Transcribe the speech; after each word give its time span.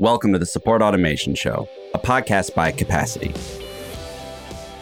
Welcome 0.00 0.32
to 0.32 0.38
the 0.38 0.46
Support 0.46 0.80
Automation 0.80 1.34
Show, 1.34 1.68
a 1.92 1.98
podcast 1.98 2.54
by 2.54 2.72
Capacity. 2.72 3.34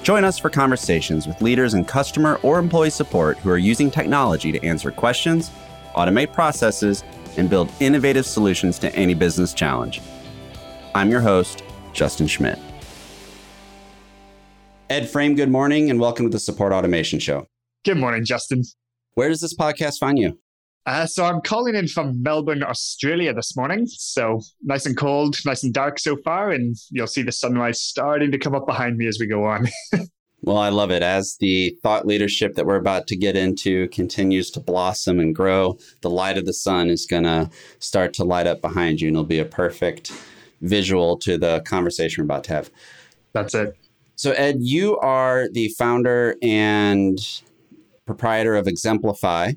Join 0.05 0.23
us 0.23 0.39
for 0.39 0.49
conversations 0.49 1.27
with 1.27 1.43
leaders 1.43 1.75
in 1.75 1.85
customer 1.85 2.39
or 2.45 2.61
employee 2.61 2.91
support 2.91 3.37
who 3.39 3.51
are 3.51 3.59
using 3.59 3.91
technology 3.91 4.53
to 4.53 4.65
answer 4.65 4.93
questions, 4.93 5.51
automate 5.97 6.33
processes, 6.33 7.03
and 7.37 7.51
build 7.51 7.69
innovative 7.81 8.27
solutions 8.27 8.79
to 8.79 8.95
any 8.95 9.13
business 9.13 9.53
challenge. 9.53 10.01
I'm 10.95 11.11
your 11.11 11.21
host, 11.21 11.65
Justin 11.93 12.29
Schmidt. 12.29 12.61
Ed 14.89 15.11
Frame, 15.11 15.35
good 15.35 15.51
morning 15.51 15.91
and 15.91 15.99
welcome 15.99 16.27
to 16.27 16.31
the 16.31 16.39
Support 16.39 16.73
Automation 16.73 17.19
Show. 17.19 17.49
Good 17.85 17.99
morning, 17.99 18.25
Justin. 18.25 18.63
Where 19.15 19.29
does 19.29 19.41
this 19.41 19.57
podcast 19.57 19.99
find 19.99 20.17
you? 20.17 20.39
Uh, 20.89 21.05
so 21.05 21.23
I'm 21.23 21.43
calling 21.43 21.75
in 21.75 21.87
from 21.87 22.23
Melbourne, 22.23 22.63
Australia 22.63 23.35
this 23.35 23.55
morning. 23.55 23.87
So 23.87 24.41
nice 24.63 24.87
and 24.87 24.97
cold, 24.97 25.37
nice 25.45 25.63
and 25.63 25.75
dark 25.75 25.99
so 25.99 26.17
far, 26.17 26.51
and 26.51 26.77
you'll 26.91 27.07
see 27.07 27.21
the 27.21 27.31
sunrise 27.31 27.83
starting 27.83 28.33
to 28.33 28.39
come 28.39 28.55
up 28.55 28.67
behind 28.67 28.97
me 28.97 29.07
as 29.07 29.19
we 29.21 29.27
go 29.27 29.45
on. 29.45 29.69
well, 30.41 30.57
I 30.57 30.71
love 30.71 30.91
it. 30.91 31.03
As 31.03 31.37
the 31.41 31.77
thought 31.83 32.07
leadership 32.07 32.55
that 32.55 32.65
we're 32.65 32.77
about 32.77 33.07
to 33.09 33.17
get 33.17 33.37
into 33.37 33.89
continues 33.89 34.51
to 34.53 34.61
blossom 34.61 35.21
and 35.21 35.35
grow, 35.35 35.77
the 36.01 36.09
light 36.09 36.39
of 36.39 36.47
the 36.47 36.55
sun 36.55 36.89
is 36.89 37.05
going 37.05 37.25
to 37.25 37.51
start 37.81 38.15
to 38.15 38.25
light 38.25 38.47
up 38.47 38.63
behind 38.63 39.03
you, 39.03 39.09
and 39.09 39.15
it'll 39.15 39.27
be 39.27 39.41
a 39.41 39.45
perfect 39.45 40.11
visual 40.63 41.19
to 41.19 41.37
the 41.37 41.61
conversation 41.67 42.23
we're 42.23 42.25
about 42.25 42.45
to 42.45 42.55
have. 42.55 42.71
That's 43.35 43.55
it. 43.55 43.77
So, 44.17 44.33
Ed, 44.33 44.57
you 44.61 44.97
are 45.01 45.51
the 45.53 45.69
founder 45.69 46.37
and 46.41 47.19
proprietor 48.07 48.55
of 48.55 48.67
Exemplify 48.67 49.53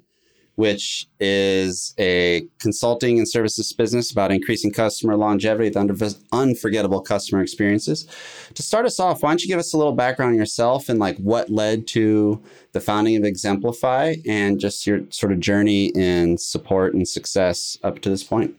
which 0.56 1.08
is 1.20 1.94
a 2.00 2.46
consulting 2.60 3.18
and 3.18 3.28
services 3.28 3.72
business 3.74 4.12
about 4.12 4.32
increasing 4.32 4.72
customer 4.72 5.16
longevity 5.16 5.78
with 5.78 6.24
unforgettable 6.32 7.02
customer 7.02 7.42
experiences. 7.42 8.08
To 8.54 8.62
start 8.62 8.86
us 8.86 9.00
off, 9.00 9.24
why 9.24 9.32
don't 9.32 9.42
you 9.42 9.48
give 9.48 9.60
us 9.60 9.74
a 9.74 9.78
little 9.78 9.94
background 9.94 10.34
on 10.34 10.38
yourself 10.38 10.90
and 10.90 11.00
like 11.00 11.18
what 11.18 11.50
led 11.50 11.88
to 11.88 12.42
the 12.74 12.82
founding 12.82 13.16
of 13.16 13.24
Exemplify 13.24 14.16
and 14.28 14.60
just 14.60 14.86
your 14.86 15.02
sort 15.10 15.32
of 15.32 15.40
journey 15.40 15.88
in 15.88 16.38
support 16.38 16.94
and 16.94 17.08
success 17.08 17.78
up 17.84 18.00
to 18.02 18.10
this 18.10 18.24
point? 18.24 18.56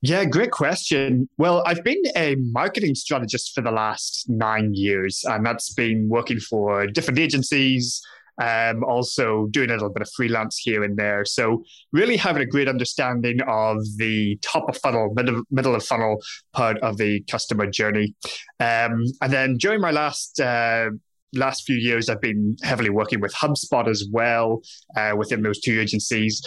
Yeah, 0.00 0.24
great 0.26 0.52
question. 0.52 1.28
Well, 1.38 1.64
I've 1.66 1.82
been 1.82 2.00
a 2.16 2.36
marketing 2.36 2.94
strategist 2.94 3.52
for 3.52 3.62
the 3.62 3.72
last 3.72 4.28
nine 4.28 4.74
years, 4.74 5.24
and 5.24 5.44
that's 5.44 5.74
been 5.74 6.08
working 6.08 6.38
for 6.38 6.86
different 6.86 7.18
agencies, 7.18 8.00
um, 8.40 8.84
also 8.84 9.46
doing 9.50 9.70
a 9.70 9.74
little 9.74 9.90
bit 9.90 10.02
of 10.02 10.10
freelance 10.16 10.58
here 10.58 10.84
and 10.84 10.96
there. 10.96 11.24
So 11.24 11.64
really 11.92 12.16
having 12.16 12.42
a 12.42 12.46
great 12.46 12.68
understanding 12.68 13.40
of 13.46 13.78
the 13.96 14.38
top 14.42 14.68
of 14.68 14.76
funnel, 14.78 15.12
middle, 15.14 15.42
middle 15.50 15.74
of 15.74 15.84
funnel 15.84 16.22
part 16.52 16.78
of 16.78 16.96
the 16.96 17.20
customer 17.30 17.66
journey. 17.66 18.14
Um, 18.60 19.04
and 19.20 19.32
then 19.32 19.56
during 19.56 19.80
my 19.80 19.90
last 19.90 20.40
uh, 20.40 20.90
last 21.34 21.66
few 21.66 21.76
years, 21.76 22.08
I've 22.08 22.20
been 22.20 22.56
heavily 22.62 22.90
working 22.90 23.20
with 23.20 23.34
HubSpot 23.34 23.88
as 23.88 24.06
well 24.10 24.62
uh, 24.96 25.14
within 25.16 25.42
those 25.42 25.60
two 25.60 25.80
agencies. 25.80 26.42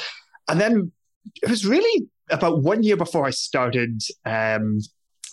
And 0.48 0.60
then 0.60 0.92
it 1.44 1.50
was 1.50 1.66
really 1.66 2.08
about 2.30 2.64
one 2.64 2.84
year 2.84 2.98
before 2.98 3.26
I 3.26 3.32
started 3.32 4.02
um, 4.26 4.80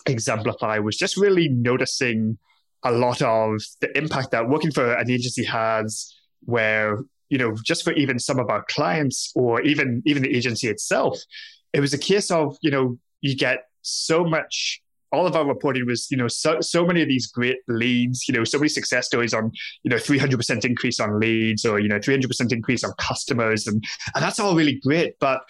Exemplify 0.05 0.79
was 0.79 0.97
just 0.97 1.17
really 1.17 1.49
noticing 1.49 2.37
a 2.83 2.91
lot 2.91 3.21
of 3.21 3.61
the 3.81 3.97
impact 3.97 4.31
that 4.31 4.47
working 4.47 4.71
for 4.71 4.93
an 4.93 5.09
agency 5.09 5.43
has 5.43 6.13
where 6.43 6.99
you 7.29 7.37
know 7.37 7.55
just 7.63 7.83
for 7.83 7.93
even 7.93 8.19
some 8.19 8.39
of 8.39 8.49
our 8.49 8.63
clients 8.69 9.31
or 9.35 9.61
even 9.61 10.01
even 10.05 10.23
the 10.23 10.35
agency 10.35 10.67
itself 10.67 11.19
it 11.73 11.79
was 11.79 11.93
a 11.93 11.97
case 11.97 12.31
of 12.31 12.57
you 12.61 12.71
know 12.71 12.97
you 13.21 13.35
get 13.35 13.65
so 13.81 14.23
much 14.23 14.81
all 15.11 15.25
of 15.25 15.35
our 15.35 15.45
reporting 15.45 15.85
was, 15.85 16.09
you 16.11 16.17
know, 16.17 16.27
so 16.27 16.61
so 16.61 16.85
many 16.85 17.01
of 17.01 17.07
these 17.07 17.27
great 17.27 17.57
leads, 17.67 18.27
you 18.27 18.33
know, 18.33 18.43
so 18.43 18.59
many 18.59 18.69
success 18.69 19.07
stories 19.07 19.33
on, 19.33 19.51
you 19.83 19.89
know, 19.89 19.95
300% 19.95 20.65
increase 20.65 20.99
on 20.99 21.19
leads 21.19 21.65
or, 21.65 21.79
you 21.79 21.87
know, 21.87 21.99
300% 21.99 22.51
increase 22.51 22.83
on 22.83 22.93
customers. 22.99 23.65
And, 23.67 23.83
and 24.13 24.23
that's 24.23 24.39
all 24.39 24.55
really 24.55 24.79
great. 24.83 25.15
But 25.19 25.41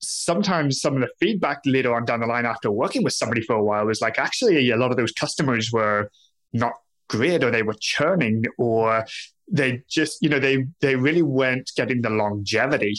sometimes 0.00 0.80
some 0.80 0.94
of 0.94 1.00
the 1.00 1.08
feedback 1.18 1.60
later 1.64 1.94
on 1.94 2.04
down 2.04 2.20
the 2.20 2.26
line 2.26 2.44
after 2.44 2.70
working 2.70 3.02
with 3.02 3.14
somebody 3.14 3.40
for 3.40 3.56
a 3.56 3.64
while 3.64 3.86
was 3.86 4.00
like, 4.00 4.18
actually, 4.18 4.70
a 4.70 4.76
lot 4.76 4.90
of 4.90 4.96
those 4.96 5.12
customers 5.12 5.72
were 5.72 6.10
not 6.52 6.72
great 7.08 7.42
or 7.42 7.50
they 7.50 7.62
were 7.62 7.76
churning 7.80 8.44
or 8.58 9.04
they 9.50 9.82
just 9.88 10.18
you 10.20 10.28
know 10.28 10.38
they 10.38 10.64
they 10.80 10.96
really 10.96 11.22
weren't 11.22 11.70
getting 11.76 12.02
the 12.02 12.10
longevity. 12.10 12.94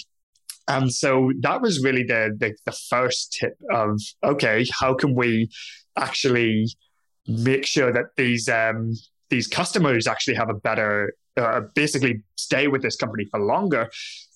And 0.70 0.94
so 0.94 1.32
that 1.40 1.62
was 1.62 1.82
really 1.82 2.04
the, 2.04 2.36
the, 2.38 2.54
the 2.66 2.74
first 2.74 3.38
tip 3.40 3.58
of 3.72 4.00
okay 4.24 4.66
how 4.80 4.94
can 4.94 5.16
we 5.16 5.50
actually 5.98 6.68
make 7.28 7.66
sure 7.66 7.92
that 7.92 8.16
these 8.16 8.48
um, 8.50 8.94
these 9.30 9.48
customers 9.48 10.08
actually 10.08 10.36
have 10.36 10.50
a 10.50 10.54
better 10.54 11.14
uh, 11.36 11.62
basically 11.76 12.22
stay 12.38 12.68
with 12.68 12.82
this 12.82 12.96
company 12.96 13.26
for 13.30 13.40
longer. 13.40 13.90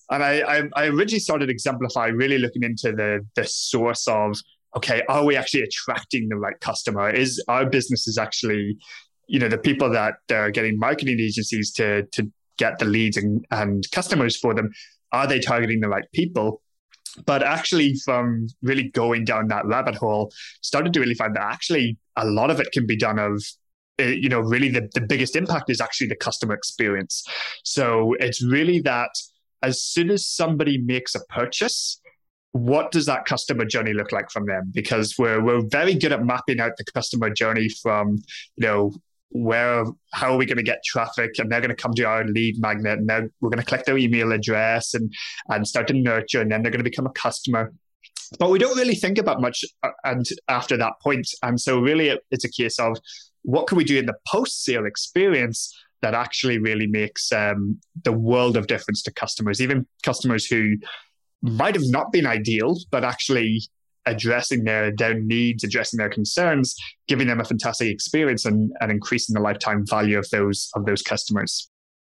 And 0.10 0.24
I, 0.24 0.42
I, 0.42 0.64
I 0.76 0.86
originally 0.88 1.20
started 1.20 1.50
exemplify 1.50 2.08
really 2.08 2.38
looking 2.38 2.64
into 2.64 2.92
the 2.92 3.26
the 3.36 3.46
source 3.46 4.08
of 4.08 4.38
okay 4.76 5.02
are 5.10 5.26
we 5.26 5.36
actually 5.36 5.64
attracting 5.64 6.28
the 6.30 6.36
right 6.36 6.60
customer? 6.60 7.10
Is 7.10 7.44
our 7.48 7.66
business 7.66 8.08
is 8.08 8.18
actually 8.18 8.78
you 9.32 9.40
know 9.40 9.48
the 9.48 9.58
people 9.58 9.90
that 9.90 10.16
are 10.30 10.52
getting 10.52 10.78
marketing 10.78 11.20
agencies 11.20 11.72
to 11.72 12.04
to 12.12 12.30
get 12.58 12.78
the 12.80 12.86
leads 12.86 13.18
and, 13.18 13.46
and 13.50 13.90
customers 13.92 14.38
for 14.38 14.54
them 14.54 14.70
are 15.14 15.26
they 15.26 15.40
targeting 15.40 15.80
the 15.80 15.90
right 15.90 16.06
people? 16.14 16.62
But 17.26 17.44
actually 17.44 17.96
from 18.06 18.48
really 18.62 18.90
going 18.90 19.26
down 19.26 19.48
that 19.48 19.66
rabbit 19.66 19.96
hole 19.96 20.32
started 20.62 20.94
to 20.94 21.00
really 21.00 21.16
find 21.16 21.36
that 21.36 21.44
actually 21.44 21.98
a 22.16 22.26
lot 22.26 22.50
of 22.52 22.60
it 22.60 22.72
can 22.72 22.86
be 22.86 22.98
done 22.98 23.20
of 23.20 23.44
eh, 24.00 24.10
you 24.10 24.30
know 24.30 24.42
really 24.42 24.70
the, 24.70 24.90
the 24.94 25.02
biggest 25.02 25.36
impact 25.36 25.70
is 25.70 25.80
actually 25.80 26.08
the 26.08 26.16
customer 26.16 26.54
experience. 26.54 27.26
So 27.64 28.16
it's 28.20 28.44
really 28.44 28.80
that 28.82 29.12
as 29.64 29.82
soon 29.82 30.10
as 30.10 30.28
somebody 30.28 30.78
makes 30.78 31.16
a 31.16 31.22
purchase 31.30 32.02
what 32.54 32.92
does 32.92 33.06
that 33.06 33.24
customer 33.24 33.64
journey 33.64 33.94
look 33.94 34.12
like 34.12 34.30
from 34.30 34.46
them? 34.46 34.72
Because 34.74 35.16
we're 35.18 35.42
we're 35.42 35.66
very 35.70 35.94
good 35.94 36.12
at 36.12 36.26
mapping 36.26 36.60
out 36.60 36.74
the 36.78 36.84
customer 36.84 37.30
journey 37.30 37.70
from 37.70 38.18
you 38.58 38.68
know 38.68 38.92
where 39.32 39.86
how 40.14 40.34
are 40.34 40.38
we 40.38 40.46
going 40.46 40.58
to 40.58 40.64
get 40.64 40.84
traffic? 40.84 41.32
And 41.38 41.52
they're 41.52 41.62
going 41.62 41.70
to 41.70 41.76
come 41.76 41.94
to 41.94 42.04
our 42.04 42.26
lead 42.26 42.60
magnet 42.60 43.00
and 43.00 43.10
then 43.10 43.32
we're 43.40 43.50
going 43.50 43.60
to 43.60 43.66
collect 43.66 43.86
their 43.86 43.98
email 43.98 44.32
address 44.32 44.94
and 44.94 45.14
and 45.50 45.68
start 45.68 45.88
to 45.88 45.94
nurture 45.94 46.42
and 46.42 46.52
then 46.52 46.62
they're 46.62 46.72
going 46.72 46.84
to 46.84 46.90
become 46.90 47.08
a 47.08 47.12
customer. 47.12 47.74
But 48.40 48.50
we 48.50 48.60
don't 48.60 48.78
really 48.78 48.96
think 48.96 49.18
about 49.18 49.42
much 49.42 49.64
uh, 49.84 49.90
and 50.04 50.26
after 50.48 50.78
that 50.78 50.94
point. 51.02 51.28
And 51.44 51.60
so 51.60 51.80
really 51.80 52.18
it's 52.30 52.46
a 52.46 52.52
case 52.52 52.80
of 52.80 52.98
what 53.44 53.68
can 53.68 53.78
we 53.78 53.84
do 53.84 53.98
in 53.98 54.06
the 54.06 54.16
post 54.28 54.64
sale 54.64 54.86
experience 54.86 55.76
that 56.02 56.14
actually 56.14 56.58
really 56.58 56.88
makes 56.88 57.32
um, 57.32 57.80
the 58.04 58.12
world 58.12 58.58
of 58.58 58.68
difference 58.68 59.02
to 59.04 59.12
customers 59.12 59.62
even 59.62 59.86
customers 60.04 60.46
who 60.46 60.76
might 61.42 61.76
have 61.76 61.84
not 61.88 62.12
been 62.12 62.26
ideal 62.26 62.78
but 62.92 63.04
actually 63.04 63.62
addressing 64.06 64.64
their 64.64 64.92
their 64.96 65.14
needs, 65.14 65.64
addressing 65.64 65.98
their 65.98 66.10
concerns, 66.10 66.76
giving 67.08 67.28
them 67.28 67.40
a 67.40 67.46
fantastic 67.46 67.88
experience 67.88 68.46
and, 68.46 68.72
and 68.80 68.92
increasing 68.92 69.34
the 69.34 69.42
lifetime 69.42 69.86
value 69.88 70.18
of 70.18 70.30
those 70.32 70.70
of 70.76 70.86
those 70.86 71.02
customers. 71.02 71.70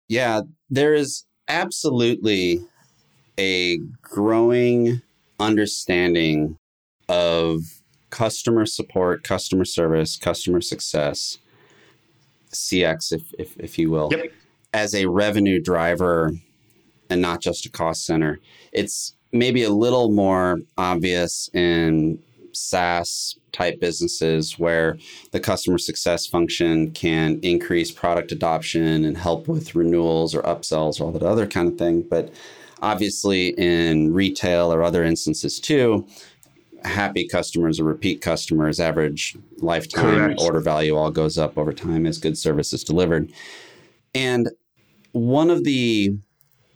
Yeah, 0.09 0.43
there 0.71 0.95
is 0.95 1.25
absolutely 1.49 2.61
a 3.39 3.79
growing 4.03 5.03
understanding 5.39 6.57
of 7.09 7.61
customer 8.11 8.67
support, 8.67 9.23
customer 9.23 9.65
service, 9.65 10.17
customer 10.17 10.61
success, 10.61 11.39
CX, 12.53 13.13
if 13.13 13.35
if, 13.39 13.57
if 13.59 13.79
you 13.79 13.91
will, 13.91 14.09
yep. 14.13 14.33
as 14.73 14.95
a 14.95 15.07
revenue 15.07 15.61
driver 15.61 16.33
and 17.11 17.21
not 17.21 17.41
just 17.41 17.67
a 17.67 17.71
cost 17.71 18.05
center. 18.05 18.39
It's 18.73 19.16
maybe 19.33 19.65
a 19.65 19.71
little 19.71 20.11
more 20.11 20.61
obvious 20.77 21.51
in 21.53 22.19
SaaS 22.53 23.37
type 23.53 23.81
businesses 23.81 24.59
where 24.59 24.97
the 25.33 25.41
customer 25.41 25.79
success 25.79 26.27
function 26.27 26.91
can 26.93 27.39
increase 27.43 27.91
product 27.91 28.33
adoption 28.33 29.05
and 29.05 29.17
help 29.17 29.49
with 29.49 29.75
renewals 29.75 30.35
or 30.35 30.43
upsells 30.43 31.01
or 31.01 31.05
all 31.05 31.13
that 31.13 31.23
other 31.23 31.47
kind 31.47 31.69
of 31.69 31.79
thing. 31.79 32.03
But 32.03 32.33
obviously, 32.83 33.49
in 33.59 34.13
retail 34.13 34.73
or 34.73 34.83
other 34.83 35.05
instances 35.05 35.61
too, 35.61 36.07
happy 36.85 37.27
customers 37.27 37.81
or 37.81 37.85
repeat 37.85 38.21
customers, 38.21 38.81
average 38.81 39.37
lifetime 39.59 40.17
Correct. 40.17 40.41
order 40.41 40.61
value 40.61 40.97
all 40.97 41.11
goes 41.11 41.37
up 41.37 41.59
over 41.59 41.73
time 41.73 42.07
as 42.07 42.19
good 42.19 42.39
service 42.39 42.73
is 42.73 42.85
delivered. 42.85 43.33
And 44.15 44.51
one 45.13 45.51
of 45.51 45.65
the 45.65 46.17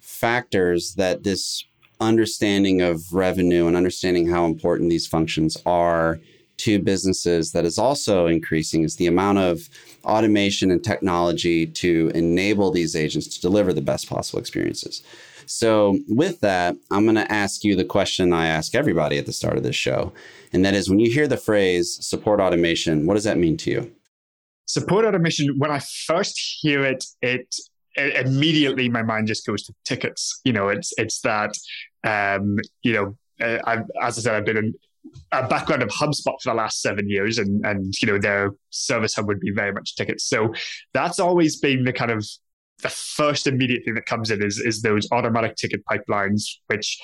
factors 0.01 0.95
that 0.95 1.23
this 1.23 1.65
understanding 2.01 2.81
of 2.81 3.13
revenue 3.13 3.67
and 3.67 3.77
understanding 3.77 4.29
how 4.29 4.45
important 4.45 4.91
these 4.91 5.07
functions 5.07 5.57
are 5.67 6.19
to 6.59 6.79
businesses 6.79 7.53
that 7.53 7.65
is 7.65 7.79
also 7.79 8.27
increasing 8.27 8.85
is 8.85 8.97
the 8.97 9.07
amount 9.07 9.39
of 9.39 9.69
automation 10.05 10.71
and 10.71 10.85
technology 10.85 11.67
to 11.67 12.11
enable 12.15 12.71
these 12.71 12.95
agents 12.95 13.27
to 13.29 13.41
deliver 13.41 13.73
the 13.73 13.81
best 13.81 14.09
possible 14.09 14.39
experiences. 14.39 15.03
So, 15.47 15.99
with 16.07 16.41
that, 16.41 16.77
I'm 16.93 17.05
going 17.05 17.17
to 17.17 17.33
ask 17.33 17.65
you 17.65 17.75
the 17.75 17.85
question 17.85 18.33
I 18.33 18.47
ask 18.47 18.75
everybody 18.75 19.19
at 19.19 19.27
the 19.27 19.33
start 19.33 19.57
of 19.57 19.65
this 19.65 19.75
show. 19.75 20.13
And 20.53 20.65
that 20.65 20.75
is 20.75 20.89
when 20.89 21.01
you 21.01 21.11
hear 21.11 21.27
the 21.27 21.37
phrase 21.37 21.99
support 22.07 22.41
automation, 22.41 23.07
what 23.07 23.15
does 23.15 23.25
that 23.25 23.39
mean 23.39 23.57
to 23.59 23.71
you? 23.71 23.93
Support 24.67 25.05
automation, 25.07 25.59
when 25.59 25.73
I 25.73 25.81
first 25.81 26.39
hear 26.61 26.85
it, 26.85 27.05
it, 27.21 27.53
immediately 27.97 28.89
my 28.89 29.03
mind 29.03 29.27
just 29.27 29.47
goes 29.47 29.63
to 29.65 29.75
tickets. 29.85 30.41
You 30.45 30.53
know, 30.53 30.69
it's 30.69 30.93
it's 30.97 31.21
that 31.21 31.53
um, 32.05 32.59
you 32.83 32.93
know, 32.93 33.17
uh, 33.41 33.59
I've, 33.65 33.85
as 34.03 34.19
I 34.19 34.23
said, 34.23 34.35
I've 34.35 34.45
been 34.45 34.57
in 34.57 34.75
a 35.33 35.47
background 35.47 35.83
of 35.83 35.89
HubSpot 35.89 36.41
for 36.41 36.51
the 36.51 36.55
last 36.55 36.83
seven 36.83 37.09
years, 37.09 37.39
and 37.39 37.65
and 37.65 37.95
you 38.01 38.09
know 38.09 38.19
their 38.19 38.53
service 38.71 39.15
hub 39.15 39.27
would 39.27 39.41
be 39.41 39.51
very 39.51 39.73
much 39.73 39.97
tickets. 39.97 40.25
So 40.25 40.53
that's 40.93 41.19
always 41.19 41.59
been 41.59 41.85
the 41.85 41.93
kind 41.93 42.11
of 42.11 42.27
the 42.83 42.89
first 42.89 43.47
immediate 43.47 43.85
thing 43.85 43.95
that 43.95 44.07
comes 44.07 44.31
in 44.31 44.43
is 44.43 44.59
is 44.59 44.83
those 44.83 45.09
automatic 45.13 45.57
ticket 45.57 45.83
pipelines, 45.91 46.45
which 46.67 46.99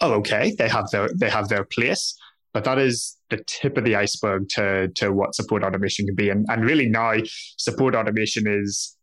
oh 0.00 0.14
okay, 0.14 0.54
they 0.58 0.68
have 0.68 0.90
their 0.90 1.08
they 1.14 1.30
have 1.30 1.48
their 1.48 1.64
place, 1.64 2.16
but 2.52 2.64
that 2.64 2.78
is 2.78 3.16
the 3.30 3.42
tip 3.46 3.76
of 3.76 3.84
the 3.84 3.96
iceberg 3.96 4.48
to 4.50 4.88
to 4.96 5.12
what 5.12 5.34
support 5.34 5.64
automation 5.64 6.06
can 6.06 6.14
be. 6.14 6.30
And 6.30 6.46
and 6.48 6.64
really 6.64 6.88
now 6.88 7.14
support 7.58 7.94
automation 7.94 8.46
is 8.46 8.93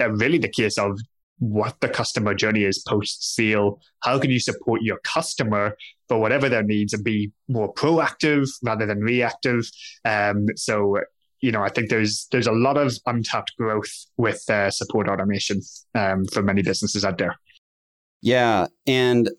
really 0.00 0.38
the 0.38 0.48
case 0.48 0.78
of 0.78 0.98
what 1.38 1.78
the 1.80 1.88
customer 1.88 2.34
journey 2.34 2.64
is 2.64 2.82
post 2.86 3.34
sale. 3.34 3.80
How 4.00 4.18
can 4.18 4.30
you 4.30 4.40
support 4.40 4.82
your 4.82 4.98
customer 5.04 5.76
for 6.08 6.18
whatever 6.18 6.48
their 6.48 6.62
needs 6.62 6.94
and 6.94 7.04
be 7.04 7.30
more 7.48 7.72
proactive 7.74 8.48
rather 8.62 8.86
than 8.86 9.00
reactive? 9.00 9.70
Um, 10.04 10.46
so 10.56 10.98
you 11.40 11.52
know, 11.52 11.62
I 11.62 11.68
think 11.68 11.90
there's 11.90 12.26
there's 12.32 12.46
a 12.46 12.52
lot 12.52 12.76
of 12.76 12.94
untapped 13.06 13.56
growth 13.56 14.06
with 14.16 14.48
uh, 14.48 14.70
support 14.70 15.08
automation 15.08 15.60
um, 15.94 16.24
for 16.26 16.42
many 16.42 16.62
businesses 16.62 17.04
out 17.04 17.18
there. 17.18 17.36
Yeah, 18.22 18.66
and 18.86 19.30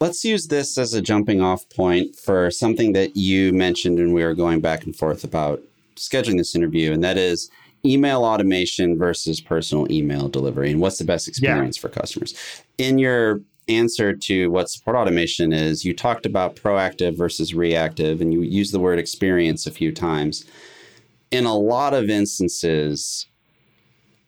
let's 0.00 0.24
use 0.24 0.48
this 0.48 0.76
as 0.76 0.94
a 0.94 1.00
jumping 1.00 1.40
off 1.40 1.68
point 1.70 2.16
for 2.16 2.50
something 2.50 2.92
that 2.94 3.16
you 3.16 3.52
mentioned, 3.52 3.98
and 3.98 4.12
we 4.12 4.24
were 4.24 4.34
going 4.34 4.60
back 4.60 4.84
and 4.84 4.94
forth 4.94 5.24
about 5.24 5.62
scheduling 5.96 6.38
this 6.38 6.54
interview, 6.54 6.92
and 6.92 7.04
that 7.04 7.16
is 7.16 7.50
email 7.84 8.24
automation 8.24 8.98
versus 8.98 9.40
personal 9.40 9.90
email 9.90 10.28
delivery, 10.28 10.70
and 10.70 10.80
what's 10.80 10.98
the 10.98 11.04
best 11.04 11.28
experience 11.28 11.76
yeah. 11.76 11.80
for 11.82 11.88
customers. 11.88 12.34
In 12.78 12.98
your 12.98 13.40
answer 13.68 14.12
to 14.12 14.50
what 14.50 14.68
support 14.68 14.96
automation 14.96 15.52
is, 15.52 15.84
you 15.84 15.94
talked 15.94 16.26
about 16.26 16.56
proactive 16.56 17.16
versus 17.16 17.54
reactive, 17.54 18.20
and 18.20 18.32
you 18.32 18.42
used 18.42 18.72
the 18.72 18.80
word 18.80 18.98
experience 18.98 19.66
a 19.66 19.70
few 19.70 19.92
times 19.92 20.44
in 21.34 21.46
a 21.46 21.56
lot 21.56 21.94
of 21.94 22.08
instances, 22.08 23.26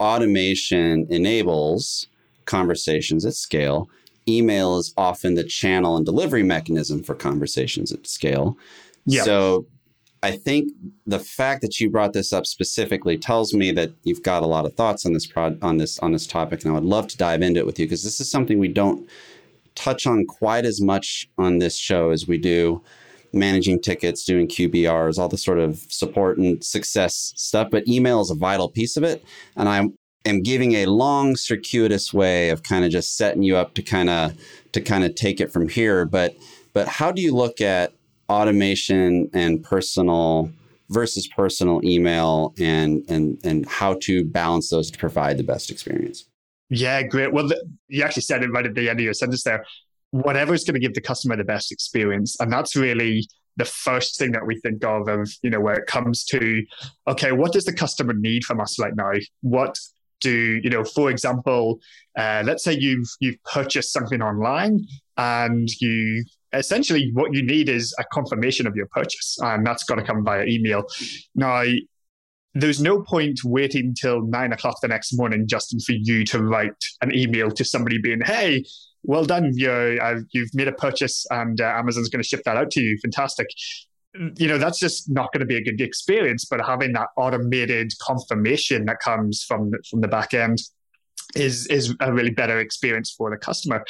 automation 0.00 1.06
enables 1.08 2.08
conversations 2.46 3.24
at 3.24 3.34
scale. 3.34 3.88
Email 4.28 4.76
is 4.78 4.92
often 4.96 5.34
the 5.34 5.44
channel 5.44 5.96
and 5.96 6.04
delivery 6.04 6.42
mechanism 6.42 7.04
for 7.04 7.14
conversations 7.14 7.92
at 7.92 8.08
scale. 8.08 8.58
Yeah. 9.04 9.22
So 9.22 9.66
I 10.22 10.32
think 10.32 10.72
the 11.06 11.18
fact 11.18 11.62
that 11.62 11.78
you 11.78 11.90
brought 11.90 12.12
this 12.12 12.32
up 12.32 12.46
specifically 12.46 13.18
tells 13.18 13.54
me 13.54 13.70
that 13.72 13.92
you've 14.02 14.22
got 14.22 14.42
a 14.42 14.46
lot 14.46 14.64
of 14.64 14.74
thoughts 14.74 15.06
on 15.06 15.12
this 15.12 15.28
on 15.36 15.76
this 15.76 15.98
on 16.00 16.12
this 16.12 16.26
topic, 16.26 16.64
and 16.64 16.72
I 16.72 16.74
would 16.74 16.84
love 16.84 17.06
to 17.08 17.16
dive 17.16 17.42
into 17.42 17.60
it 17.60 17.66
with 17.66 17.78
you 17.78 17.86
because 17.86 18.02
this 18.02 18.20
is 18.20 18.30
something 18.30 18.58
we 18.58 18.68
don't 18.68 19.08
touch 19.74 20.06
on 20.06 20.24
quite 20.24 20.64
as 20.64 20.80
much 20.80 21.28
on 21.38 21.58
this 21.58 21.76
show 21.76 22.10
as 22.10 22.26
we 22.26 22.38
do 22.38 22.82
managing 23.32 23.80
tickets, 23.80 24.24
doing 24.24 24.48
QBRs, 24.48 25.18
all 25.18 25.28
the 25.28 25.38
sort 25.38 25.58
of 25.58 25.78
support 25.88 26.38
and 26.38 26.64
success 26.64 27.32
stuff. 27.36 27.68
But 27.70 27.86
email 27.86 28.20
is 28.20 28.30
a 28.30 28.34
vital 28.34 28.68
piece 28.68 28.96
of 28.96 29.04
it. 29.04 29.24
And 29.56 29.68
I 29.68 29.88
am 30.24 30.42
giving 30.42 30.72
a 30.74 30.86
long, 30.86 31.36
circuitous 31.36 32.12
way 32.12 32.50
of 32.50 32.62
kind 32.62 32.84
of 32.84 32.90
just 32.90 33.16
setting 33.16 33.42
you 33.42 33.56
up 33.56 33.74
to 33.74 33.82
kind 33.82 34.10
of 34.10 34.34
to 34.72 34.80
kind 34.80 35.04
of 35.04 35.14
take 35.14 35.40
it 35.40 35.52
from 35.52 35.68
here. 35.68 36.04
But 36.04 36.34
but 36.72 36.88
how 36.88 37.12
do 37.12 37.22
you 37.22 37.34
look 37.34 37.60
at 37.60 37.92
automation 38.28 39.30
and 39.32 39.62
personal 39.62 40.50
versus 40.88 41.26
personal 41.26 41.80
email 41.84 42.54
and 42.58 43.04
and 43.08 43.38
and 43.44 43.66
how 43.66 43.94
to 44.02 44.24
balance 44.24 44.70
those 44.70 44.90
to 44.90 44.98
provide 44.98 45.36
the 45.36 45.44
best 45.44 45.70
experience? 45.70 46.24
Yeah, 46.68 47.02
great. 47.02 47.32
Well, 47.32 47.48
the, 47.48 47.64
you 47.88 48.02
actually 48.02 48.22
said 48.22 48.42
it 48.42 48.48
right 48.48 48.66
at 48.66 48.74
the 48.74 48.88
end 48.88 48.98
of 48.98 49.04
your 49.04 49.14
sentence 49.14 49.44
there 49.44 49.64
whatever 50.10 50.54
is 50.54 50.64
going 50.64 50.74
to 50.74 50.80
give 50.80 50.94
the 50.94 51.00
customer 51.00 51.36
the 51.36 51.44
best 51.44 51.72
experience. 51.72 52.36
And 52.40 52.52
that's 52.52 52.76
really 52.76 53.26
the 53.56 53.64
first 53.64 54.18
thing 54.18 54.32
that 54.32 54.46
we 54.46 54.60
think 54.60 54.84
of 54.84 55.08
of 55.08 55.30
you 55.42 55.50
know 55.50 55.60
where 55.60 55.76
it 55.76 55.86
comes 55.86 56.24
to 56.24 56.62
okay 57.08 57.32
what 57.32 57.52
does 57.52 57.64
the 57.64 57.72
customer 57.72 58.12
need 58.12 58.44
from 58.44 58.60
us 58.60 58.78
right 58.78 58.94
now 58.94 59.12
what 59.40 59.78
do 60.20 60.60
you 60.62 60.68
know 60.68 60.84
for 60.84 61.10
example 61.10 61.80
uh, 62.18 62.42
let's 62.44 62.62
say 62.62 62.74
you've 62.74 63.08
you've 63.20 63.42
purchased 63.44 63.94
something 63.94 64.20
online 64.20 64.84
and 65.16 65.70
you 65.80 66.22
essentially 66.52 67.10
what 67.12 67.34
you 67.34 67.42
need 67.42 67.68
is 67.68 67.94
a 67.98 68.04
confirmation 68.12 68.66
of 68.66 68.76
your 68.76 68.86
purchase 68.86 69.36
and 69.42 69.66
that's 69.66 69.84
got 69.84 69.96
to 69.96 70.02
come 70.02 70.24
via 70.24 70.44
email 70.44 70.84
now 71.34 71.64
there's 72.54 72.80
no 72.80 73.02
point 73.02 73.40
waiting 73.44 73.94
till 73.94 74.22
nine 74.22 74.50
o'clock 74.50 74.80
the 74.80 74.88
next 74.88 75.12
morning, 75.12 75.46
Justin, 75.46 75.78
for 75.78 75.92
you 75.92 76.24
to 76.24 76.42
write 76.42 76.72
an 77.02 77.14
email 77.14 77.50
to 77.50 77.62
somebody 77.62 77.98
being, 77.98 78.22
"Hey, 78.24 78.64
well 79.06 79.24
done. 79.24 79.52
You're, 79.54 80.02
uh, 80.02 80.20
you've 80.32 80.54
made 80.54 80.68
a 80.68 80.72
purchase 80.72 81.24
and 81.30 81.60
uh, 81.60 81.64
Amazon's 81.64 82.08
going 82.08 82.22
to 82.22 82.28
ship 82.28 82.42
that 82.44 82.56
out 82.56 82.70
to 82.72 82.80
you. 82.80 82.98
Fantastic. 83.00 83.46
You 84.36 84.48
know, 84.48 84.58
that's 84.58 84.78
just 84.78 85.10
not 85.10 85.32
going 85.32 85.40
to 85.40 85.46
be 85.46 85.56
a 85.56 85.62
good 85.62 85.80
experience, 85.80 86.44
but 86.44 86.60
having 86.64 86.92
that 86.94 87.08
automated 87.16 87.92
confirmation 88.00 88.86
that 88.86 88.98
comes 89.00 89.44
from, 89.44 89.72
from 89.88 90.00
the 90.00 90.08
back 90.08 90.34
end 90.34 90.58
is, 91.34 91.66
is 91.66 91.94
a 92.00 92.12
really 92.12 92.30
better 92.30 92.58
experience 92.58 93.14
for 93.16 93.30
the 93.30 93.36
customer. 93.36 93.84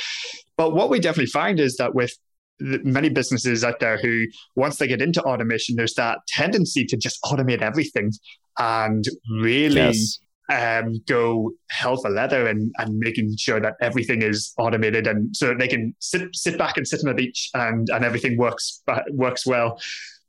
But 0.56 0.75
what 0.75 0.91
we 0.91 1.00
definitely 1.00 1.31
find 1.31 1.61
is 1.61 1.76
that 1.76 1.94
with 1.94 2.12
many 2.61 3.08
businesses 3.08 3.64
out 3.64 3.81
there 3.81 3.99
who 3.99 4.25
once 4.55 4.76
they 4.76 4.87
get 4.87 5.03
into 5.03 5.23
automation 5.23 5.76
there's 5.76 5.94
that 5.94 6.19
tendency 6.29 6.85
to 6.87 6.97
just 6.97 7.23
automate 7.23 7.61
everything 7.61 8.11
and 8.58 9.05
really 9.43 9.75
yes 9.75 10.19
um, 10.49 10.94
go 11.06 11.53
hell 11.70 11.97
for 11.97 12.11
leather 12.11 12.47
and, 12.47 12.73
and 12.79 12.99
making 12.99 13.35
sure 13.37 13.61
that 13.61 13.75
everything 13.81 14.23
is 14.23 14.53
automated 14.58 15.06
and 15.06 15.35
so 15.37 15.55
they 15.55 15.69
can 15.69 15.94
sit 15.99 16.29
sit 16.35 16.56
back 16.58 16.76
and 16.76 16.87
sit 16.87 17.00
on 17.00 17.08
the 17.08 17.14
beach 17.14 17.50
and, 17.55 17.88
and 17.91 18.05
everything 18.05 18.37
works 18.37 18.82
works 19.11 19.47
well. 19.47 19.81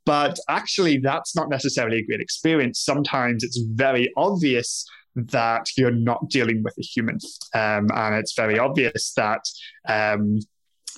But 0.04 0.38
actually, 0.48 0.98
that's 0.98 1.36
not 1.36 1.50
necessarily 1.50 1.98
a 1.98 2.06
great 2.06 2.20
experience. 2.20 2.80
Sometimes 2.80 3.44
it's 3.44 3.60
very 3.72 4.10
obvious 4.16 4.86
that 5.14 5.66
you're 5.76 5.90
not 5.90 6.30
dealing 6.30 6.62
with 6.62 6.74
a 6.78 6.82
human, 6.82 7.18
um, 7.54 7.88
and 7.94 8.14
it's 8.14 8.34
very 8.34 8.58
obvious 8.58 9.12
that 9.16 9.44
um, 9.86 10.38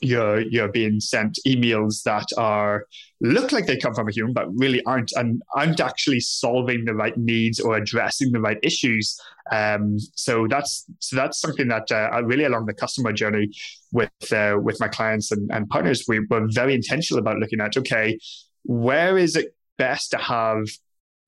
you're 0.02 0.40
you're 0.40 0.68
being 0.68 1.00
sent 1.00 1.38
emails 1.46 2.02
that 2.04 2.26
are 2.36 2.86
look 3.20 3.52
like 3.52 3.66
they 3.66 3.76
come 3.76 3.94
from 3.94 4.08
a 4.08 4.12
human 4.12 4.32
but 4.32 4.46
really 4.54 4.82
aren't 4.84 5.12
and 5.12 5.42
aren't 5.54 5.80
actually 5.80 6.20
solving 6.20 6.84
the 6.84 6.94
right 6.94 7.16
needs 7.16 7.60
or 7.60 7.76
addressing 7.76 8.32
the 8.32 8.40
right 8.40 8.58
issues. 8.62 9.20
Um, 9.50 9.98
so 10.14 10.46
that's 10.48 10.86
so 11.00 11.16
that's 11.16 11.40
something 11.40 11.68
that 11.68 11.90
uh, 11.90 12.22
really 12.24 12.44
along 12.44 12.66
the 12.66 12.74
customer 12.74 13.12
journey 13.12 13.50
with 13.92 14.10
uh, 14.32 14.56
with 14.62 14.78
my 14.80 14.88
clients 14.88 15.32
and, 15.32 15.50
and 15.52 15.68
partners 15.68 16.04
we 16.08 16.20
were 16.30 16.46
very 16.50 16.74
intentional 16.74 17.20
about 17.20 17.38
looking 17.38 17.60
at 17.60 17.76
okay 17.76 18.18
where 18.64 19.16
is 19.18 19.36
it 19.36 19.54
best 19.78 20.10
to 20.10 20.18
have 20.18 20.66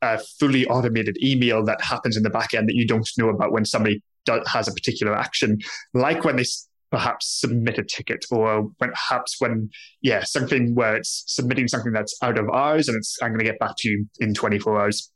a 0.02 0.18
fully 0.18 0.66
automated 0.66 1.16
email 1.22 1.64
that 1.64 1.80
happens 1.80 2.16
in 2.16 2.22
the 2.22 2.30
back 2.30 2.54
end 2.54 2.68
that 2.68 2.74
you 2.74 2.86
don't 2.86 3.08
know 3.16 3.28
about 3.28 3.52
when 3.52 3.64
somebody 3.64 4.02
does, 4.26 4.46
has 4.48 4.68
a 4.68 4.72
particular 4.72 5.16
action? 5.16 5.58
Like 5.94 6.24
when 6.24 6.36
they 6.36 6.44
perhaps 6.92 7.40
submit 7.40 7.78
a 7.78 7.82
ticket 7.82 8.24
or 8.30 8.70
perhaps 8.78 9.36
when 9.40 9.70
yeah 10.02 10.22
something 10.22 10.74
where 10.74 10.94
it's 10.94 11.24
submitting 11.26 11.66
something 11.66 11.92
that's 11.92 12.14
out 12.22 12.38
of 12.38 12.48
hours 12.50 12.86
and 12.86 12.96
it's 12.96 13.18
i'm 13.22 13.30
going 13.30 13.38
to 13.38 13.44
get 13.44 13.58
back 13.58 13.72
to 13.78 13.88
you 13.88 14.06
in 14.20 14.34
24 14.34 14.80
hours. 14.80 15.10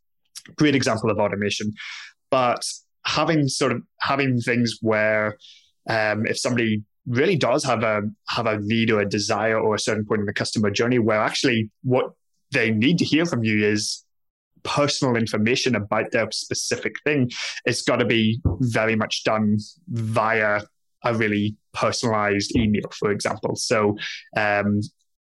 Great 0.57 0.75
example 0.75 1.11
of 1.11 1.19
automation. 1.19 1.73
But 2.31 2.63
having 3.05 3.49
sort 3.49 3.73
of 3.73 3.83
having 4.01 4.41
things 4.41 4.79
where 4.81 5.37
um, 5.89 6.27
if 6.27 6.39
somebody 6.39 6.83
really 7.07 7.37
does 7.37 7.65
have 7.65 7.83
a 7.83 8.03
have 8.29 8.47
a 8.47 8.59
need 8.61 8.91
or 8.91 9.01
a 9.01 9.09
desire 9.09 9.59
or 9.59 9.75
a 9.75 9.79
certain 9.79 10.05
point 10.05 10.21
in 10.21 10.27
the 10.27 10.33
customer 10.33 10.71
journey 10.71 10.99
where 10.99 11.21
actually 11.21 11.71
what 11.83 12.13
they 12.53 12.71
need 12.71 12.99
to 12.99 13.05
hear 13.05 13.25
from 13.25 13.45
you 13.45 13.65
is 13.65 14.05
personal 14.65 15.15
information 15.15 15.77
about 15.77 16.11
their 16.11 16.29
specific 16.33 16.97
thing 17.05 17.31
it's 17.65 17.83
got 17.83 17.97
to 17.97 18.05
be 18.05 18.41
very 18.59 18.97
much 18.97 19.23
done 19.23 19.57
via 19.89 20.63
a 21.11 21.15
really 21.15 21.57
personalized 21.73 22.51
email, 22.57 22.89
for 22.99 23.11
example. 23.11 23.57
So, 23.57 23.97
um, 24.37 24.81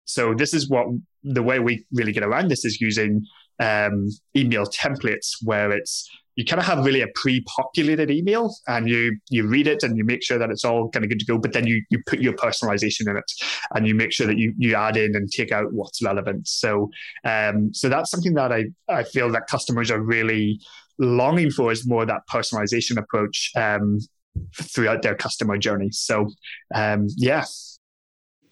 so 0.04 0.34
this 0.34 0.52
is 0.54 0.68
what 0.68 0.86
the 1.22 1.42
way 1.42 1.58
we 1.58 1.84
really 1.92 2.12
get 2.12 2.22
around 2.22 2.48
this 2.48 2.64
is 2.64 2.80
using 2.80 3.24
um, 3.60 4.08
email 4.34 4.64
templates, 4.66 5.28
where 5.42 5.70
it's 5.72 6.08
you 6.36 6.44
kind 6.44 6.60
of 6.60 6.66
have 6.66 6.84
really 6.84 7.00
a 7.00 7.08
pre-populated 7.14 8.10
email, 8.10 8.54
and 8.68 8.88
you 8.88 9.16
you 9.30 9.48
read 9.48 9.66
it 9.66 9.82
and 9.82 9.96
you 9.96 10.04
make 10.04 10.22
sure 10.22 10.38
that 10.38 10.50
it's 10.50 10.64
all 10.64 10.90
kind 10.90 11.04
of 11.04 11.08
good 11.08 11.18
to 11.18 11.26
go. 11.26 11.38
But 11.38 11.52
then 11.52 11.66
you 11.66 11.82
you 11.90 11.98
put 12.06 12.20
your 12.20 12.34
personalization 12.34 13.08
in 13.08 13.16
it, 13.16 13.30
and 13.74 13.88
you 13.88 13.94
make 13.94 14.12
sure 14.12 14.26
that 14.26 14.38
you 14.38 14.54
you 14.58 14.74
add 14.74 14.96
in 14.96 15.16
and 15.16 15.30
take 15.30 15.50
out 15.50 15.72
what's 15.72 16.02
relevant. 16.02 16.46
So, 16.46 16.90
um, 17.24 17.72
so 17.72 17.88
that's 17.88 18.10
something 18.10 18.34
that 18.34 18.52
I 18.52 18.66
I 18.88 19.02
feel 19.02 19.30
that 19.32 19.46
customers 19.46 19.90
are 19.90 20.00
really 20.00 20.60
longing 20.98 21.50
for 21.50 21.72
is 21.72 21.86
more 21.86 22.06
that 22.06 22.22
personalization 22.30 22.96
approach. 22.98 23.50
Um, 23.56 23.98
throughout 24.54 25.02
their 25.02 25.14
customer 25.14 25.58
journey. 25.58 25.90
So, 25.92 26.30
um, 26.74 27.08
yeah. 27.16 27.44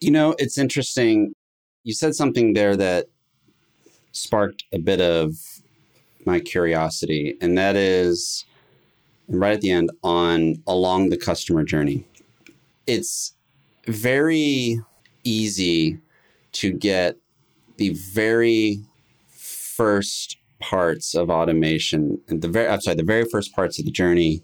You 0.01 0.11
know, 0.11 0.35
it's 0.39 0.59
interesting. 0.59 1.33
You 1.85 1.95
said 1.95 2.15
something 2.15 2.53
there 2.53 2.77
that 2.77 3.07
sparked 4.13 4.65
a 4.73 4.79
bit 4.79 5.01
of 5.01 5.35
my 6.27 6.41
curiosity, 6.41 7.37
and 7.41 7.57
that 7.59 7.77
is 7.77 8.45
right 9.29 9.55
at 9.55 9.61
the 9.61 9.71
end 9.71 9.91
on 10.03 10.57
along 10.67 11.11
the 11.11 11.17
customer 11.17 11.65
journey. 11.65 12.07
It's 12.87 13.35
very 13.87 14.81
easy 15.25 15.99
to 16.53 16.73
get 16.73 17.17
the 17.77 17.91
very 17.91 18.81
first 19.29 20.37
parts 20.61 21.15
of 21.15 21.31
automation 21.31 22.21
and 22.29 22.41
the 22.41 22.49
very 22.49 22.69
I'm 22.69 22.81
sorry, 22.81 22.97
the 22.97 23.03
very 23.03 23.25
first 23.25 23.55
parts 23.55 23.79
of 23.79 23.85
the 23.85 23.91
journey 23.91 24.43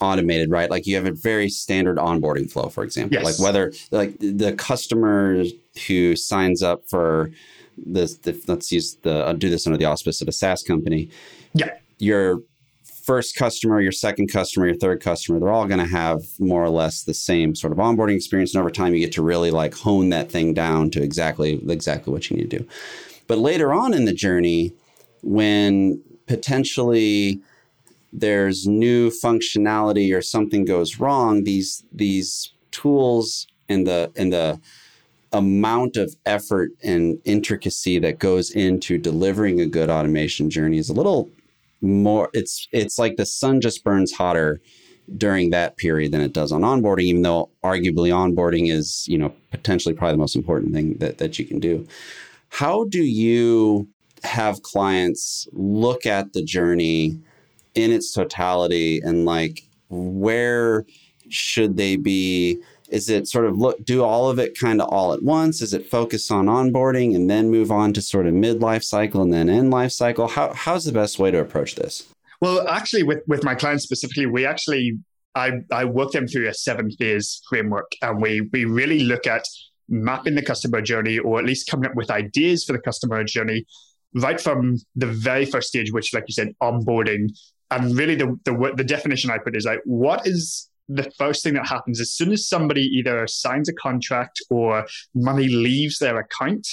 automated, 0.00 0.50
right? 0.50 0.70
Like 0.70 0.86
you 0.86 0.96
have 0.96 1.06
a 1.06 1.12
very 1.12 1.48
standard 1.48 1.96
onboarding 1.96 2.50
flow, 2.50 2.68
for 2.68 2.84
example. 2.84 3.18
Yes. 3.18 3.24
Like 3.24 3.44
whether 3.44 3.72
like 3.90 4.18
the 4.18 4.52
customer 4.52 5.44
who 5.86 6.16
signs 6.16 6.62
up 6.62 6.88
for 6.88 7.30
this, 7.76 8.16
the, 8.18 8.40
let's 8.46 8.70
use 8.70 8.96
the 9.02 9.24
I'll 9.24 9.34
do 9.34 9.50
this 9.50 9.66
under 9.66 9.76
the 9.76 9.84
auspice 9.84 10.20
of 10.20 10.28
a 10.28 10.32
SaaS 10.32 10.62
company. 10.62 11.10
Yeah. 11.54 11.76
Your 11.98 12.40
first 13.04 13.36
customer, 13.36 13.80
your 13.80 13.92
second 13.92 14.28
customer, 14.28 14.66
your 14.66 14.76
third 14.76 15.00
customer, 15.00 15.38
they're 15.38 15.50
all 15.50 15.66
going 15.66 15.80
to 15.80 15.86
have 15.86 16.20
more 16.38 16.62
or 16.62 16.70
less 16.70 17.02
the 17.02 17.14
same 17.14 17.54
sort 17.54 17.72
of 17.72 17.78
onboarding 17.78 18.16
experience. 18.16 18.54
And 18.54 18.60
over 18.60 18.70
time, 18.70 18.94
you 18.94 19.00
get 19.00 19.12
to 19.12 19.22
really 19.22 19.50
like 19.50 19.74
hone 19.74 20.08
that 20.10 20.30
thing 20.30 20.54
down 20.54 20.90
to 20.90 21.02
exactly 21.02 21.60
exactly 21.68 22.12
what 22.12 22.30
you 22.30 22.36
need 22.36 22.50
to 22.50 22.58
do. 22.58 22.68
But 23.26 23.38
later 23.38 23.72
on 23.72 23.94
in 23.94 24.04
the 24.04 24.12
journey, 24.12 24.72
when 25.22 26.02
potentially 26.26 27.40
there's 28.14 28.66
new 28.66 29.10
functionality 29.10 30.16
or 30.16 30.22
something 30.22 30.64
goes 30.64 30.98
wrong, 31.00 31.44
these 31.44 31.84
these 31.92 32.52
tools 32.70 33.46
and 33.68 33.86
the 33.86 34.10
and 34.16 34.32
the 34.32 34.60
amount 35.32 35.96
of 35.96 36.14
effort 36.24 36.70
and 36.82 37.18
intricacy 37.24 37.98
that 37.98 38.20
goes 38.20 38.50
into 38.50 38.96
delivering 38.96 39.60
a 39.60 39.66
good 39.66 39.90
automation 39.90 40.48
journey 40.48 40.78
is 40.78 40.88
a 40.88 40.92
little 40.92 41.28
more 41.80 42.30
it's 42.32 42.68
it's 42.70 42.98
like 43.00 43.16
the 43.16 43.26
sun 43.26 43.60
just 43.60 43.82
burns 43.82 44.12
hotter 44.12 44.60
during 45.18 45.50
that 45.50 45.76
period 45.76 46.12
than 46.12 46.20
it 46.20 46.32
does 46.32 46.52
on 46.52 46.62
onboarding 46.62 47.02
even 47.02 47.22
though 47.22 47.50
arguably 47.64 48.10
onboarding 48.10 48.72
is 48.72 49.06
you 49.08 49.18
know 49.18 49.34
potentially 49.50 49.94
probably 49.94 50.14
the 50.14 50.18
most 50.18 50.36
important 50.36 50.72
thing 50.72 50.94
that, 50.94 51.18
that 51.18 51.38
you 51.38 51.44
can 51.44 51.58
do. 51.58 51.86
How 52.50 52.84
do 52.84 53.02
you 53.02 53.88
have 54.22 54.62
clients 54.62 55.48
look 55.52 56.06
at 56.06 56.32
the 56.32 56.42
journey 56.42 57.18
in 57.74 57.90
its 57.90 58.12
totality 58.12 59.00
and 59.00 59.24
like 59.24 59.62
where 59.88 60.84
should 61.28 61.76
they 61.76 61.96
be? 61.96 62.58
Is 62.88 63.08
it 63.08 63.26
sort 63.26 63.46
of 63.46 63.56
look 63.56 63.84
do 63.84 64.04
all 64.04 64.28
of 64.28 64.38
it 64.38 64.58
kind 64.58 64.80
of 64.80 64.88
all 64.88 65.12
at 65.12 65.22
once? 65.22 65.62
Is 65.62 65.74
it 65.74 65.86
focus 65.86 66.30
on 66.30 66.46
onboarding 66.46 67.14
and 67.14 67.30
then 67.30 67.50
move 67.50 67.70
on 67.72 67.92
to 67.94 68.02
sort 68.02 68.26
of 68.26 68.34
mid 68.34 68.60
life 68.60 68.84
cycle 68.84 69.22
and 69.22 69.32
then 69.32 69.48
end 69.48 69.70
life 69.70 69.92
cycle? 69.92 70.28
How, 70.28 70.52
how's 70.52 70.84
the 70.84 70.92
best 70.92 71.18
way 71.18 71.30
to 71.30 71.38
approach 71.38 71.74
this? 71.74 72.06
Well 72.40 72.66
actually 72.68 73.02
with 73.02 73.22
with 73.26 73.42
my 73.42 73.54
clients 73.54 73.84
specifically 73.84 74.26
we 74.26 74.44
actually 74.44 74.98
i 75.34 75.52
i 75.72 75.84
work 75.84 76.10
them 76.12 76.26
through 76.26 76.48
a 76.48 76.54
seven 76.54 76.90
phase 76.90 77.40
framework 77.48 77.90
and 78.02 78.20
we 78.20 78.42
we 78.52 78.64
really 78.64 79.00
look 79.00 79.26
at 79.26 79.44
mapping 79.88 80.34
the 80.34 80.42
customer 80.42 80.80
journey 80.80 81.18
or 81.18 81.38
at 81.38 81.44
least 81.44 81.68
coming 81.70 81.88
up 81.88 81.94
with 81.94 82.10
ideas 82.10 82.64
for 82.64 82.72
the 82.72 82.78
customer 82.78 83.22
journey 83.24 83.64
right 84.14 84.40
from 84.40 84.76
the 84.94 85.06
very 85.06 85.44
first 85.44 85.68
stage 85.68 85.92
which 85.92 86.12
like 86.14 86.24
you 86.26 86.32
said 86.32 86.52
onboarding 86.62 87.28
and 87.74 87.96
really 87.96 88.14
the, 88.14 88.38
the 88.44 88.72
the 88.76 88.84
definition 88.84 89.30
I 89.30 89.38
put 89.38 89.56
is 89.56 89.64
like 89.64 89.80
what 89.84 90.26
is 90.26 90.70
the 90.88 91.10
first 91.18 91.42
thing 91.42 91.54
that 91.54 91.66
happens 91.66 92.00
as 92.00 92.12
soon 92.12 92.30
as 92.30 92.46
somebody 92.46 92.82
either 92.82 93.26
signs 93.26 93.68
a 93.68 93.72
contract 93.72 94.40
or 94.50 94.86
money 95.14 95.48
leaves 95.48 95.98
their 95.98 96.18
account? 96.18 96.66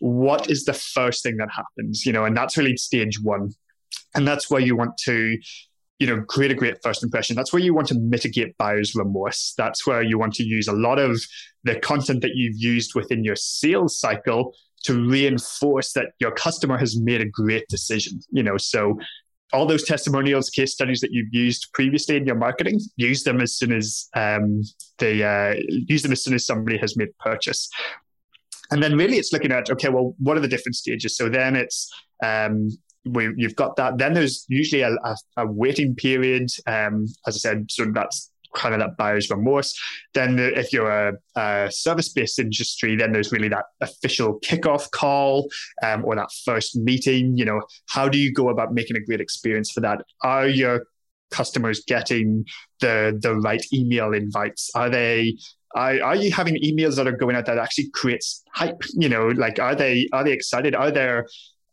What 0.00 0.50
is 0.50 0.64
the 0.64 0.72
first 0.72 1.22
thing 1.22 1.36
that 1.38 1.48
happens 1.50 2.06
you 2.06 2.12
know 2.12 2.24
and 2.24 2.36
that's 2.36 2.56
really 2.56 2.76
stage 2.76 3.20
one. 3.22 3.52
And 4.14 4.26
that's 4.26 4.50
where 4.50 4.60
you 4.60 4.76
want 4.76 4.96
to 5.04 5.36
you 5.98 6.06
know 6.06 6.22
create 6.22 6.52
a 6.52 6.54
great 6.54 6.82
first 6.82 7.02
impression. 7.02 7.36
That's 7.36 7.52
where 7.52 7.62
you 7.62 7.74
want 7.74 7.88
to 7.88 7.98
mitigate 7.98 8.56
buyer's 8.56 8.94
remorse. 8.94 9.54
That's 9.58 9.86
where 9.86 10.02
you 10.02 10.18
want 10.18 10.34
to 10.34 10.44
use 10.44 10.68
a 10.68 10.72
lot 10.72 10.98
of 10.98 11.20
the 11.64 11.78
content 11.80 12.22
that 12.22 12.34
you've 12.34 12.56
used 12.56 12.94
within 12.94 13.24
your 13.24 13.36
sales 13.36 13.98
cycle 13.98 14.54
to 14.84 15.08
reinforce 15.08 15.92
that 15.94 16.10
your 16.20 16.30
customer 16.30 16.78
has 16.78 17.00
made 17.00 17.20
a 17.20 17.28
great 17.28 17.66
decision 17.68 18.20
you 18.30 18.42
know. 18.42 18.56
So 18.56 18.98
all 19.52 19.66
those 19.66 19.84
testimonials, 19.84 20.50
case 20.50 20.72
studies 20.72 21.00
that 21.00 21.12
you've 21.12 21.32
used 21.32 21.68
previously 21.72 22.16
in 22.16 22.26
your 22.26 22.36
marketing, 22.36 22.80
use 22.96 23.22
them 23.22 23.40
as 23.40 23.54
soon 23.54 23.72
as 23.72 24.08
um, 24.14 24.62
they 24.98 25.22
uh, 25.22 25.54
use 25.68 26.02
them 26.02 26.12
as 26.12 26.22
soon 26.22 26.34
as 26.34 26.44
somebody 26.44 26.78
has 26.78 26.96
made 26.96 27.16
purchase. 27.18 27.68
And 28.70 28.82
then 28.82 28.96
really, 28.96 29.18
it's 29.18 29.32
looking 29.32 29.52
at 29.52 29.70
okay, 29.70 29.88
well, 29.88 30.14
what 30.18 30.36
are 30.36 30.40
the 30.40 30.48
different 30.48 30.74
stages? 30.74 31.16
So 31.16 31.28
then 31.28 31.54
it's 31.54 31.92
um, 32.24 32.70
we, 33.04 33.32
you've 33.36 33.56
got 33.56 33.76
that. 33.76 33.98
Then 33.98 34.14
there's 34.14 34.44
usually 34.48 34.82
a, 34.82 34.90
a, 35.04 35.16
a 35.36 35.46
waiting 35.46 35.94
period. 35.94 36.50
Um, 36.66 37.06
as 37.26 37.36
I 37.36 37.38
said, 37.38 37.66
so 37.70 37.86
that's 37.92 38.32
kind 38.56 38.74
of 38.74 38.80
that 38.80 38.96
buyer's 38.96 39.30
remorse. 39.30 39.78
Then 40.14 40.38
if 40.38 40.72
you're 40.72 40.90
a, 40.90 41.12
a 41.36 41.70
service-based 41.70 42.38
industry, 42.38 42.96
then 42.96 43.12
there's 43.12 43.30
really 43.30 43.48
that 43.48 43.66
official 43.80 44.40
kickoff 44.40 44.90
call 44.90 45.48
um, 45.82 46.04
or 46.04 46.16
that 46.16 46.30
first 46.44 46.76
meeting. 46.76 47.36
You 47.36 47.44
know, 47.44 47.62
how 47.88 48.08
do 48.08 48.18
you 48.18 48.32
go 48.32 48.48
about 48.48 48.74
making 48.74 48.96
a 48.96 49.00
great 49.00 49.20
experience 49.20 49.70
for 49.70 49.80
that? 49.82 50.02
Are 50.22 50.48
your 50.48 50.86
customers 51.30 51.82
getting 51.86 52.44
the 52.80 53.18
the 53.20 53.34
right 53.36 53.64
email 53.72 54.12
invites? 54.12 54.70
Are 54.74 54.90
they 54.90 55.36
are, 55.74 56.02
are 56.02 56.16
you 56.16 56.32
having 56.32 56.56
emails 56.62 56.96
that 56.96 57.06
are 57.06 57.16
going 57.16 57.36
out 57.36 57.46
that 57.46 57.58
actually 57.58 57.90
creates 57.90 58.42
hype? 58.54 58.82
You 58.94 59.08
know, 59.08 59.28
like 59.28 59.58
are 59.58 59.74
they 59.74 60.08
are 60.12 60.24
they 60.24 60.32
excited? 60.32 60.74
Are 60.74 60.90
there 60.90 61.26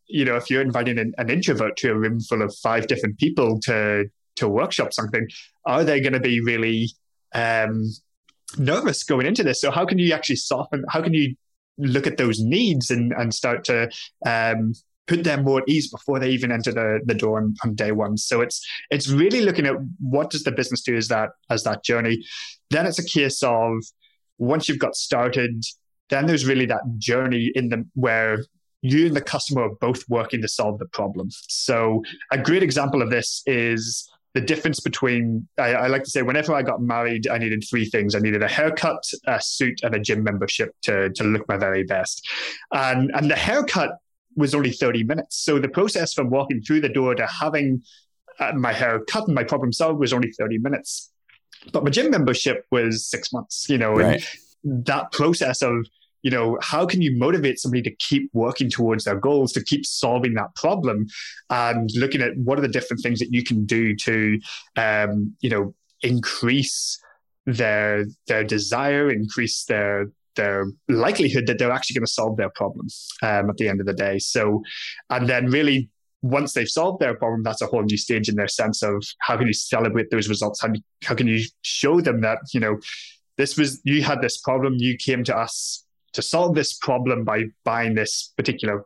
you 0.07 0.25
know, 0.25 0.35
if 0.35 0.49
you're 0.49 0.61
inviting 0.61 0.99
an, 0.99 1.13
an 1.17 1.29
introvert 1.29 1.77
to 1.77 1.91
a 1.91 1.95
room 1.95 2.19
full 2.19 2.41
of 2.41 2.53
five 2.61 2.87
different 2.87 3.17
people 3.17 3.59
to 3.61 4.05
to 4.35 4.47
workshop 4.47 4.93
something, 4.93 5.27
are 5.65 5.83
they 5.83 5.99
going 5.99 6.13
to 6.13 6.19
be 6.19 6.41
really 6.41 6.89
um, 7.33 7.91
nervous 8.57 9.03
going 9.03 9.25
into 9.25 9.43
this? 9.43 9.61
So 9.61 9.71
how 9.71 9.85
can 9.85 9.99
you 9.99 10.13
actually 10.13 10.37
soften? 10.37 10.83
How 10.89 11.01
can 11.01 11.13
you 11.13 11.35
look 11.77 12.05
at 12.05 12.17
those 12.17 12.39
needs 12.39 12.91
and 12.91 13.13
and 13.13 13.33
start 13.33 13.63
to 13.65 13.89
um, 14.25 14.73
put 15.07 15.23
them 15.23 15.43
more 15.43 15.59
at 15.61 15.69
ease 15.69 15.89
before 15.89 16.19
they 16.19 16.29
even 16.29 16.51
enter 16.51 16.71
the, 16.71 16.99
the 17.05 17.13
door 17.13 17.37
on, 17.37 17.55
on, 17.63 17.75
day 17.75 17.91
one. 17.91 18.17
So 18.17 18.41
it's 18.41 18.65
it's 18.89 19.09
really 19.09 19.41
looking 19.41 19.65
at 19.65 19.75
what 19.99 20.29
does 20.29 20.43
the 20.43 20.51
business 20.51 20.81
do 20.81 20.95
as 20.95 21.07
that 21.09 21.31
as 21.49 21.63
that 21.63 21.83
journey. 21.83 22.23
Then 22.69 22.85
it's 22.85 22.99
a 22.99 23.05
case 23.05 23.43
of 23.43 23.73
once 24.37 24.67
you've 24.67 24.79
got 24.79 24.95
started, 24.95 25.63
then 26.09 26.25
there's 26.25 26.45
really 26.45 26.65
that 26.67 26.81
journey 26.97 27.51
in 27.55 27.69
the 27.69 27.85
where 27.95 28.43
you 28.81 29.07
and 29.07 29.15
the 29.15 29.21
customer 29.21 29.63
are 29.63 29.75
both 29.79 30.03
working 30.09 30.41
to 30.41 30.47
solve 30.47 30.77
the 30.77 30.85
problem. 30.87 31.29
So 31.47 32.03
a 32.31 32.37
great 32.37 32.63
example 32.63 33.01
of 33.01 33.09
this 33.09 33.41
is 33.45 34.09
the 34.33 34.41
difference 34.41 34.79
between 34.79 35.47
I, 35.57 35.73
I, 35.73 35.87
like 35.87 36.03
to 36.03 36.09
say 36.09 36.23
whenever 36.23 36.53
I 36.53 36.63
got 36.63 36.81
married, 36.81 37.27
I 37.27 37.37
needed 37.37 37.63
three 37.69 37.85
things. 37.85 38.15
I 38.15 38.19
needed 38.19 38.41
a 38.41 38.47
haircut, 38.47 39.03
a 39.27 39.39
suit, 39.39 39.81
and 39.83 39.93
a 39.93 39.99
gym 39.99 40.23
membership 40.23 40.75
to 40.83 41.09
to 41.11 41.23
look 41.23 41.47
my 41.47 41.57
very 41.57 41.83
best. 41.83 42.27
And 42.71 43.11
and 43.13 43.29
the 43.29 43.35
haircut 43.35 43.99
was 44.35 44.55
only 44.55 44.71
30 44.71 45.03
minutes. 45.03 45.37
So 45.37 45.59
the 45.59 45.69
process 45.69 46.13
from 46.13 46.31
walking 46.31 46.61
through 46.61 46.81
the 46.81 46.89
door 46.89 47.13
to 47.13 47.27
having 47.27 47.83
uh, 48.39 48.53
my 48.53 48.73
hair 48.73 48.99
cut 49.07 49.27
and 49.27 49.35
my 49.35 49.43
problem 49.43 49.71
solved 49.71 49.99
was 49.99 50.11
only 50.11 50.31
30 50.31 50.57
minutes. 50.57 51.11
But 51.71 51.83
my 51.83 51.91
gym 51.91 52.09
membership 52.09 52.65
was 52.71 53.05
six 53.05 53.31
months, 53.31 53.69
you 53.69 53.77
know, 53.77 53.93
right. 53.93 54.25
and 54.63 54.85
that 54.85 55.11
process 55.11 55.61
of 55.61 55.85
you 56.23 56.31
know 56.31 56.57
how 56.61 56.85
can 56.85 57.01
you 57.01 57.15
motivate 57.15 57.59
somebody 57.59 57.83
to 57.83 57.95
keep 57.97 58.29
working 58.33 58.69
towards 58.69 59.03
their 59.03 59.19
goals 59.19 59.51
to 59.51 59.63
keep 59.63 59.85
solving 59.85 60.33
that 60.33 60.55
problem 60.55 61.05
and 61.49 61.89
looking 61.95 62.21
at 62.21 62.35
what 62.37 62.57
are 62.57 62.61
the 62.61 62.67
different 62.67 63.01
things 63.03 63.19
that 63.19 63.31
you 63.31 63.43
can 63.43 63.65
do 63.65 63.95
to 63.95 64.39
um, 64.77 65.35
you 65.41 65.49
know 65.49 65.73
increase 66.01 66.99
their 67.45 68.05
their 68.27 68.43
desire 68.43 69.11
increase 69.11 69.65
their 69.65 70.09
their 70.35 70.65
likelihood 70.89 71.45
that 71.45 71.59
they're 71.59 71.71
actually 71.71 71.93
going 71.93 72.05
to 72.05 72.11
solve 72.11 72.35
their 72.37 72.49
problem 72.49 72.87
um, 73.21 73.49
at 73.49 73.57
the 73.57 73.69
end 73.69 73.79
of 73.79 73.85
the 73.85 73.93
day 73.93 74.17
so 74.17 74.63
and 75.09 75.29
then 75.29 75.45
really 75.47 75.89
once 76.23 76.53
they've 76.53 76.69
solved 76.69 77.01
their 77.01 77.13
problem, 77.13 77.43
that's 77.43 77.61
a 77.61 77.67
whole 77.67 77.83
new 77.83 77.97
stage 77.97 78.29
in 78.29 78.35
their 78.35 78.47
sense 78.47 78.81
of 78.81 79.03
how 79.19 79.37
can 79.37 79.45
you 79.45 79.53
celebrate 79.53 80.09
those 80.09 80.29
results? 80.29 80.61
How, 80.61 80.69
how 81.03 81.15
can 81.15 81.27
you 81.27 81.43
show 81.63 81.99
them 81.99 82.21
that, 82.21 82.39
you 82.53 82.61
know, 82.61 82.79
this 83.37 83.57
was, 83.57 83.81
you 83.83 84.01
had 84.01 84.21
this 84.21 84.37
problem, 84.37 84.75
you 84.77 84.95
came 84.95 85.23
to 85.25 85.37
us 85.37 85.82
to 86.13 86.21
solve 86.21 86.55
this 86.55 86.73
problem 86.73 87.23
by 87.23 87.43
buying 87.63 87.95
this 87.95 88.33
particular 88.37 88.85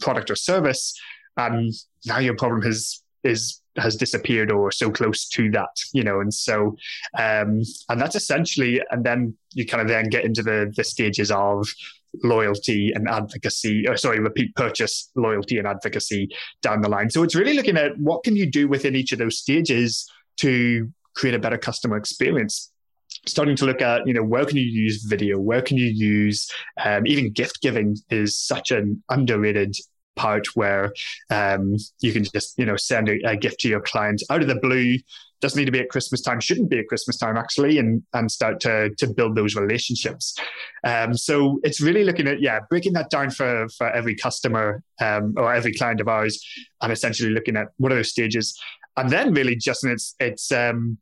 product 0.00 0.30
or 0.30 0.36
service, 0.36 0.98
and 1.36 1.72
now 2.06 2.18
your 2.18 2.36
problem 2.36 2.62
has 2.62 3.02
is 3.24 3.60
has 3.76 3.96
disappeared 3.96 4.50
or 4.50 4.72
so 4.72 4.90
close 4.90 5.28
to 5.28 5.50
that, 5.52 5.70
you 5.92 6.02
know, 6.02 6.20
and 6.20 6.32
so 6.32 6.76
um, 7.18 7.62
and 7.88 8.00
that's 8.00 8.16
essentially, 8.16 8.80
and 8.90 9.04
then 9.04 9.36
you 9.54 9.64
kind 9.66 9.80
of 9.80 9.88
then 9.88 10.08
get 10.08 10.24
into 10.24 10.42
the 10.42 10.72
the 10.76 10.84
stages 10.84 11.30
of 11.30 11.66
loyalty 12.24 12.92
and 12.94 13.08
advocacy, 13.08 13.86
or 13.88 13.96
sorry, 13.96 14.20
repeat 14.20 14.54
purchase, 14.54 15.10
loyalty 15.14 15.58
and 15.58 15.66
advocacy 15.66 16.28
down 16.62 16.80
the 16.80 16.88
line. 16.88 17.10
So 17.10 17.22
it's 17.22 17.34
really 17.34 17.54
looking 17.54 17.76
at 17.76 17.98
what 17.98 18.24
can 18.24 18.36
you 18.36 18.50
do 18.50 18.68
within 18.68 18.96
each 18.96 19.12
of 19.12 19.18
those 19.18 19.38
stages 19.38 20.10
to 20.38 20.88
create 21.14 21.34
a 21.34 21.38
better 21.38 21.58
customer 21.58 21.96
experience 21.96 22.70
starting 23.28 23.56
to 23.56 23.64
look 23.64 23.82
at 23.82 24.06
you 24.06 24.14
know 24.14 24.22
where 24.22 24.44
can 24.44 24.56
you 24.56 24.64
use 24.64 25.04
video? 25.04 25.38
Where 25.38 25.62
can 25.62 25.76
you 25.76 25.86
use 25.86 26.50
um, 26.84 27.06
even 27.06 27.32
gift 27.32 27.60
giving 27.62 27.96
is 28.10 28.36
such 28.36 28.70
an 28.70 29.02
underrated 29.08 29.76
part 30.18 30.48
where 30.54 30.92
um, 31.30 31.76
you 32.00 32.12
can 32.12 32.24
just 32.24 32.58
you 32.58 32.66
know 32.66 32.76
send 32.76 33.08
a, 33.08 33.16
a, 33.24 33.36
gift 33.36 33.60
to 33.60 33.68
your 33.68 33.80
client 33.80 34.22
out 34.30 34.42
of 34.42 34.48
the 34.48 34.56
blue. 34.56 34.98
Doesn't 35.40 35.56
need 35.56 35.66
to 35.66 35.72
be 35.72 35.78
at 35.78 35.88
christmas 35.88 36.20
time 36.20 36.40
shouldn't 36.40 36.68
be 36.68 36.80
at 36.80 36.88
christmas 36.88 37.16
time 37.16 37.36
actually 37.36 37.78
and 37.78 38.02
and 38.12 38.28
start 38.28 38.58
to 38.60 38.90
to 38.98 39.06
build 39.06 39.36
those 39.36 39.54
relationships. 39.54 40.34
Um, 40.82 41.14
so 41.14 41.60
it's 41.62 41.80
really 41.80 42.02
looking 42.02 42.26
at 42.26 42.42
yeah 42.42 42.58
breaking 42.68 42.94
that 42.94 43.08
down 43.08 43.30
for 43.30 43.68
for 43.78 43.88
every 43.88 44.16
customer 44.16 44.82
um, 45.00 45.34
or 45.36 45.54
every 45.54 45.72
client 45.74 46.00
of 46.00 46.08
ours 46.08 46.44
and 46.82 46.92
essentially 46.92 47.30
looking 47.30 47.56
at 47.56 47.68
what 47.76 47.92
are 47.92 47.94
those 47.94 48.10
stages. 48.10 48.58
And 48.96 49.10
then 49.10 49.32
really 49.32 49.54
just 49.54 49.84
it's 49.84 50.16
it's 50.18 50.50
um, 50.50 50.98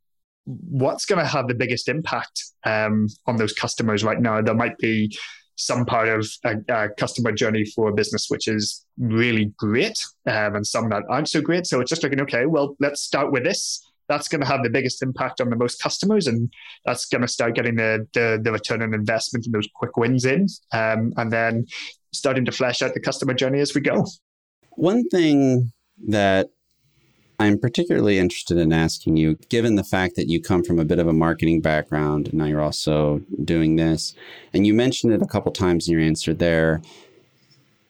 what's 0.47 1.05
going 1.05 1.19
to 1.19 1.25
have 1.25 1.47
the 1.47 1.53
biggest 1.53 1.89
impact 1.89 2.41
um, 2.65 3.07
on 3.25 3.35
those 3.35 3.53
customers 3.53 4.03
right 4.03 4.19
now. 4.19 4.41
There 4.41 4.55
might 4.55 4.77
be 4.77 5.15
some 5.57 5.85
part 5.85 6.07
of 6.07 6.25
a, 6.45 6.55
a 6.69 6.89
customer 6.89 7.31
journey 7.31 7.65
for 7.65 7.89
a 7.89 7.93
business 7.93 8.27
which 8.29 8.47
is 8.47 8.85
really 8.97 9.51
great 9.57 9.97
um, 10.27 10.55
and 10.55 10.65
some 10.65 10.89
that 10.89 11.03
aren't 11.09 11.27
so 11.27 11.41
great. 11.41 11.65
So 11.67 11.81
it's 11.81 11.89
just 11.89 12.03
looking, 12.03 12.21
okay, 12.21 12.45
well, 12.45 12.75
let's 12.79 13.01
start 13.01 13.31
with 13.31 13.43
this. 13.43 13.83
That's 14.07 14.29
going 14.29 14.39
to 14.39 14.47
have 14.47 14.63
the 14.63 14.69
biggest 14.69 15.03
impact 15.03 15.41
on 15.41 15.49
the 15.49 15.57
most 15.57 15.81
customers, 15.83 16.27
and 16.27 16.49
that's 16.85 17.07
going 17.07 17.23
to 17.23 17.27
start 17.27 17.55
getting 17.55 17.75
the, 17.75 18.07
the, 18.13 18.39
the 18.41 18.53
return 18.53 18.81
on 18.81 18.93
investment 18.93 19.45
and 19.45 19.53
those 19.53 19.67
quick 19.75 19.97
wins 19.97 20.23
in, 20.23 20.47
um, 20.71 21.11
and 21.17 21.29
then 21.29 21.65
starting 22.13 22.45
to 22.45 22.53
flesh 22.53 22.81
out 22.81 22.93
the 22.93 23.01
customer 23.01 23.33
journey 23.33 23.59
as 23.59 23.75
we 23.75 23.81
go. 23.81 24.05
One 24.77 25.09
thing 25.09 25.73
that 26.07 26.51
I'm 27.39 27.59
particularly 27.59 28.17
interested 28.17 28.57
in 28.57 28.73
asking 28.73 29.17
you, 29.17 29.37
given 29.49 29.75
the 29.75 29.83
fact 29.83 30.15
that 30.15 30.27
you 30.27 30.41
come 30.41 30.63
from 30.63 30.79
a 30.79 30.85
bit 30.85 30.97
of 30.97 31.07
a 31.07 31.13
marketing 31.13 31.61
background 31.61 32.27
and 32.27 32.35
now 32.35 32.45
you're 32.45 32.61
also 32.61 33.21
doing 33.43 33.75
this, 33.75 34.15
and 34.53 34.65
you 34.65 34.73
mentioned 34.73 35.13
it 35.13 35.21
a 35.21 35.27
couple 35.27 35.51
times 35.51 35.87
in 35.87 35.93
your 35.93 36.01
answer 36.01 36.33
there, 36.33 36.81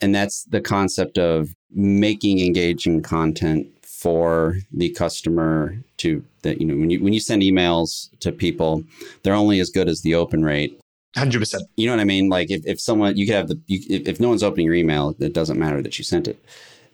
and 0.01 0.13
that's 0.13 0.43
the 0.43 0.61
concept 0.61 1.17
of 1.17 1.55
making 1.71 2.39
engaging 2.39 3.01
content 3.01 3.67
for 3.83 4.57
the 4.71 4.89
customer 4.89 5.75
to 5.97 6.23
that 6.43 6.61
you 6.61 6.67
know 6.67 6.75
when 6.75 6.89
you 6.89 7.03
when 7.03 7.13
you 7.13 7.19
send 7.19 7.41
emails 7.41 8.09
to 8.19 8.31
people, 8.31 8.83
they're 9.23 9.33
only 9.33 9.59
as 9.59 9.69
good 9.69 9.87
as 9.87 10.01
the 10.01 10.13
open 10.13 10.43
rate. 10.43 10.79
Hundred 11.15 11.39
percent. 11.39 11.63
You 11.77 11.87
know 11.87 11.93
what 11.93 12.01
I 12.01 12.05
mean? 12.05 12.29
Like 12.29 12.51
if, 12.51 12.65
if 12.65 12.79
someone 12.79 13.17
you 13.17 13.25
could 13.25 13.35
have 13.35 13.47
the 13.47 13.59
you, 13.65 13.79
if, 13.89 14.07
if 14.07 14.19
no 14.19 14.29
one's 14.29 14.43
opening 14.43 14.65
your 14.67 14.75
email, 14.75 15.15
it 15.19 15.33
doesn't 15.33 15.57
matter 15.57 15.81
that 15.81 15.97
you 15.97 16.03
sent 16.03 16.27
it. 16.27 16.37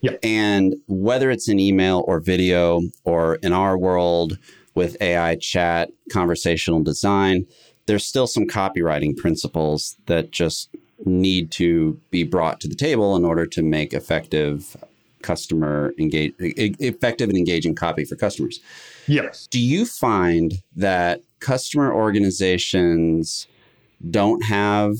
Yep. 0.03 0.19
And 0.21 0.75
whether 0.87 1.31
it's 1.31 1.47
an 1.47 1.59
email 1.59 2.03
or 2.07 2.19
video, 2.19 2.81
or 3.05 3.35
in 3.35 3.53
our 3.53 3.77
world 3.77 4.37
with 4.75 5.01
AI 5.01 5.35
chat, 5.37 5.89
conversational 6.11 6.83
design, 6.83 7.47
there's 7.85 8.05
still 8.05 8.27
some 8.27 8.45
copywriting 8.45 9.15
principles 9.15 9.95
that 10.05 10.31
just 10.31 10.69
need 11.05 11.51
to 11.51 11.99
be 12.11 12.23
brought 12.23 12.59
to 12.61 12.67
the 12.67 12.75
table 12.75 13.15
in 13.15 13.25
order 13.25 13.45
to 13.45 13.63
make 13.63 13.93
effective 13.93 14.77
customer 15.21 15.93
engage 15.97 16.33
effective 16.39 17.29
and 17.29 17.37
engaging 17.37 17.73
copy 17.73 18.03
for 18.03 18.15
customers. 18.15 18.59
Yes. 19.07 19.47
Do 19.47 19.59
you 19.59 19.85
find 19.85 20.55
that 20.75 21.21
customer 21.39 21.93
organizations 21.93 23.47
don't 24.11 24.43
have 24.43 24.95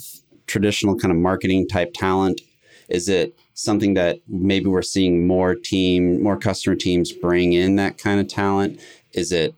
traditional 0.48 0.98
kind 0.98 1.12
of 1.12 1.18
marketing 1.18 1.68
type 1.68 1.94
talent? 1.94 2.40
Is 2.88 3.10
it 3.10 3.38
something 3.64 3.94
that 3.96 4.20
maybe 4.28 4.68
we're 4.68 4.82
seeing 4.82 5.26
more 5.28 5.56
team, 5.56 6.22
more 6.22 6.38
customer 6.38 6.76
teams 6.76 7.12
bring 7.12 7.54
in 7.54 7.76
that 7.78 7.98
kind 7.98 8.20
of 8.20 8.28
talent? 8.28 8.80
Is 9.14 9.32
it 9.32 9.56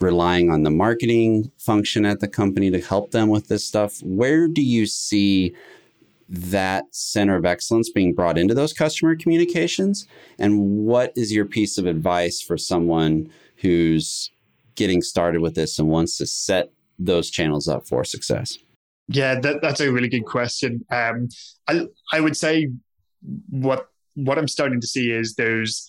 relying 0.00 0.50
on 0.50 0.62
the 0.62 0.70
marketing 0.70 1.50
function 1.58 2.04
at 2.04 2.20
the 2.20 2.28
company 2.28 2.70
to 2.70 2.80
help 2.80 3.10
them 3.12 3.28
with 3.28 3.48
this 3.48 3.64
stuff? 3.64 4.02
Where 4.02 4.48
do 4.48 4.62
you 4.62 4.86
see 4.86 5.54
that 6.28 6.84
center 6.90 7.36
of 7.36 7.44
excellence 7.44 7.90
being 7.90 8.12
brought 8.12 8.36
into 8.36 8.54
those 8.54 8.72
customer 8.72 9.16
communications? 9.16 10.06
And 10.38 10.84
what 10.84 11.12
is 11.16 11.32
your 11.32 11.46
piece 11.46 11.78
of 11.78 11.86
advice 11.86 12.40
for 12.40 12.58
someone 12.58 13.30
who's 13.56 14.30
getting 14.74 15.02
started 15.02 15.40
with 15.40 15.54
this 15.54 15.78
and 15.78 15.88
wants 15.88 16.18
to 16.18 16.26
set 16.26 16.70
those 16.98 17.30
channels 17.30 17.68
up 17.68 17.86
for 17.86 18.04
success? 18.04 18.58
Yeah, 19.08 19.38
that, 19.40 19.62
that's 19.62 19.80
a 19.80 19.92
really 19.92 20.08
good 20.08 20.24
question. 20.24 20.84
Um, 20.90 21.28
I 21.68 21.86
I 22.12 22.20
would 22.20 22.36
say 22.36 22.70
what 23.50 23.88
what 24.14 24.38
I'm 24.38 24.48
starting 24.48 24.80
to 24.80 24.86
see 24.86 25.10
is 25.10 25.34
there's 25.34 25.88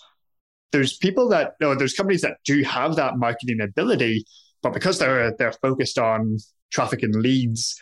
there's 0.71 0.97
people 0.97 1.29
that 1.29 1.53
no, 1.61 1.75
there's 1.75 1.93
companies 1.93 2.21
that 2.21 2.37
do 2.45 2.63
have 2.63 2.95
that 2.97 3.17
marketing 3.17 3.61
ability, 3.61 4.25
but 4.61 4.73
because 4.73 4.99
they're 4.99 5.31
they're 5.37 5.53
focused 5.53 5.97
on 5.97 6.37
traffic 6.71 7.03
and 7.03 7.15
leads, 7.15 7.79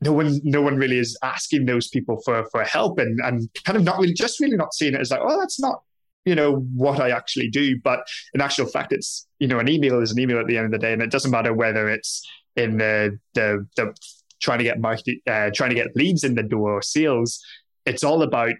no 0.00 0.12
one 0.12 0.40
no 0.44 0.62
one 0.62 0.76
really 0.76 0.98
is 0.98 1.18
asking 1.22 1.66
those 1.66 1.88
people 1.88 2.20
for 2.24 2.46
for 2.50 2.62
help 2.64 2.98
and 2.98 3.18
and 3.24 3.48
kind 3.64 3.76
of 3.76 3.84
not 3.84 3.98
really 3.98 4.14
just 4.14 4.40
really 4.40 4.56
not 4.56 4.74
seeing 4.74 4.94
it 4.94 5.00
as 5.00 5.10
like, 5.10 5.20
oh, 5.22 5.38
that's 5.40 5.60
not 5.60 5.82
you 6.24 6.34
know 6.34 6.56
what 6.74 7.00
I 7.00 7.10
actually 7.10 7.50
do. 7.50 7.78
But 7.82 8.00
in 8.32 8.40
actual 8.40 8.66
fact, 8.66 8.92
it's 8.92 9.26
you 9.38 9.48
know 9.48 9.58
an 9.58 9.68
email 9.68 10.00
is 10.00 10.12
an 10.12 10.20
email 10.20 10.38
at 10.38 10.46
the 10.46 10.56
end 10.56 10.66
of 10.66 10.72
the 10.72 10.78
day, 10.78 10.92
and 10.92 11.02
it 11.02 11.10
doesn't 11.10 11.30
matter 11.30 11.52
whether 11.52 11.88
it's 11.88 12.26
in 12.56 12.78
the 12.78 13.18
the 13.34 13.66
the 13.76 13.94
trying 14.40 14.58
to 14.58 14.64
get 14.64 14.80
market 14.80 15.18
uh, 15.26 15.50
trying 15.54 15.70
to 15.70 15.76
get 15.76 15.94
leads 15.96 16.24
in 16.24 16.34
the 16.34 16.42
door 16.42 16.72
or 16.72 16.82
sales. 16.82 17.42
It's 17.86 18.04
all 18.04 18.22
about 18.22 18.54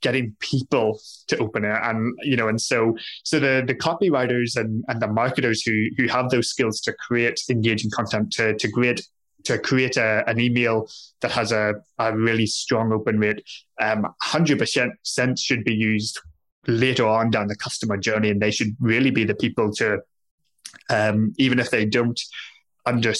getting 0.00 0.34
people 0.40 1.00
to 1.28 1.38
open 1.38 1.64
it. 1.64 1.78
And 1.82 2.16
you 2.22 2.36
know 2.36 2.48
and 2.48 2.60
so 2.60 2.96
so 3.24 3.38
the 3.38 3.62
the 3.66 3.74
copywriters 3.74 4.56
and 4.56 4.84
and 4.88 5.00
the 5.00 5.08
marketers 5.08 5.62
who 5.62 5.86
who 5.96 6.08
have 6.08 6.30
those 6.30 6.48
skills 6.48 6.80
to 6.82 6.92
create 6.92 7.40
engaging 7.50 7.90
content 7.90 8.32
to 8.32 8.54
to 8.56 8.70
create 8.70 9.06
to 9.44 9.58
create 9.58 9.96
a, 9.96 10.22
an 10.26 10.38
email 10.38 10.86
that 11.22 11.30
has 11.30 11.50
a, 11.50 11.72
a 11.98 12.14
really 12.14 12.44
strong 12.44 12.92
open 12.92 13.18
rate 13.18 13.42
um 13.80 14.06
100% 14.22 14.90
sense 15.02 15.40
should 15.40 15.64
be 15.64 15.74
used 15.74 16.20
later 16.66 17.06
on 17.06 17.30
down 17.30 17.48
the 17.48 17.56
customer 17.56 17.96
journey. 17.96 18.30
And 18.30 18.40
they 18.40 18.50
should 18.50 18.76
really 18.80 19.10
be 19.10 19.24
the 19.24 19.34
people 19.34 19.72
to 19.74 20.00
um, 20.88 21.34
even 21.38 21.58
if 21.58 21.70
they 21.70 21.84
don't 21.84 22.20
under 22.86 23.12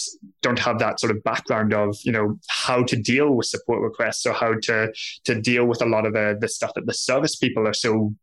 don't 0.43 0.59
have 0.59 0.79
that 0.79 1.01
sort 1.01 1.15
of 1.15 1.23
background 1.23 1.75
of 1.75 1.97
you 2.03 2.13
know 2.13 2.39
how 2.49 2.83
to 2.83 2.97
deal 2.97 3.33
with 3.33 3.47
support 3.47 3.81
requests 3.83 4.27
or 4.27 4.33
how 4.33 4.55
to 4.63 4.93
to 5.25 5.41
deal 5.41 5.67
with 5.67 5.83
a 5.83 5.87
lot 5.87 6.07
of 6.07 6.13
the 6.13 6.37
the 6.41 6.49
stuff 6.49 6.73
that 6.75 6.87
the 6.87 6.95
service 6.95 7.37
people 7.37 7.67
are 7.67 7.75
so 7.75 8.15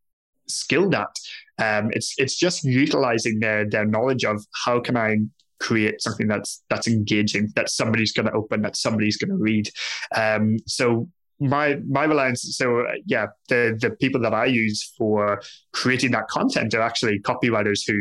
skilled 0.48 0.96
at. 0.96 1.16
Um, 1.60 1.90
it's 1.92 2.14
it's 2.18 2.36
just 2.36 2.64
utilizing 2.64 3.40
their 3.40 3.70
their 3.70 3.86
knowledge 3.86 4.24
of 4.24 4.46
how 4.66 4.80
can 4.80 4.98
I 4.98 5.18
create 5.60 6.02
something 6.02 6.28
that's 6.28 6.64
that's 6.70 6.88
engaging 6.88 7.52
that 7.56 7.70
somebody's 7.70 8.12
going 8.12 8.28
to 8.28 8.34
open 8.34 8.62
that 8.62 8.76
somebody's 8.76 9.18
going 9.18 9.32
to 9.32 9.38
read. 9.38 9.70
Um, 10.16 10.58
so 10.68 11.08
my 11.40 11.76
my 11.88 12.04
reliance 12.04 12.58
so 12.58 12.84
yeah 13.06 13.28
the 13.50 13.78
the 13.80 13.92
people 13.92 14.20
that 14.20 14.34
i 14.34 14.46
use 14.46 14.92
for 14.98 15.40
creating 15.72 16.10
that 16.10 16.28
content 16.30 16.74
are 16.74 16.82
actually 16.82 17.20
copywriters 17.20 17.82
who 17.86 17.94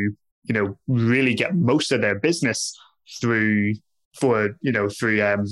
you 0.45 0.55
know 0.55 0.79
really 0.87 1.35
get 1.35 1.55
most 1.55 1.93
of 1.93 2.01
their 2.01 2.19
business 2.19 2.75
through 3.21 3.75
for 4.19 4.57
you 4.61 4.73
know 4.73 4.89
through 4.89 5.23
um, 5.23 5.47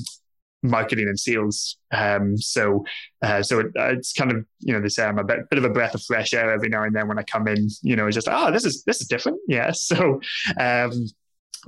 marketing 0.63 1.07
and 1.09 1.21
sales. 1.21 1.77
Um, 1.93 2.37
so 2.37 2.85
uh, 3.23 3.43
so 3.43 3.61
it, 3.61 3.67
uh, 3.79 3.93
it's 3.93 4.13
kind 4.13 4.33
of 4.33 4.45
you 4.61 4.79
know 4.79 4.87
say 4.89 5.05
I'm 5.05 5.19
a 5.19 5.25
bit, 5.25 5.49
bit 5.51 5.59
of 5.59 5.65
a 5.65 5.71
breath 5.71 5.95
of 5.95 6.03
fresh 6.03 6.33
air 6.35 6.53
every 6.53 6.69
now 6.69 6.83
and 6.83 6.97
then 6.97 7.07
when 7.07 7.19
I 7.19 7.23
come 7.23 7.47
in. 7.47 7.69
You 7.83 7.97
know, 7.97 8.07
it's 8.07 8.17
just 8.17 8.29
oh 8.31 8.51
this 8.51 8.65
is 8.65 8.83
this 8.85 9.01
is 9.01 9.07
different. 9.07 9.39
Yeah. 9.47 9.71
So 9.85 10.21
um, 10.59 11.07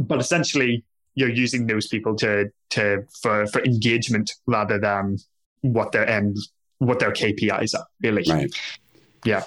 but 0.00 0.20
essentially 0.20 0.84
you're 1.14 1.30
using 1.30 1.66
those 1.66 1.86
people 1.86 2.16
to 2.16 2.50
to 2.70 3.04
for 3.20 3.46
for 3.46 3.62
engagement 3.62 4.32
rather 4.46 4.78
than 4.78 5.18
what 5.60 5.92
their 5.92 6.08
end 6.08 6.36
what 6.78 6.98
their 6.98 7.12
KPIs 7.12 7.74
are 7.74 7.86
really. 8.02 8.24
Right. 8.28 8.52
Yeah. 9.24 9.44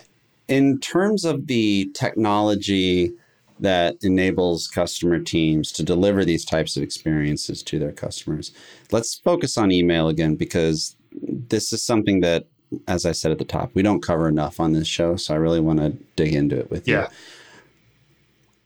In 0.47 0.79
terms 0.79 1.25
of 1.25 1.47
the 1.47 1.91
technology 1.93 3.11
that 3.59 3.97
enables 4.01 4.67
customer 4.67 5.19
teams 5.19 5.71
to 5.73 5.83
deliver 5.83 6.23
these 6.23 6.45
types 6.45 6.77
of 6.77 6.83
experiences 6.83 7.61
to 7.63 7.79
their 7.79 7.91
customers. 7.91 8.51
Let's 8.91 9.15
focus 9.15 9.57
on 9.57 9.71
email 9.71 10.07
again 10.07 10.35
because 10.35 10.95
this 11.11 11.73
is 11.73 11.83
something 11.83 12.21
that, 12.21 12.45
as 12.87 13.05
I 13.05 13.11
said 13.11 13.31
at 13.31 13.37
the 13.37 13.45
top, 13.45 13.71
we 13.73 13.81
don't 13.81 14.01
cover 14.01 14.27
enough 14.27 14.59
on 14.59 14.73
this 14.73 14.87
show. 14.87 15.15
So 15.15 15.33
I 15.33 15.37
really 15.37 15.59
want 15.59 15.79
to 15.79 15.89
dig 16.15 16.33
into 16.33 16.57
it 16.57 16.71
with 16.71 16.87
yeah. 16.87 17.01
you. 17.01 17.07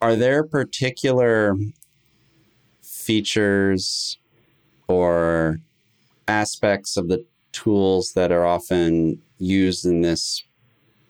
Are 0.01 0.15
there 0.15 0.43
particular 0.43 1.55
features 2.81 4.17
or 4.87 5.59
aspects 6.27 6.97
of 6.97 7.07
the 7.07 7.25
tools 7.51 8.13
that 8.13 8.31
are 8.31 8.45
often 8.45 9.21
used 9.37 9.85
in 9.85 10.01
this 10.01 10.43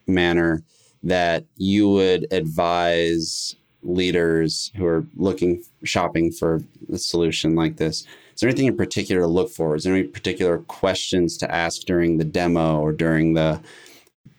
manner 0.07 0.63
that 1.01 1.45
you 1.57 1.89
would 1.89 2.27
advise 2.31 3.55
leaders 3.83 4.71
who 4.75 4.85
are 4.85 5.05
looking 5.15 5.63
shopping 5.83 6.31
for 6.31 6.61
a 6.91 6.97
solution 6.97 7.55
like 7.55 7.77
this 7.77 8.01
is 8.33 8.39
there 8.39 8.49
anything 8.49 8.67
in 8.67 8.77
particular 8.77 9.21
to 9.21 9.27
look 9.27 9.51
for 9.51 9.75
is 9.75 9.83
there 9.83 9.93
any 9.93 10.03
particular 10.03 10.59
questions 10.59 11.37
to 11.37 11.53
ask 11.53 11.81
during 11.83 12.17
the 12.17 12.23
demo 12.23 12.79
or 12.79 12.91
during 12.91 13.33
the 13.33 13.61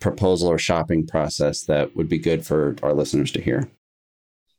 proposal 0.00 0.48
or 0.48 0.58
shopping 0.58 1.06
process 1.06 1.62
that 1.62 1.94
would 1.96 2.08
be 2.08 2.18
good 2.18 2.44
for 2.44 2.76
our 2.82 2.92
listeners 2.92 3.30
to 3.30 3.40
hear 3.40 3.68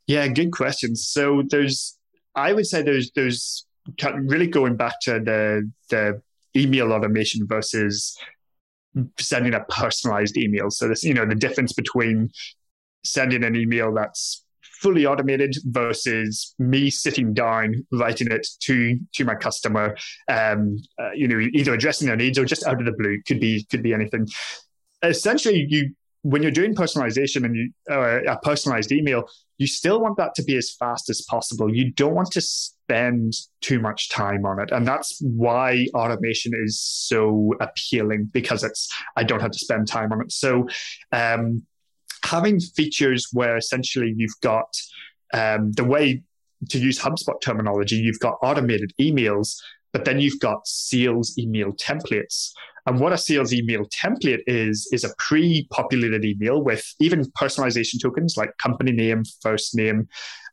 Yeah, 0.08 0.28
good 0.28 0.52
question. 0.52 0.96
So 0.96 1.44
there's, 1.50 1.98
I 2.36 2.54
would 2.54 2.68
say 2.68 2.82
there's 2.84 3.12
there's 3.16 3.66
really 4.04 4.48
going 4.48 4.76
back 4.76 5.00
to 5.02 5.14
the 5.20 5.72
the 5.90 6.22
email 6.56 6.94
automation 6.94 7.48
versus 7.48 8.16
sending 9.20 9.54
a 9.54 9.62
personalized 9.66 10.38
email. 10.38 10.70
So 10.70 10.88
this, 10.88 11.04
you 11.04 11.14
know, 11.14 11.26
the 11.26 11.36
difference 11.36 11.74
between 11.74 12.30
sending 13.04 13.44
an 13.44 13.56
email 13.56 13.94
that's 13.94 14.45
fully 14.86 15.04
automated 15.08 15.56
versus 15.66 16.54
me 16.60 16.92
sitting 16.92 17.34
down 17.34 17.74
writing 17.92 18.28
it 18.30 18.46
to 18.60 19.00
to 19.16 19.26
my 19.26 19.34
customer 19.34 19.98
um, 20.28 20.78
uh, 21.02 21.10
you 21.16 21.28
know 21.28 21.40
either 21.54 21.74
addressing 21.74 22.08
their 22.08 22.16
needs 22.16 22.38
or 22.38 22.46
just 22.46 22.68
out 22.68 22.80
of 22.80 22.86
the 22.86 22.92
blue 22.92 23.20
could 23.28 23.40
be 23.40 23.66
could 23.72 23.82
be 23.82 23.96
anything. 23.96 24.28
Essentially 25.02 25.66
you 25.68 25.96
when 26.22 26.44
you're 26.44 26.52
doing 26.52 26.76
personalization 26.76 27.46
and 27.46 27.56
you 27.56 27.72
uh, 27.90 28.20
a 28.28 28.38
personalized 28.44 28.92
email 28.92 29.28
you 29.58 29.66
still 29.66 30.00
want 30.00 30.18
that 30.18 30.36
to 30.36 30.44
be 30.44 30.56
as 30.58 30.72
fast 30.72 31.10
as 31.10 31.22
possible. 31.30 31.74
You 31.74 31.92
don't 31.94 32.14
want 32.14 32.32
to 32.32 32.42
spend 32.42 33.34
too 33.62 33.80
much 33.80 34.10
time 34.10 34.46
on 34.46 34.60
it. 34.60 34.70
And 34.72 34.86
that's 34.86 35.18
why 35.22 35.88
automation 35.96 36.52
is 36.54 36.80
so 36.80 37.54
appealing 37.62 38.30
because 38.34 38.64
it's 38.64 38.90
i 39.16 39.24
don't 39.24 39.42
have 39.42 39.52
to 39.52 39.60
spend 39.60 39.88
time 39.88 40.12
on 40.12 40.22
it. 40.22 40.32
So 40.32 40.68
um, 41.12 41.64
having 42.26 42.60
features 42.60 43.28
where 43.32 43.56
essentially 43.58 44.14
you've 44.18 44.40
got 44.42 44.76
um, 45.34 45.72
the 45.74 45.84
way 45.84 46.24
to 46.70 46.80
use 46.80 47.00
HubSpot 47.00 47.40
terminology, 47.42 47.96
you've 47.96 48.20
got 48.20 48.38
automated 48.42 48.94
emails, 49.00 49.56
but 49.94 50.06
then 50.06 50.20
you've 50.20 50.40
got 50.40 50.68
sales 50.68 51.38
email 51.38 51.72
templates. 51.74 52.52
And 52.88 53.00
what 53.00 53.14
a 53.14 53.18
sales 53.18 53.54
email 53.54 53.86
template 53.86 54.42
is, 54.48 54.88
is 54.92 55.04
a 55.04 55.10
pre 55.18 55.68
populated 55.72 56.24
email 56.24 56.62
with 56.62 56.86
even 57.00 57.26
personalization 57.32 58.02
tokens 58.02 58.38
like 58.38 58.58
company 58.58 58.92
name, 58.92 59.24
first 59.42 59.76
name. 59.76 60.08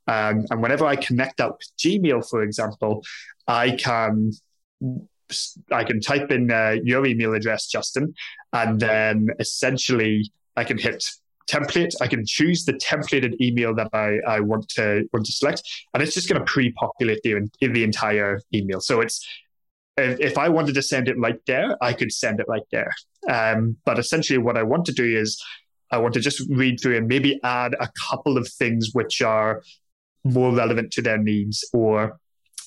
Um, 0.07 0.47
and 0.51 0.63
whenever 0.63 0.87
I 0.87 0.97
connect 0.97 1.37
that 1.39 1.51
with 1.53 1.69
Gmail, 1.79 2.29
for 2.29 2.43
example, 2.43 3.03
I 3.47 3.73
can 3.73 4.33
I 5.71 5.85
can 5.85 6.01
type 6.01 6.31
in 6.31 6.51
uh, 6.51 6.77
your 6.83 7.07
email 7.07 7.35
address, 7.35 7.67
Justin, 7.67 8.15
and 8.53 8.81
then 8.81 9.29
essentially 9.39 10.31
I 10.57 10.65
can 10.65 10.79
hit 10.79 11.05
template. 11.49 11.93
I 12.01 12.07
can 12.07 12.25
choose 12.27 12.65
the 12.65 12.75
templated 12.75 13.41
email 13.41 13.75
that 13.75 13.89
I, 13.93 14.19
I 14.27 14.41
want 14.41 14.69
to 14.71 15.09
want 15.13 15.27
to 15.27 15.33
select, 15.33 15.63
and 15.95 16.03
it's 16.03 16.15
just 16.15 16.29
going 16.29 16.41
to 16.41 16.45
pre-populate 16.45 17.21
the 17.23 17.49
in 17.61 17.73
the 17.73 17.85
entire 17.85 18.41
email. 18.55 18.81
So 18.81 19.01
it's 19.01 19.27
if 19.97 20.39
I 20.39 20.49
wanted 20.49 20.75
to 20.75 20.83
send 20.83 21.09
it 21.09 21.19
right 21.19 21.39
there, 21.47 21.77
I 21.83 21.93
could 21.93 22.13
send 22.13 22.41
it 22.41 22.47
right 22.49 22.63
there. 22.71 22.91
Um, 23.29 23.77
but 23.85 23.99
essentially, 23.99 24.39
what 24.39 24.57
I 24.57 24.63
want 24.63 24.87
to 24.87 24.93
do 24.93 25.05
is 25.05 25.43
I 25.91 25.99
want 25.99 26.15
to 26.15 26.21
just 26.21 26.43
read 26.49 26.81
through 26.81 26.97
and 26.97 27.07
maybe 27.07 27.39
add 27.45 27.75
a 27.79 27.89
couple 28.09 28.39
of 28.39 28.49
things 28.49 28.91
which 28.93 29.21
are 29.21 29.63
more 30.25 30.55
relevant 30.55 30.93
to 30.93 31.03
their 31.03 31.19
needs 31.19 31.69
or 31.73 32.19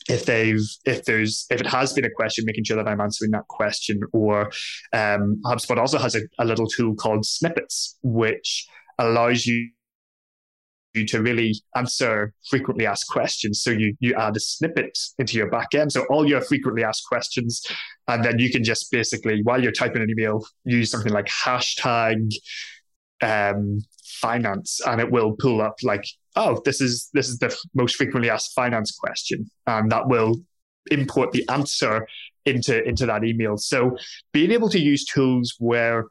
if 0.08 0.26
they've 0.26 0.62
if 0.86 1.04
there's 1.06 1.46
if 1.50 1.62
it 1.62 1.68
has 1.68 1.94
been 1.94 2.06
a 2.06 2.12
question 2.12 2.46
making 2.46 2.64
sure 2.64 2.78
that 2.78 2.88
i'm 2.88 3.02
answering 3.02 3.32
that 3.32 3.48
question 3.48 4.00
or 4.14 4.52
um, 4.94 5.42
hubspot 5.46 5.78
also 5.78 5.98
has 5.98 6.16
a, 6.16 6.22
a 6.40 6.46
little 6.46 6.68
tool 6.68 6.96
called 6.96 7.26
snippets 7.26 7.98
which 8.04 8.68
allows 9.00 9.46
you 9.46 9.70
to 11.04 11.22
really 11.22 11.54
answer 11.76 12.34
frequently 12.50 12.86
asked 12.86 13.08
questions. 13.10 13.62
So 13.62 13.72
you 13.72 13.96
you 14.00 14.14
add 14.16 14.38
a 14.38 14.40
snippet 14.40 14.98
into 15.20 15.38
your 15.38 15.52
backend. 15.52 15.92
So 15.92 16.06
all 16.10 16.28
your 16.28 16.42
frequently 16.42 16.84
asked 16.84 17.04
questions, 17.08 17.62
and 18.08 18.24
then 18.24 18.40
you 18.40 18.50
can 18.50 18.64
just 18.64 18.90
basically 18.92 19.42
while 19.44 19.62
you're 19.62 19.74
typing 19.74 20.02
an 20.02 20.10
email, 20.10 20.46
use 20.64 20.90
something 20.92 21.12
like 21.12 21.26
hashtag 21.26 22.32
um, 23.22 23.82
finance, 24.28 24.70
and 24.88 24.98
it 25.04 25.10
will 25.16 25.32
pull 25.44 25.58
up 25.68 25.76
like 25.92 26.06
oh, 26.36 26.62
this 26.66 26.82
is 26.82 27.10
this 27.14 27.28
is 27.30 27.38
the 27.40 27.56
most 27.74 27.96
frequently 27.96 28.30
asked 28.30 28.54
finance 28.54 28.92
question, 28.92 29.50
and 29.68 29.92
that 29.92 30.08
will 30.08 30.34
import 30.92 31.32
the 31.32 31.48
answer 31.50 32.08
into 32.46 32.84
into 32.84 33.06
that 33.06 33.24
email. 33.24 33.58
So 33.58 33.98
being 34.32 34.52
able 34.52 34.70
to 34.70 34.80
use 34.80 35.06
tools 35.06 35.56
where 35.60 36.06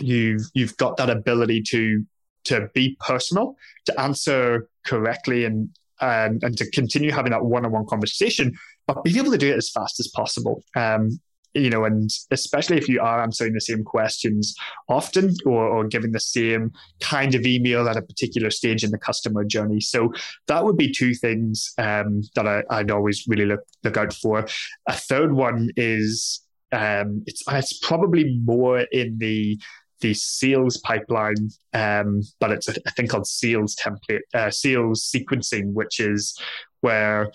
you've 0.00 0.46
you've 0.54 0.76
got 0.76 0.96
that 0.98 1.10
ability 1.10 1.62
to 1.72 2.04
to 2.44 2.68
be 2.74 2.96
personal, 3.00 3.56
to 3.86 4.00
answer 4.00 4.68
correctly, 4.86 5.44
and 5.44 5.68
and, 6.00 6.42
and 6.44 6.56
to 6.56 6.70
continue 6.70 7.10
having 7.10 7.32
that 7.32 7.44
one-on-one 7.44 7.86
conversation, 7.86 8.46
but 8.86 9.02
being 9.02 9.18
able 9.18 9.32
to 9.32 9.38
do 9.38 9.50
it 9.50 9.56
as 9.56 9.68
fast 9.70 9.98
as 9.98 10.08
possible. 10.08 10.62
Um, 10.76 11.20
you 11.58 11.70
know, 11.70 11.84
and 11.84 12.10
especially 12.30 12.76
if 12.78 12.88
you 12.88 13.00
are 13.00 13.22
answering 13.22 13.52
the 13.52 13.60
same 13.60 13.84
questions 13.84 14.54
often 14.88 15.34
or, 15.44 15.66
or 15.66 15.84
giving 15.86 16.12
the 16.12 16.20
same 16.20 16.72
kind 17.00 17.34
of 17.34 17.44
email 17.44 17.88
at 17.88 17.96
a 17.96 18.02
particular 18.02 18.50
stage 18.50 18.84
in 18.84 18.90
the 18.90 18.98
customer 18.98 19.44
journey. 19.44 19.80
So 19.80 20.12
that 20.46 20.64
would 20.64 20.76
be 20.76 20.92
two 20.92 21.14
things 21.14 21.72
um, 21.78 22.22
that 22.34 22.46
I, 22.46 22.78
would 22.78 22.90
always 22.90 23.24
really 23.26 23.46
look 23.46 23.60
look 23.84 23.96
out 23.96 24.12
for. 24.12 24.46
A 24.86 24.92
third 24.92 25.32
one 25.32 25.70
is 25.76 26.40
um, 26.72 27.22
it's 27.26 27.42
it's 27.48 27.78
probably 27.78 28.38
more 28.44 28.80
in 28.92 29.18
the 29.18 29.58
the 30.00 30.14
sales 30.14 30.76
pipeline, 30.78 31.50
um, 31.72 32.22
but 32.38 32.52
it's 32.52 32.68
a, 32.68 32.74
a, 32.86 32.90
thing 32.92 33.08
called 33.08 33.26
sales 33.26 33.74
template, 33.74 34.20
uh, 34.32 34.48
sales 34.48 35.10
sequencing, 35.12 35.72
which 35.72 35.98
is 35.98 36.38
where 36.82 37.32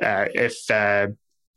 uh, 0.00 0.26
if 0.32 0.70
uh, 0.70 1.08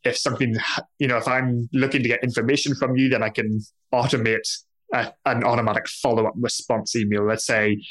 if 0.04 0.18
something, 0.18 0.56
you 1.00 1.08
know, 1.08 1.18
if 1.18 1.28
I'm 1.28 1.70
looking 1.74 2.02
to 2.04 2.08
get 2.10 2.24
information 2.24 2.76
from 2.76 2.96
you, 2.98 3.10
then 3.10 3.24
I 3.24 3.30
can 3.30 3.62
automate 3.94 4.48
a, 4.94 5.12
an 5.26 5.44
automatic 5.44 5.88
follow 5.88 6.26
up 6.26 6.34
response 6.38 6.96
email. 6.96 7.26
Let's 7.26 7.46
say, 7.46 7.82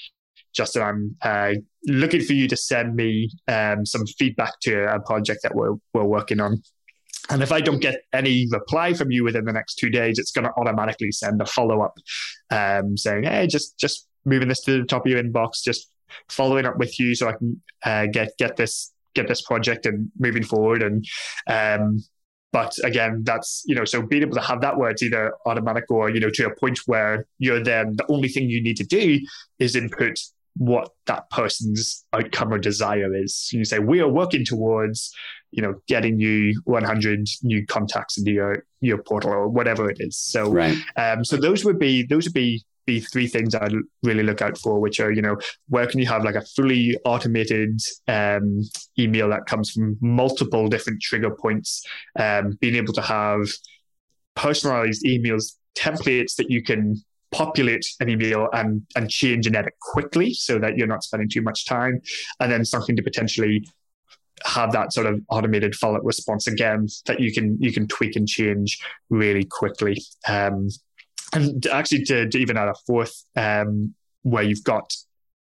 Justin, 0.52 0.82
I'm 0.82 1.16
uh, 1.22 1.54
looking 1.86 2.22
for 2.22 2.32
you 2.32 2.48
to 2.48 2.56
send 2.56 2.96
me 2.96 3.30
um, 3.48 3.86
some 3.86 4.06
feedback 4.06 4.58
to 4.62 4.92
a 4.92 5.00
project 5.00 5.42
that 5.44 5.54
we're, 5.54 5.74
we're 5.94 6.04
working 6.04 6.40
on. 6.40 6.62
And 7.28 7.42
if 7.42 7.52
I 7.52 7.60
don't 7.60 7.80
get 7.80 8.02
any 8.12 8.48
reply 8.50 8.92
from 8.92 9.12
you 9.12 9.22
within 9.22 9.44
the 9.44 9.52
next 9.52 9.76
two 9.76 9.88
days, 9.88 10.18
it's 10.18 10.32
going 10.32 10.46
to 10.46 10.52
automatically 10.56 11.12
send 11.12 11.40
a 11.40 11.46
follow 11.46 11.80
up 11.80 11.94
um, 12.50 12.96
saying, 12.96 13.22
"Hey, 13.22 13.46
just 13.46 13.78
just 13.78 14.08
moving 14.24 14.48
this 14.48 14.62
to 14.62 14.80
the 14.80 14.84
top 14.84 15.06
of 15.06 15.12
your 15.12 15.22
inbox, 15.22 15.62
just 15.62 15.92
following 16.28 16.66
up 16.66 16.76
with 16.76 16.98
you 16.98 17.14
so 17.14 17.28
I 17.28 17.32
can 17.32 17.62
uh, 17.84 18.06
get 18.06 18.36
get 18.36 18.56
this 18.56 18.92
get 19.14 19.28
this 19.28 19.42
project 19.42 19.86
and 19.86 20.10
moving 20.18 20.42
forward. 20.42 20.82
And 20.82 21.04
um, 21.46 21.98
but 22.52 22.76
again, 22.84 23.22
that's 23.24 23.62
you 23.66 23.74
know, 23.74 23.84
so 23.84 24.02
being 24.02 24.22
able 24.22 24.34
to 24.34 24.42
have 24.42 24.60
that 24.62 24.76
where 24.76 24.90
it's 24.90 25.02
either 25.02 25.34
automatic 25.46 25.84
or 25.90 26.10
you 26.10 26.20
know 26.20 26.30
to 26.30 26.46
a 26.46 26.56
point 26.56 26.80
where 26.86 27.26
you're 27.38 27.62
then 27.62 27.94
the 27.96 28.06
only 28.10 28.28
thing 28.28 28.48
you 28.48 28.62
need 28.62 28.76
to 28.76 28.84
do 28.84 29.20
is 29.58 29.76
input 29.76 30.18
what 30.56 30.90
that 31.06 31.30
person's 31.30 32.04
outcome 32.12 32.52
or 32.52 32.58
desire 32.58 33.14
is. 33.14 33.50
You 33.52 33.64
say 33.64 33.78
we 33.78 34.00
are 34.00 34.08
working 34.08 34.44
towards 34.44 35.14
you 35.52 35.62
know 35.62 35.74
getting 35.88 36.18
you 36.18 36.60
100 36.64 37.26
new 37.42 37.66
contacts 37.66 38.18
into 38.18 38.32
your 38.32 38.64
your 38.80 38.98
portal 38.98 39.30
or 39.30 39.48
whatever 39.48 39.90
it 39.90 39.98
is. 40.00 40.18
So 40.18 40.50
right. 40.50 40.76
um, 40.96 41.24
so 41.24 41.36
those 41.36 41.64
would 41.64 41.78
be 41.78 42.02
those 42.02 42.26
would 42.26 42.34
be 42.34 42.64
three 42.98 43.28
things 43.28 43.54
I 43.54 43.68
really 44.02 44.24
look 44.24 44.42
out 44.42 44.58
for, 44.58 44.80
which 44.80 44.98
are, 44.98 45.12
you 45.12 45.22
know, 45.22 45.36
where 45.68 45.86
can 45.86 46.00
you 46.00 46.08
have 46.08 46.24
like 46.24 46.34
a 46.34 46.44
fully 46.56 46.96
automated 47.04 47.78
um, 48.08 48.62
email 48.98 49.28
that 49.28 49.46
comes 49.46 49.70
from 49.70 49.96
multiple 50.00 50.66
different 50.66 51.00
trigger 51.00 51.30
points, 51.30 51.86
um, 52.18 52.58
being 52.60 52.74
able 52.74 52.94
to 52.94 53.02
have 53.02 53.46
personalized 54.34 55.04
emails, 55.04 55.56
templates 55.76 56.34
that 56.36 56.50
you 56.50 56.62
can 56.62 56.96
populate 57.30 57.86
an 58.00 58.08
email 58.08 58.48
and, 58.52 58.82
and 58.96 59.08
change 59.08 59.46
and 59.46 59.54
edit 59.54 59.74
quickly 59.80 60.34
so 60.34 60.58
that 60.58 60.76
you're 60.76 60.88
not 60.88 61.04
spending 61.04 61.28
too 61.28 61.42
much 61.42 61.66
time, 61.66 62.00
and 62.40 62.50
then 62.50 62.64
something 62.64 62.96
to 62.96 63.02
potentially 63.02 63.64
have 64.44 64.72
that 64.72 64.90
sort 64.90 65.06
of 65.06 65.20
automated 65.28 65.74
follow-up 65.74 66.00
response 66.02 66.46
again 66.46 66.88
that 67.04 67.20
you 67.20 67.30
can 67.30 67.58
you 67.60 67.70
can 67.70 67.86
tweak 67.86 68.16
and 68.16 68.26
change 68.26 68.80
really 69.10 69.44
quickly. 69.44 70.02
Um, 70.26 70.68
and 71.32 71.66
actually 71.66 72.04
to, 72.04 72.28
to 72.28 72.38
even 72.38 72.56
add 72.56 72.68
a 72.68 72.74
fourth 72.86 73.24
um, 73.36 73.94
where 74.22 74.42
you've 74.42 74.64
got 74.64 74.92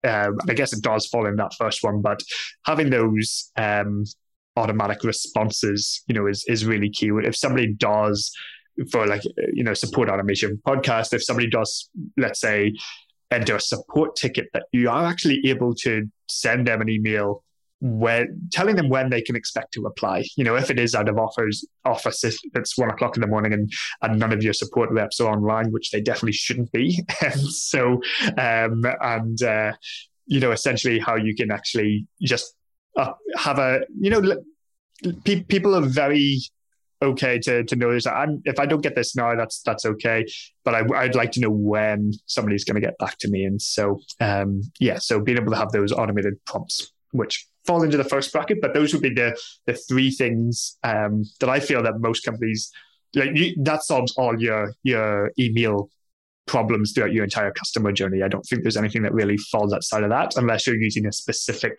um, 0.08 0.38
I 0.48 0.54
guess 0.54 0.74
it 0.74 0.84
does 0.84 1.08
fall 1.08 1.26
in 1.26 1.36
that 1.38 1.54
first 1.58 1.84
one, 1.84 2.02
but 2.02 2.22
having 2.66 2.90
those 2.90 3.52
um, 3.58 4.06
automatic 4.56 5.04
responses, 5.04 6.04
you 6.08 6.16
know, 6.16 6.28
is 6.28 6.44
is 6.48 6.66
really 6.66 6.90
key. 6.90 7.12
If 7.24 7.36
somebody 7.36 7.74
does 7.74 8.32
for 8.92 9.08
like 9.08 9.24
you 9.54 9.64
know 9.64 9.74
support 9.74 10.10
automation 10.10 10.62
podcast, 10.66 11.14
if 11.14 11.24
somebody 11.24 11.50
does, 11.50 11.90
let's 12.16 12.40
say, 12.40 12.74
enter 13.32 13.56
a 13.56 13.62
support 13.62 14.16
ticket, 14.16 14.48
that 14.54 14.64
you 14.72 14.90
are 14.90 15.06
actually 15.06 15.42
able 15.46 15.74
to 15.76 16.08
send 16.30 16.68
them 16.68 16.82
an 16.82 16.90
email 16.90 17.44
when 17.80 18.50
telling 18.52 18.76
them 18.76 18.90
when 18.90 19.10
they 19.10 19.22
can 19.22 19.36
expect 19.36 19.74
to 19.74 19.86
apply. 19.86 20.26
You 20.36 20.44
know, 20.44 20.56
if 20.56 20.70
it 20.70 20.80
is 20.80 20.96
out 20.96 21.10
of 21.10 21.18
offers 21.18 21.66
office, 21.86 22.24
if 22.24 22.36
it's 22.56 22.78
one 22.78 22.90
o'clock 22.90 23.16
in 23.16 23.22
the 23.22 23.28
morning 23.28 23.54
and, 23.54 23.72
and 24.02 24.20
none 24.20 24.34
of 24.34 24.44
your 24.44 24.54
support 24.54 24.90
reps 24.92 25.20
are 25.20 25.32
online, 25.32 25.72
which 25.72 25.92
they 25.92 26.02
definitely 26.02 26.34
shouldn't 26.34 26.72
be. 26.72 27.04
so, 27.50 28.02
um, 28.38 28.84
and 29.02 29.42
uh, 29.44 29.74
you 30.26 30.40
know, 30.40 30.52
essentially 30.52 31.00
how 31.00 31.16
you 31.16 31.36
can 31.36 31.52
actually 31.52 32.08
just 32.22 32.56
uh, 32.98 33.14
have 33.38 33.60
a, 33.60 33.82
you 34.00 34.10
know, 34.10 34.42
pe- 35.24 35.44
people 35.44 35.76
are 35.76 35.86
very 35.86 36.40
okay 37.00 37.38
to 37.38 37.64
to 37.64 37.76
know 37.76 37.94
this. 37.94 38.08
I'm, 38.08 38.42
if 38.46 38.60
I 38.60 38.66
don't 38.66 38.82
get 38.82 38.96
this 38.96 39.16
now, 39.16 39.36
that's 39.36 39.62
that's 39.62 39.86
okay. 39.86 40.26
But 40.66 40.74
I, 40.74 40.82
would 40.82 41.14
like 41.14 41.32
to 41.34 41.40
know 41.40 41.52
when 41.52 42.12
somebody's 42.26 42.64
going 42.64 42.82
to 42.82 42.82
get 42.82 42.98
back 42.98 43.20
to 43.20 43.30
me. 43.30 43.46
And 43.46 43.62
so, 43.62 44.02
um, 44.20 44.64
yeah, 44.80 44.98
so 44.98 45.22
being 45.22 45.38
able 45.38 45.52
to 45.52 45.58
have 45.58 45.72
those 45.72 45.92
automated 45.92 46.44
prompts 46.46 46.92
which 47.12 47.48
fall 47.68 47.84
into 47.84 47.98
the 47.98 48.04
first 48.04 48.32
bracket. 48.32 48.62
But 48.62 48.74
those 48.74 48.94
would 48.94 49.04
be 49.04 49.14
the 49.14 49.38
the 49.66 49.74
three 49.74 50.10
things 50.10 50.78
um, 50.84 51.26
that 51.40 51.50
I 51.50 51.60
feel 51.60 51.84
that 51.84 52.00
most 52.00 52.22
companies 52.26 52.72
like 53.16 53.36
you, 53.36 53.56
that 53.64 53.84
solves 53.84 54.14
all 54.18 54.42
your 54.42 54.74
your 54.84 55.32
email 55.38 55.90
problems 56.48 56.94
throughout 56.94 57.12
your 57.12 57.26
entire 57.26 57.52
customer 57.52 57.92
journey. 57.92 58.24
I 58.24 58.30
don't 58.30 58.44
think 58.44 58.64
there's 58.64 58.78
anything 58.78 59.04
that 59.04 59.14
really 59.14 59.38
falls 59.38 59.74
outside 59.74 60.04
of 60.04 60.10
that 60.10 60.38
unless 60.38 60.66
you're 60.66 60.82
using 60.82 61.06
a 61.06 61.12
specific 61.12 61.78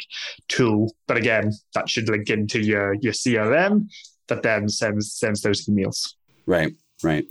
tool. 0.48 0.92
But 1.06 1.16
again, 1.16 1.52
that 1.74 1.88
should 1.88 2.08
link 2.08 2.30
into 2.30 2.60
your 2.60 2.94
your 2.94 3.14
CRM 3.14 3.88
that 4.28 4.42
then 4.42 4.68
sends 4.68 5.12
sends 5.12 5.42
those 5.42 5.66
emails. 5.66 6.14
Right, 6.46 6.72
right. 7.02 7.26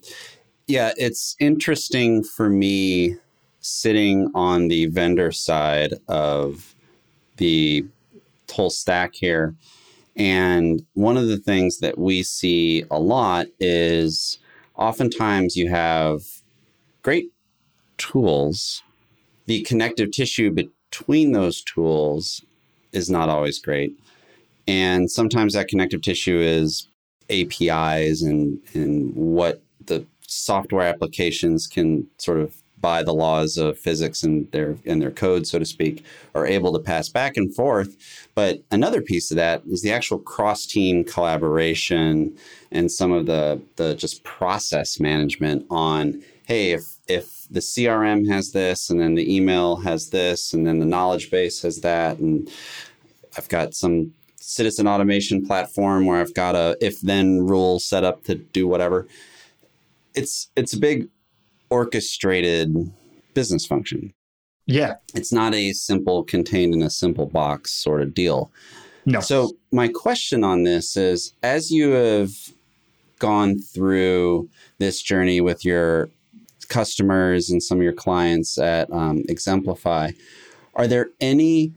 Yeah, 0.67 0.91
it's 0.97 1.35
interesting 1.39 2.23
for 2.23 2.49
me 2.49 3.15
sitting 3.61 4.31
on 4.35 4.67
the 4.67 4.87
vendor 4.87 5.31
side 5.31 5.93
of 6.07 6.75
the 7.37 7.85
whole 8.51 8.69
stack 8.69 9.15
here. 9.15 9.55
And 10.15 10.83
one 10.93 11.15
of 11.15 11.27
the 11.27 11.37
things 11.37 11.79
that 11.79 11.97
we 11.97 12.23
see 12.23 12.83
a 12.89 12.99
lot 12.99 13.47
is 13.59 14.39
oftentimes 14.75 15.55
you 15.55 15.69
have 15.69 16.21
great 17.03 17.31
tools. 17.97 18.81
The 19.45 19.61
connective 19.61 20.11
tissue 20.11 20.51
between 20.51 21.33
those 21.33 21.61
tools 21.61 22.43
is 22.91 23.09
not 23.09 23.29
always 23.29 23.59
great. 23.59 23.97
And 24.67 25.09
sometimes 25.09 25.53
that 25.53 25.67
connective 25.67 26.01
tissue 26.01 26.39
is 26.39 26.87
APIs 27.29 28.21
and, 28.21 28.59
and 28.73 29.13
what 29.15 29.61
the 29.85 30.05
software 30.27 30.85
applications 30.87 31.67
can 31.67 32.07
sort 32.17 32.39
of 32.39 32.55
by 32.79 33.03
the 33.03 33.13
laws 33.13 33.57
of 33.57 33.79
physics 33.79 34.23
and 34.23 34.51
their 34.51 34.77
and 34.85 35.01
their 35.01 35.11
code, 35.11 35.47
so 35.47 35.59
to 35.59 35.65
speak, 35.65 36.03
are 36.35 36.45
able 36.45 36.73
to 36.73 36.79
pass 36.79 37.09
back 37.09 37.37
and 37.37 37.53
forth. 37.55 37.95
But 38.35 38.61
another 38.71 39.01
piece 39.01 39.31
of 39.31 39.37
that 39.37 39.63
is 39.67 39.81
the 39.81 39.91
actual 39.91 40.19
cross-team 40.19 41.03
collaboration 41.05 42.37
and 42.71 42.91
some 42.91 43.11
of 43.11 43.25
the 43.25 43.61
the 43.77 43.95
just 43.95 44.23
process 44.23 44.99
management 44.99 45.65
on 45.69 46.23
hey, 46.47 46.71
if 46.71 46.97
if 47.07 47.45
the 47.51 47.59
CRM 47.59 48.27
has 48.29 48.51
this, 48.51 48.89
and 48.89 48.99
then 48.99 49.15
the 49.15 49.35
email 49.35 49.77
has 49.77 50.09
this, 50.09 50.53
and 50.53 50.65
then 50.65 50.79
the 50.79 50.85
knowledge 50.85 51.29
base 51.29 51.61
has 51.61 51.81
that, 51.81 52.17
and 52.19 52.49
I've 53.37 53.49
got 53.49 53.73
some 53.75 54.13
citizen 54.37 54.87
automation 54.87 55.45
platform 55.45 56.05
where 56.05 56.19
I've 56.21 56.33
got 56.33 56.55
a 56.55 56.77
if 56.81 57.01
then 57.01 57.45
rule 57.45 57.79
set 57.79 58.03
up 58.03 58.23
to 58.23 58.35
do 58.35 58.67
whatever. 58.67 59.07
It's 60.15 60.49
it's 60.55 60.73
a 60.73 60.79
big 60.79 61.09
orchestrated 61.69 62.75
business 63.33 63.65
function. 63.65 64.13
Yeah. 64.65 64.95
It's 65.15 65.31
not 65.31 65.53
a 65.53 65.73
simple 65.73 66.23
contained 66.23 66.73
in 66.73 66.81
a 66.81 66.89
simple 66.89 67.25
box 67.25 67.71
sort 67.71 68.01
of 68.01 68.13
deal. 68.13 68.51
No. 69.05 69.21
So 69.21 69.51
my 69.71 69.87
question 69.87 70.43
on 70.43 70.63
this 70.63 70.97
is 70.97 71.33
as 71.41 71.71
you 71.71 71.91
have 71.91 72.31
gone 73.19 73.59
through 73.59 74.49
this 74.77 75.01
journey 75.01 75.39
with 75.39 75.63
your 75.63 76.09
customers 76.67 77.49
and 77.49 77.63
some 77.63 77.77
of 77.77 77.83
your 77.83 77.93
clients 77.93 78.57
at 78.57 78.91
um, 78.91 79.23
Exemplify, 79.29 80.11
are 80.75 80.87
there 80.87 81.09
any 81.21 81.73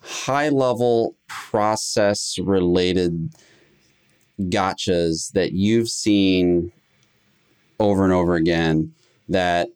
high 0.00 0.48
level 0.48 1.16
process 1.28 2.36
related 2.42 3.32
gotchas 4.40 5.30
that 5.32 5.52
you've 5.52 5.88
seen 5.88 6.72
over 7.78 8.02
and 8.02 8.12
over 8.12 8.34
again 8.34 8.92
that 9.32 9.68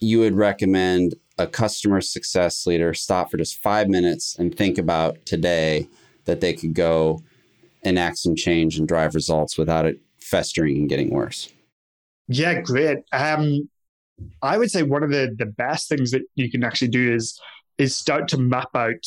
you 0.00 0.20
would 0.20 0.34
recommend 0.34 1.14
a 1.38 1.46
customer 1.46 2.00
success 2.00 2.66
leader 2.66 2.94
stop 2.94 3.30
for 3.30 3.36
just 3.36 3.56
five 3.56 3.88
minutes 3.88 4.36
and 4.38 4.56
think 4.56 4.78
about 4.78 5.24
today 5.26 5.88
that 6.26 6.40
they 6.40 6.52
could 6.52 6.74
go 6.74 7.20
enact 7.82 8.18
some 8.18 8.36
change 8.36 8.78
and 8.78 8.88
drive 8.88 9.14
results 9.14 9.58
without 9.58 9.86
it 9.86 10.00
festering 10.20 10.76
and 10.76 10.88
getting 10.88 11.10
worse? 11.10 11.52
Yeah, 12.28 12.60
great. 12.60 12.98
Um, 13.12 13.68
I 14.42 14.58
would 14.58 14.70
say 14.70 14.82
one 14.82 15.02
of 15.02 15.10
the 15.10 15.34
the 15.36 15.46
best 15.46 15.88
things 15.88 16.10
that 16.12 16.22
you 16.34 16.50
can 16.50 16.64
actually 16.64 16.88
do 16.88 17.12
is 17.12 17.38
is 17.78 17.96
start 17.96 18.28
to 18.28 18.38
map 18.38 18.68
out 18.74 19.04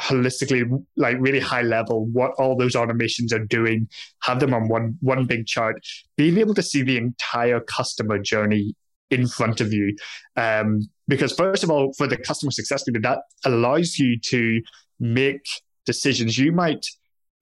holistically 0.00 0.84
like 0.96 1.16
really 1.20 1.40
high 1.40 1.62
level 1.62 2.06
what 2.06 2.30
all 2.38 2.56
those 2.56 2.74
automations 2.74 3.32
are 3.32 3.44
doing 3.44 3.86
have 4.22 4.40
them 4.40 4.54
on 4.54 4.66
one 4.68 4.96
one 5.00 5.26
big 5.26 5.46
chart 5.46 5.84
being 6.16 6.38
able 6.38 6.54
to 6.54 6.62
see 6.62 6.82
the 6.82 6.96
entire 6.96 7.60
customer 7.60 8.18
journey 8.18 8.74
in 9.12 9.26
front 9.28 9.60
of 9.60 9.72
you 9.72 9.94
um, 10.36 10.88
because 11.06 11.32
first 11.32 11.62
of 11.62 11.70
all 11.70 11.92
for 11.92 12.06
the 12.06 12.16
customer 12.16 12.50
success 12.50 12.86
leader 12.86 13.00
that 13.00 13.18
allows 13.44 13.98
you 13.98 14.18
to 14.18 14.60
make 14.98 15.46
decisions 15.86 16.38
you 16.38 16.50
might 16.52 16.86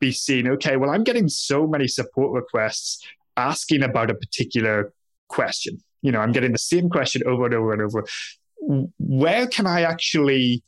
be 0.00 0.10
seeing 0.10 0.48
okay 0.48 0.76
well 0.76 0.90
i'm 0.90 1.04
getting 1.04 1.28
so 1.28 1.66
many 1.66 1.86
support 1.86 2.32
requests 2.32 3.06
asking 3.36 3.82
about 3.82 4.10
a 4.10 4.14
particular 4.14 4.92
question 5.28 5.80
you 6.02 6.12
know, 6.12 6.20
I'm 6.20 6.32
getting 6.32 6.52
the 6.52 6.58
same 6.58 6.88
question 6.88 7.22
over 7.26 7.46
and 7.46 7.54
over 7.54 7.72
and 7.72 7.82
over. 7.82 8.04
Where 8.98 9.46
can 9.46 9.66
I 9.66 9.82
actually 9.82 10.62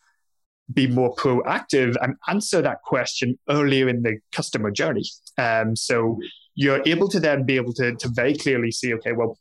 be 0.72 0.86
more 0.86 1.14
proactive 1.14 1.96
and 2.00 2.16
answer 2.28 2.62
that 2.62 2.82
question 2.82 3.38
earlier 3.48 3.88
in 3.88 4.02
the 4.02 4.18
customer 4.32 4.70
journey? 4.70 5.04
Um, 5.38 5.76
so 5.76 6.18
you're 6.54 6.82
able 6.86 7.08
to 7.08 7.20
then 7.20 7.44
be 7.44 7.56
able 7.56 7.72
to, 7.74 7.94
to 7.94 8.08
very 8.08 8.36
clearly 8.36 8.70
see, 8.70 8.94
okay, 8.94 9.12
well, 9.12 9.38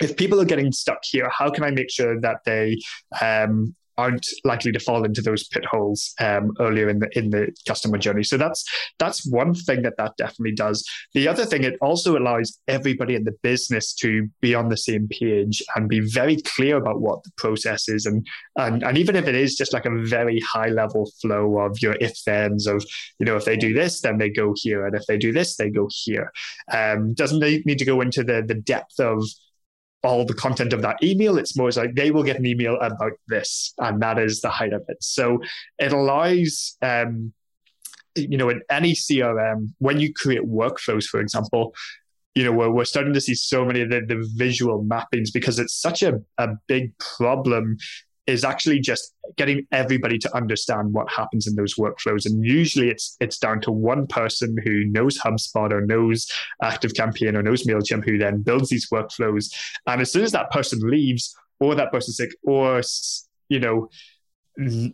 if 0.00 0.16
people 0.16 0.40
are 0.40 0.46
getting 0.46 0.72
stuck 0.72 0.98
here, 1.04 1.28
how 1.30 1.50
can 1.50 1.64
I 1.64 1.70
make 1.70 1.90
sure 1.90 2.20
that 2.20 2.38
they 2.44 2.78
um, 3.20 3.74
aren't 3.96 4.26
likely 4.44 4.72
to 4.72 4.80
fall 4.80 5.04
into 5.04 5.22
those 5.22 5.46
pit 5.48 5.64
holes 5.64 6.14
um, 6.20 6.52
earlier 6.60 6.88
in 6.88 6.98
the 6.98 7.18
in 7.18 7.30
the 7.30 7.54
customer 7.66 7.98
journey. 7.98 8.22
So 8.22 8.36
that's 8.36 8.64
that's 8.98 9.28
one 9.30 9.54
thing 9.54 9.82
that 9.82 9.96
that 9.98 10.16
definitely 10.16 10.54
does. 10.54 10.84
The 11.14 11.28
other 11.28 11.44
thing 11.44 11.64
it 11.64 11.76
also 11.80 12.18
allows 12.18 12.58
everybody 12.68 13.14
in 13.14 13.24
the 13.24 13.36
business 13.42 13.94
to 13.94 14.28
be 14.40 14.54
on 14.54 14.68
the 14.68 14.76
same 14.76 15.08
page 15.08 15.62
and 15.74 15.88
be 15.88 16.00
very 16.00 16.36
clear 16.42 16.76
about 16.76 17.00
what 17.00 17.22
the 17.24 17.30
process 17.36 17.88
is, 17.88 18.06
and 18.06 18.26
and 18.56 18.82
and 18.82 18.98
even 18.98 19.16
if 19.16 19.26
it 19.26 19.34
is 19.34 19.54
just 19.54 19.72
like 19.72 19.86
a 19.86 20.02
very 20.04 20.40
high 20.40 20.68
level 20.68 21.10
flow 21.20 21.58
of 21.58 21.80
your 21.80 21.96
if 22.00 22.16
thens 22.24 22.66
of 22.66 22.84
you 23.18 23.26
know 23.26 23.36
if 23.36 23.44
they 23.44 23.56
do 23.56 23.72
this 23.72 24.00
then 24.00 24.18
they 24.18 24.30
go 24.30 24.54
here 24.56 24.86
and 24.86 24.96
if 24.96 25.06
they 25.06 25.18
do 25.18 25.32
this 25.32 25.56
they 25.56 25.70
go 25.70 25.88
here. 25.90 26.32
Um, 26.72 27.14
doesn't 27.14 27.40
need 27.40 27.78
to 27.78 27.84
go 27.84 28.00
into 28.00 28.24
the 28.24 28.42
the 28.46 28.54
depth 28.54 28.98
of 28.98 29.22
all 30.04 30.24
the 30.24 30.34
content 30.34 30.72
of 30.72 30.82
that 30.82 31.02
email. 31.02 31.38
It's 31.38 31.56
more 31.56 31.70
like 31.70 31.94
they 31.94 32.10
will 32.10 32.22
get 32.22 32.38
an 32.38 32.46
email 32.46 32.76
about 32.80 33.12
this, 33.28 33.72
and 33.78 34.00
that 34.02 34.18
is 34.18 34.40
the 34.40 34.50
height 34.50 34.72
of 34.72 34.82
it. 34.88 34.98
So 35.00 35.40
it 35.78 35.92
allows, 35.92 36.76
um, 36.82 37.32
you 38.14 38.36
know, 38.36 38.50
in 38.50 38.62
any 38.70 38.92
CRM, 38.92 39.72
when 39.78 39.98
you 39.98 40.12
create 40.12 40.42
workflows, 40.42 41.04
for 41.04 41.20
example, 41.20 41.74
you 42.34 42.44
know, 42.44 42.52
we're, 42.52 42.70
we're 42.70 42.84
starting 42.84 43.14
to 43.14 43.20
see 43.20 43.34
so 43.34 43.64
many 43.64 43.80
of 43.80 43.90
the, 43.90 44.00
the 44.00 44.28
visual 44.36 44.84
mappings 44.84 45.28
because 45.32 45.58
it's 45.58 45.74
such 45.74 46.02
a, 46.02 46.20
a 46.38 46.48
big 46.66 46.92
problem 46.98 47.76
is 48.26 48.44
actually 48.44 48.80
just 48.80 49.12
getting 49.36 49.66
everybody 49.70 50.18
to 50.18 50.34
understand 50.34 50.92
what 50.92 51.10
happens 51.10 51.46
in 51.46 51.56
those 51.56 51.74
workflows. 51.74 52.26
And 52.26 52.44
usually 52.44 52.88
it's 52.88 53.16
it's 53.20 53.38
down 53.38 53.60
to 53.62 53.70
one 53.70 54.06
person 54.06 54.56
who 54.64 54.84
knows 54.84 55.18
HubSpot 55.18 55.70
or 55.72 55.84
knows 55.84 56.30
ActiveCampaign 56.62 57.34
or 57.34 57.42
knows 57.42 57.64
MailChimp 57.64 58.04
who 58.04 58.18
then 58.18 58.42
builds 58.42 58.70
these 58.70 58.88
workflows. 58.90 59.52
And 59.86 60.00
as 60.00 60.12
soon 60.12 60.22
as 60.22 60.32
that 60.32 60.50
person 60.50 60.80
leaves, 60.82 61.36
or 61.60 61.74
that 61.74 61.92
person's 61.92 62.16
sick, 62.16 62.30
or 62.44 62.80
you 63.48 63.60
know, 63.60 63.88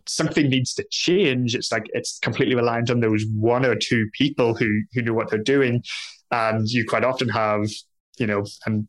something 0.07 0.49
needs 0.49 0.75
to 0.75 0.87
change, 0.91 1.55
it's 1.55 1.71
like 1.71 1.87
it's 1.93 2.19
completely 2.19 2.55
reliant 2.55 2.91
on 2.91 3.01
those 3.01 3.25
one 3.35 3.65
or 3.65 3.77
two 3.77 4.09
people 4.13 4.55
who 4.55 4.83
who 4.93 5.03
know 5.03 5.15
what 5.15 5.31
they're 5.31 5.39
doing. 5.39 5.83
And 6.33 6.69
you 6.69 6.85
quite 6.85 7.05
often 7.05 7.29
have, 7.29 7.69
you 8.19 8.27
know, 8.27 8.45
and 8.67 8.87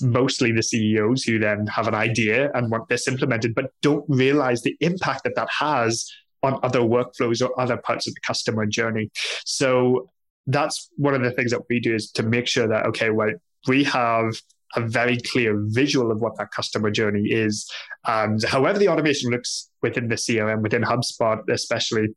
mostly 0.00 0.52
the 0.52 0.62
CEOs 0.62 1.24
who 1.24 1.38
then 1.38 1.66
have 1.66 1.86
an 1.86 1.94
idea 1.94 2.50
and 2.54 2.70
want 2.70 2.88
this 2.88 3.08
implemented, 3.08 3.54
but 3.54 3.70
don't 3.82 4.04
realize 4.08 4.62
the 4.62 4.76
impact 4.80 5.24
that 5.24 5.34
that 5.36 5.48
has 5.50 6.10
on 6.42 6.58
other 6.62 6.80
workflows 6.80 7.46
or 7.46 7.58
other 7.60 7.76
parts 7.76 8.06
of 8.06 8.14
the 8.14 8.20
customer 8.20 8.66
journey. 8.66 9.10
So 9.44 10.10
that's 10.46 10.90
one 10.96 11.14
of 11.14 11.22
the 11.22 11.32
things 11.32 11.50
that 11.50 11.62
we 11.68 11.80
do 11.80 11.94
is 11.94 12.10
to 12.12 12.22
make 12.22 12.46
sure 12.46 12.68
that, 12.68 12.86
okay, 12.86 13.10
well, 13.10 13.32
we 13.66 13.84
have 13.84 14.34
a 14.74 14.80
very 14.80 15.18
clear 15.18 15.62
visual 15.66 16.10
of 16.10 16.20
what 16.20 16.36
that 16.38 16.50
customer 16.50 16.90
journey 16.90 17.28
is. 17.30 17.68
And 18.06 18.42
however 18.44 18.78
the 18.78 18.88
automation 18.88 19.30
looks 19.30 19.70
within 19.82 20.08
the 20.08 20.16
CRM, 20.16 20.62
within 20.62 20.82
HubSpot, 20.82 21.40
especially, 21.50 22.08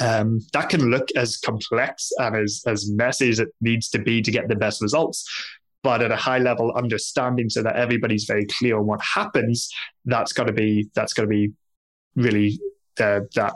um, 0.00 0.40
that 0.52 0.68
can 0.68 0.90
look 0.90 1.08
as 1.16 1.36
complex 1.36 2.10
and 2.18 2.36
as, 2.36 2.62
as 2.66 2.90
messy 2.90 3.28
as 3.30 3.38
it 3.38 3.48
needs 3.60 3.88
to 3.90 3.98
be 3.98 4.22
to 4.22 4.30
get 4.30 4.48
the 4.48 4.54
best 4.54 4.80
results 4.80 5.28
but 5.84 6.02
at 6.02 6.10
a 6.10 6.16
high 6.16 6.38
level 6.38 6.72
understanding 6.74 7.48
so 7.48 7.62
that 7.62 7.76
everybody's 7.76 8.24
very 8.24 8.46
clear 8.46 8.78
on 8.78 8.86
what 8.86 9.00
happens 9.02 9.70
that's 10.06 10.32
got 10.32 10.48
to 10.48 10.52
be 10.52 10.88
that's 10.96 11.12
got 11.12 11.22
to 11.22 11.28
be 11.28 11.52
really 12.16 12.58
uh, 12.98 13.20
that 13.36 13.54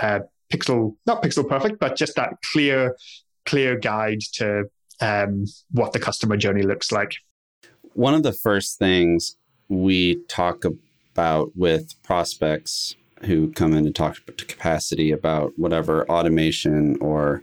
uh, 0.00 0.20
pixel 0.50 0.96
not 1.06 1.22
pixel 1.22 1.46
perfect 1.46 1.78
but 1.78 1.94
just 1.96 2.16
that 2.16 2.32
clear 2.52 2.96
clear 3.44 3.78
guide 3.78 4.20
to 4.32 4.64
um, 5.00 5.44
what 5.70 5.92
the 5.92 5.98
customer 5.98 6.36
journey 6.36 6.62
looks 6.62 6.92
like. 6.92 7.16
One 7.94 8.14
of 8.14 8.22
the 8.22 8.32
first 8.32 8.78
things 8.78 9.36
we 9.68 10.16
talk 10.28 10.64
about 10.64 11.56
with 11.56 12.00
prospects 12.02 12.94
who 13.22 13.52
come 13.52 13.72
in 13.72 13.86
and 13.86 13.94
talk 13.94 14.16
to 14.36 14.44
capacity 14.44 15.10
about 15.10 15.52
whatever 15.56 16.08
automation 16.10 16.96
or 17.00 17.42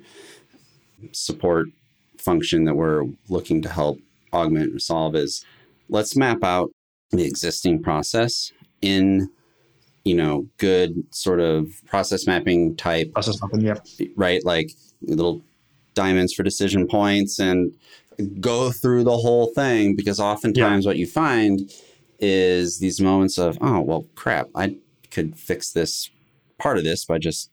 support 1.11 1.67
function 2.27 2.65
that 2.65 2.75
we're 2.75 3.05
looking 3.29 3.61
to 3.61 3.69
help 3.69 3.97
augment 4.33 4.71
and 4.71 4.81
solve 4.81 5.15
is 5.15 5.45
let's 5.87 6.17
map 6.17 6.43
out 6.43 6.69
the 7.11 7.23
existing 7.23 7.81
process 7.81 8.51
in 8.81 9.29
you 10.03 10.13
know 10.13 10.45
good 10.57 10.91
sort 11.11 11.39
of 11.39 11.69
process 11.85 12.27
mapping 12.27 12.75
type 12.75 13.13
process 13.13 13.41
mapping 13.41 13.61
yeah. 13.61 13.75
right? 14.17 14.43
Like 14.43 14.71
little 15.01 15.41
diamonds 15.93 16.33
for 16.33 16.43
decision 16.43 16.85
points 16.85 17.39
and 17.39 17.73
go 18.41 18.71
through 18.71 19.05
the 19.05 19.17
whole 19.17 19.47
thing 19.53 19.95
because 19.95 20.19
oftentimes 20.19 20.83
yeah. 20.83 20.89
what 20.89 20.97
you 20.97 21.07
find 21.07 21.71
is 22.19 22.79
these 22.79 22.99
moments 22.99 23.37
of 23.37 23.57
oh 23.61 23.79
well 23.79 24.05
crap. 24.15 24.49
I 24.53 24.75
could 25.11 25.37
fix 25.37 25.71
this 25.71 26.09
part 26.57 26.77
of 26.77 26.83
this 26.83 27.05
by 27.05 27.19
just 27.19 27.49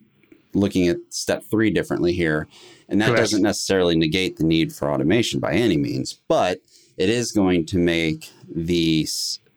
looking 0.55 0.89
at 0.89 0.97
step 1.11 1.45
three 1.51 1.71
differently 1.71 2.13
here 2.13 2.49
and 2.89 3.01
that 3.01 3.09
Correct. 3.09 3.21
doesn't 3.21 3.43
necessarily 3.43 3.97
negate 3.97 4.37
the 4.37 4.45
need 4.45 4.73
for 4.73 4.91
automation 4.91 5.41
by 5.41 5.53
any 5.53 5.77
means 5.77 6.21
but 6.29 6.59
it 6.97 7.09
is 7.09 7.33
going 7.33 7.67
to 7.67 7.79
make 7.79 8.31
the 8.49 9.07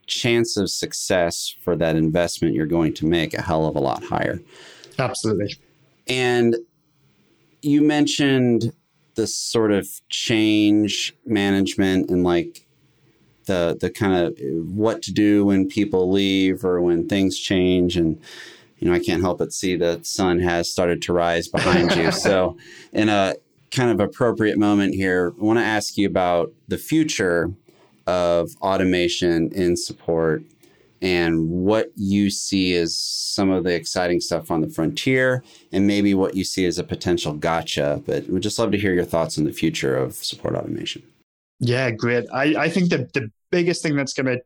chance 0.08 0.58
of 0.58 0.70
success 0.70 1.54
for 1.62 1.76
that 1.76 1.96
investment 1.96 2.56
you're 2.56 2.66
going 2.66 2.94
to 2.94 3.06
make 3.06 3.34
a 3.34 3.42
hell 3.42 3.68
of 3.68 3.76
a 3.76 3.80
lot 3.80 4.04
higher. 4.04 4.42
Absolutely. 4.98 5.54
And 6.08 6.56
you 7.62 7.82
mentioned 7.82 8.74
the 9.16 9.28
sort 9.28 9.72
of 9.72 9.88
change 10.10 11.14
management 11.26 12.10
and 12.10 12.24
like 12.24 12.66
the 13.46 13.78
the 13.80 13.90
kind 13.90 14.14
of 14.14 14.38
what 14.68 15.02
to 15.02 15.12
do 15.12 15.46
when 15.46 15.68
people 15.68 16.12
leave 16.12 16.64
or 16.64 16.82
when 16.82 17.08
things 17.08 17.38
change 17.38 17.98
and 17.98 18.20
you 18.80 18.88
know 18.88 18.94
I 18.94 19.00
can't 19.00 19.22
help 19.22 19.40
but 19.40 19.54
see 19.54 19.76
the 19.76 20.00
sun 20.04 20.40
has 20.40 20.72
started 20.72 21.02
to 21.04 21.14
rise 21.14 21.48
behind 21.48 21.96
you. 21.96 22.12
So 22.18 22.58
in 22.94 23.10
a 23.10 23.36
kind 23.72 23.92
of 23.92 24.00
appropriate 24.00 24.58
moment 24.58 24.96
here, 24.96 25.34
I 25.40 25.44
want 25.44 25.60
to 25.60 25.66
ask 25.66 25.98
you 25.98 26.08
about 26.08 26.52
the 26.68 26.78
future 26.78 27.52
of 28.06 28.52
automation 28.62 29.52
in 29.54 29.76
support 29.76 30.44
and 31.02 31.50
what 31.50 31.92
you 31.96 32.30
see 32.30 32.76
as 32.76 32.98
some 32.98 33.52
of 33.52 33.64
the 33.64 33.74
exciting 33.74 34.20
stuff 34.20 34.50
on 34.50 34.62
the 34.62 34.70
frontier 34.70 35.44
and 35.72 35.86
maybe 35.86 36.14
what 36.14 36.36
you 36.36 36.44
see 36.44 36.66
as 36.66 36.80
a 36.80 36.84
potential 36.84 37.34
gotcha. 37.34 38.02
But 38.06 38.28
we'd 38.28 38.44
just 38.44 38.58
love 38.58 38.72
to 38.72 38.78
hear 38.78 38.94
your 38.94 39.06
thoughts 39.06 39.38
on 39.38 39.44
the 39.44 39.52
future 39.52 39.96
of 39.96 40.16
support 40.16 40.56
automation. 40.56 41.04
Yeah, 41.60 41.92
great. 41.92 42.26
I, 42.34 42.56
I 42.56 42.70
think 42.70 42.90
the, 42.90 43.10
the 43.14 43.32
biggest 43.52 43.84
thing 43.84 43.96
that's 43.96 44.14
going 44.14 44.26
to 44.26 44.42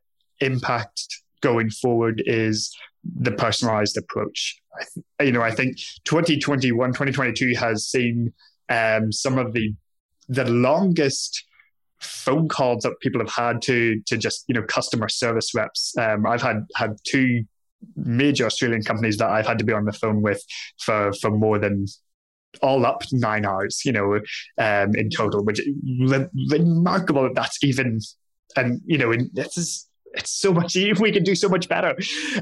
impact 0.46 1.08
going 1.42 1.70
forward 1.70 2.22
is 2.26 2.76
the 3.04 3.32
personalized 3.32 3.98
approach. 3.98 4.60
I, 5.20 5.24
you 5.24 5.32
know, 5.32 5.42
I 5.42 5.52
think 5.52 5.78
2021, 6.06 6.90
2022 6.92 7.56
has 7.56 7.88
seen 7.88 8.34
um, 8.70 9.12
some 9.12 9.38
of 9.38 9.54
the 9.54 9.74
the 10.30 10.46
longest 10.46 11.46
phone 12.00 12.48
calls 12.48 12.84
that 12.84 13.00
people 13.02 13.20
have 13.20 13.32
had 13.32 13.62
to 13.62 14.02
to 14.08 14.18
just 14.18 14.46
you 14.48 14.56
know 14.56 14.64
customer 14.64 15.10
service 15.10 15.54
reps. 15.54 15.94
Um, 15.98 16.26
I've 16.26 16.42
had 16.42 16.66
had 16.76 16.96
two 17.06 17.44
major 17.96 18.46
Australian 18.46 18.84
companies 18.84 19.18
that 19.18 19.30
I've 19.30 19.48
had 19.48 19.60
to 19.60 19.66
be 19.66 19.74
on 19.74 19.86
the 19.86 19.94
phone 19.94 20.22
with 20.22 20.42
for 20.80 21.12
for 21.22 21.32
more 21.32 21.60
than 21.60 21.86
all 22.62 22.86
up 22.86 23.04
nine 23.12 23.46
hours, 23.46 23.82
you 23.86 23.92
know, 23.92 24.20
um, 24.58 24.96
in 24.96 25.10
total, 25.10 25.44
which 25.44 25.62
re- 26.02 26.28
remarkable 26.50 27.24
that 27.24 27.36
that's 27.36 27.64
even, 27.64 28.00
and 28.56 28.82
you 28.86 28.98
know, 28.98 29.14
this 29.34 29.58
is 29.58 29.88
it's 30.14 30.32
so 30.42 30.54
much 30.54 30.76
we 30.76 31.12
can 31.12 31.24
do 31.24 31.36
so 31.36 31.50
much 31.50 31.68
better. 31.68 31.96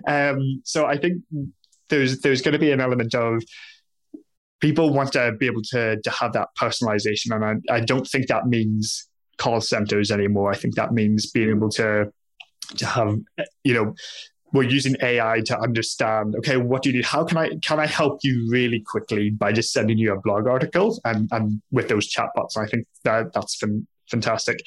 Um, 0.08 0.62
so 0.64 0.86
I 0.86 0.98
think 0.98 1.24
there's 1.90 2.22
there's 2.22 2.42
going 2.42 2.54
to 2.54 2.60
be 2.60 2.72
an 2.72 2.82
element 2.82 3.16
of 3.16 3.44
people 4.60 4.94
want 4.94 5.14
to 5.14 5.34
be 5.40 5.46
able 5.46 5.62
to 5.72 6.00
to 6.02 6.10
have 6.10 6.34
that 6.34 6.50
personalization, 6.60 7.32
and 7.32 7.64
I, 7.70 7.76
I 7.76 7.80
don't 7.80 8.08
think 8.08 8.28
that 8.28 8.48
means 8.48 9.08
call 9.38 9.62
centers 9.62 10.12
anymore. 10.12 10.52
I 10.52 10.56
think 10.56 10.76
that 10.76 10.94
means 10.94 11.30
being 11.32 11.50
able 11.50 11.70
to 11.70 12.12
to 12.78 12.86
have 12.86 13.16
you 13.64 13.74
know 13.74 13.94
we're 14.52 14.64
using 14.64 14.96
AI 15.02 15.42
to 15.46 15.60
understand, 15.60 16.36
okay, 16.38 16.58
what 16.58 16.82
do 16.82 16.90
you 16.90 16.96
need? 16.98 17.06
How 17.06 17.24
can 17.24 17.38
I 17.38 17.52
can 17.64 17.80
I 17.80 17.86
help 17.86 18.20
you 18.24 18.48
really 18.50 18.80
quickly 18.80 19.30
by 19.30 19.52
just 19.52 19.72
sending 19.72 19.98
you 19.98 20.14
a 20.14 20.20
blog 20.20 20.48
article 20.48 21.00
and 21.06 21.30
and 21.32 21.62
with 21.72 21.88
those 21.88 22.12
chatbots? 22.12 22.58
I 22.58 22.66
think 22.66 22.88
that 23.04 23.34
that's 23.34 23.62
fantastic. 24.10 24.66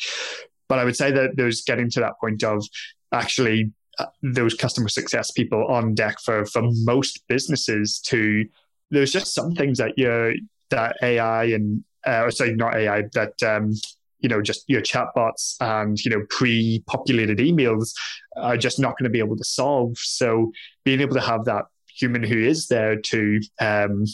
But 0.73 0.79
I 0.79 0.85
would 0.85 0.97
say 0.97 1.13
that 1.13 1.37
there's 1.37 1.61
getting 1.61 1.91
to 1.91 2.01
that 2.01 2.15
point 2.19 2.43
of 2.43 2.67
actually 3.13 3.71
uh, 3.99 4.07
those 4.23 4.55
customer 4.55 4.89
success 4.89 5.31
people 5.31 5.67
on 5.67 5.95
deck 5.95 6.19
for 6.19 6.47
for 6.47 6.63
most 6.63 7.29
businesses 7.29 8.01
to 8.07 8.47
there's 8.91 9.13
just 9.13 9.35
some 9.35 9.53
things 9.55 9.77
that 9.77 9.93
you 9.99 10.35
that 10.71 10.97
AI 11.03 11.45
and 11.45 11.85
uh, 12.07 12.31
sorry 12.31 12.57
not 12.57 12.75
AI 12.75 13.03
that 13.13 13.35
um, 13.43 13.75
you 14.21 14.31
know 14.31 14.41
just 14.41 14.65
your 14.67 14.81
chatbots 14.81 15.57
and 15.61 16.03
you 16.07 16.11
know 16.11 16.25
pre-populated 16.31 17.37
emails 17.37 17.93
are 18.37 18.57
just 18.57 18.81
not 18.81 18.97
going 18.97 19.05
to 19.05 19.11
be 19.11 19.19
able 19.19 19.37
to 19.37 19.45
solve. 19.45 19.99
So 19.99 20.53
being 20.87 21.03
able 21.03 21.17
to 21.17 21.21
have 21.21 21.45
that 21.45 21.67
human 21.87 22.23
who 22.23 22.39
is 22.39 22.69
there 22.69 22.97
to 22.97 23.43
um, 23.61 24.07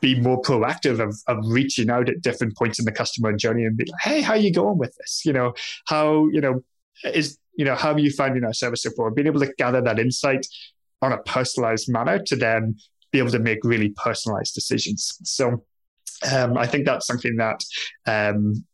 be 0.00 0.20
more 0.20 0.40
proactive 0.42 1.00
of, 1.00 1.16
of 1.26 1.44
reaching 1.46 1.88
out 1.88 2.08
at 2.08 2.20
different 2.20 2.56
points 2.56 2.78
in 2.78 2.84
the 2.84 2.92
customer 2.92 3.32
journey 3.32 3.64
and 3.64 3.76
be 3.76 3.84
like 3.84 4.02
hey 4.02 4.20
how 4.20 4.34
are 4.34 4.38
you 4.38 4.52
going 4.52 4.78
with 4.78 4.94
this? 4.96 5.22
You 5.24 5.32
know 5.32 5.54
how 5.86 6.28
you 6.28 6.40
know 6.40 6.62
is 7.04 7.38
you 7.56 7.64
know 7.64 7.74
how 7.74 7.92
are 7.92 7.98
you 7.98 8.10
finding 8.10 8.44
our 8.44 8.52
service 8.52 8.84
far? 8.96 9.10
Being 9.10 9.26
able 9.26 9.40
to 9.40 9.52
gather 9.56 9.80
that 9.80 9.98
insight 9.98 10.46
on 11.02 11.12
a 11.12 11.18
personalized 11.18 11.90
manner 11.90 12.18
to 12.18 12.36
then 12.36 12.76
be 13.12 13.18
able 13.18 13.30
to 13.30 13.38
make 13.38 13.58
really 13.62 13.90
personalized 13.90 14.54
decisions. 14.54 15.18
So 15.22 15.64
um, 16.32 16.56
I 16.56 16.66
think 16.66 16.84
that's 16.84 17.06
something 17.06 17.36
that 17.36 17.60
um, 18.06 18.64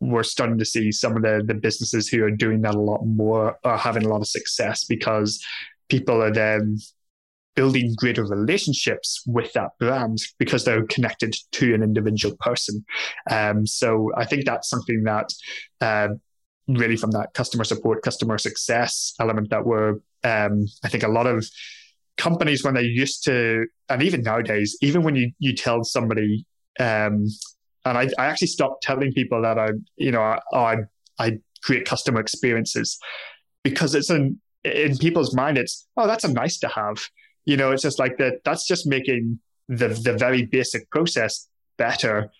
we're 0.00 0.22
starting 0.22 0.58
to 0.58 0.64
see 0.64 0.92
some 0.92 1.16
of 1.16 1.22
the 1.22 1.42
the 1.44 1.54
businesses 1.54 2.08
who 2.08 2.24
are 2.24 2.30
doing 2.30 2.62
that 2.62 2.74
a 2.74 2.80
lot 2.80 3.04
more 3.04 3.56
are 3.64 3.78
having 3.78 4.04
a 4.04 4.08
lot 4.08 4.20
of 4.20 4.28
success 4.28 4.84
because 4.84 5.42
people 5.88 6.22
are 6.22 6.32
then 6.32 6.78
building 7.56 7.94
greater 7.96 8.24
relationships 8.24 9.22
with 9.26 9.52
that 9.54 9.70
brand 9.80 10.18
because 10.38 10.64
they're 10.64 10.86
connected 10.86 11.34
to 11.52 11.74
an 11.74 11.82
individual 11.82 12.36
person. 12.40 12.84
Um, 13.30 13.66
so 13.66 14.12
I 14.16 14.24
think 14.24 14.44
that's 14.44 14.68
something 14.68 15.02
that 15.04 15.32
uh, 15.80 16.08
really 16.68 16.96
from 16.96 17.10
that 17.12 17.34
customer 17.34 17.64
support, 17.64 18.02
customer 18.02 18.38
success 18.38 19.14
element 19.18 19.50
that 19.50 19.66
we're, 19.66 19.94
um, 20.22 20.66
I 20.84 20.88
think 20.88 21.02
a 21.02 21.08
lot 21.08 21.26
of 21.26 21.46
companies 22.16 22.62
when 22.62 22.74
they 22.74 22.82
used 22.82 23.24
to, 23.24 23.66
and 23.88 24.02
even 24.02 24.22
nowadays, 24.22 24.76
even 24.80 25.02
when 25.02 25.16
you 25.16 25.32
you 25.38 25.54
tell 25.54 25.82
somebody 25.82 26.44
um, 26.78 27.26
and 27.86 27.96
I, 27.96 28.08
I 28.18 28.26
actually 28.26 28.48
stopped 28.48 28.82
telling 28.82 29.12
people 29.12 29.42
that 29.42 29.58
I, 29.58 29.68
you 29.96 30.10
know, 30.10 30.36
I, 30.52 30.76
I, 31.18 31.38
create 31.62 31.86
customer 31.86 32.20
experiences 32.20 32.96
because 33.64 33.94
it's 33.94 34.10
an 34.10 34.40
in 34.62 34.96
people's 34.98 35.34
mind. 35.34 35.58
It's 35.58 35.86
oh, 35.96 36.06
that's 36.06 36.22
a 36.22 36.32
nice 36.32 36.58
to 36.58 36.68
have. 36.68 36.98
You 37.46 37.56
know, 37.56 37.70
it's 37.72 37.82
just 37.82 37.98
like 37.98 38.18
that. 38.18 38.40
That's 38.44 38.66
just 38.66 38.86
making 38.86 39.40
the 39.68 39.88
the 39.88 40.16
very 40.16 40.44
basic 40.44 40.90
process 40.90 41.48
better. 41.78 42.30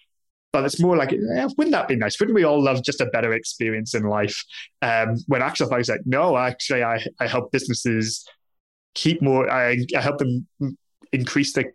But 0.53 0.65
it's 0.65 0.81
more 0.81 0.97
like, 0.97 1.13
eh, 1.13 1.49
wouldn't 1.59 1.73
that 1.73 1.89
be 1.89 1.97
nice? 1.97 2.19
Wouldn't 2.19 2.35
we 2.35 2.45
all 2.45 2.63
love 2.63 2.83
just 2.83 3.01
a 3.01 3.07
better 3.07 3.35
experience 3.35 3.95
in 3.95 4.05
life? 4.05 4.43
Um, 4.81 5.17
when 5.27 5.43
actual 5.43 5.69
fact, 5.69 5.89
like, 5.89 6.01
no, 6.07 6.39
actually, 6.39 6.83
I, 6.83 7.05
I 7.21 7.27
help 7.27 7.53
businesses 7.53 8.27
keep 8.95 9.21
more. 9.21 9.51
I, 9.51 9.85
I 9.95 10.01
help 10.01 10.17
them 10.19 10.47
increase 11.13 11.53
the 11.53 11.67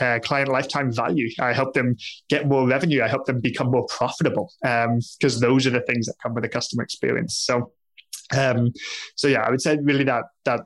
uh, 0.00 0.18
client 0.20 0.48
lifetime 0.48 0.92
value. 0.92 1.28
I 1.40 1.52
help 1.52 1.74
them 1.74 1.96
get 2.28 2.48
more 2.48 2.66
revenue. 2.66 3.02
I 3.02 3.08
help 3.08 3.26
them 3.26 3.40
become 3.40 3.70
more 3.70 3.86
profitable 3.86 4.52
because 4.62 5.36
um, 5.36 5.40
those 5.40 5.66
are 5.66 5.70
the 5.70 5.82
things 5.82 6.06
that 6.06 6.14
come 6.22 6.34
with 6.34 6.44
a 6.44 6.48
customer 6.48 6.82
experience. 6.82 7.36
So, 7.36 7.72
um, 8.36 8.72
so 9.16 9.28
yeah, 9.28 9.42
I 9.42 9.50
would 9.50 9.62
say 9.62 9.78
really 9.82 10.04
that 10.04 10.24
that 10.44 10.60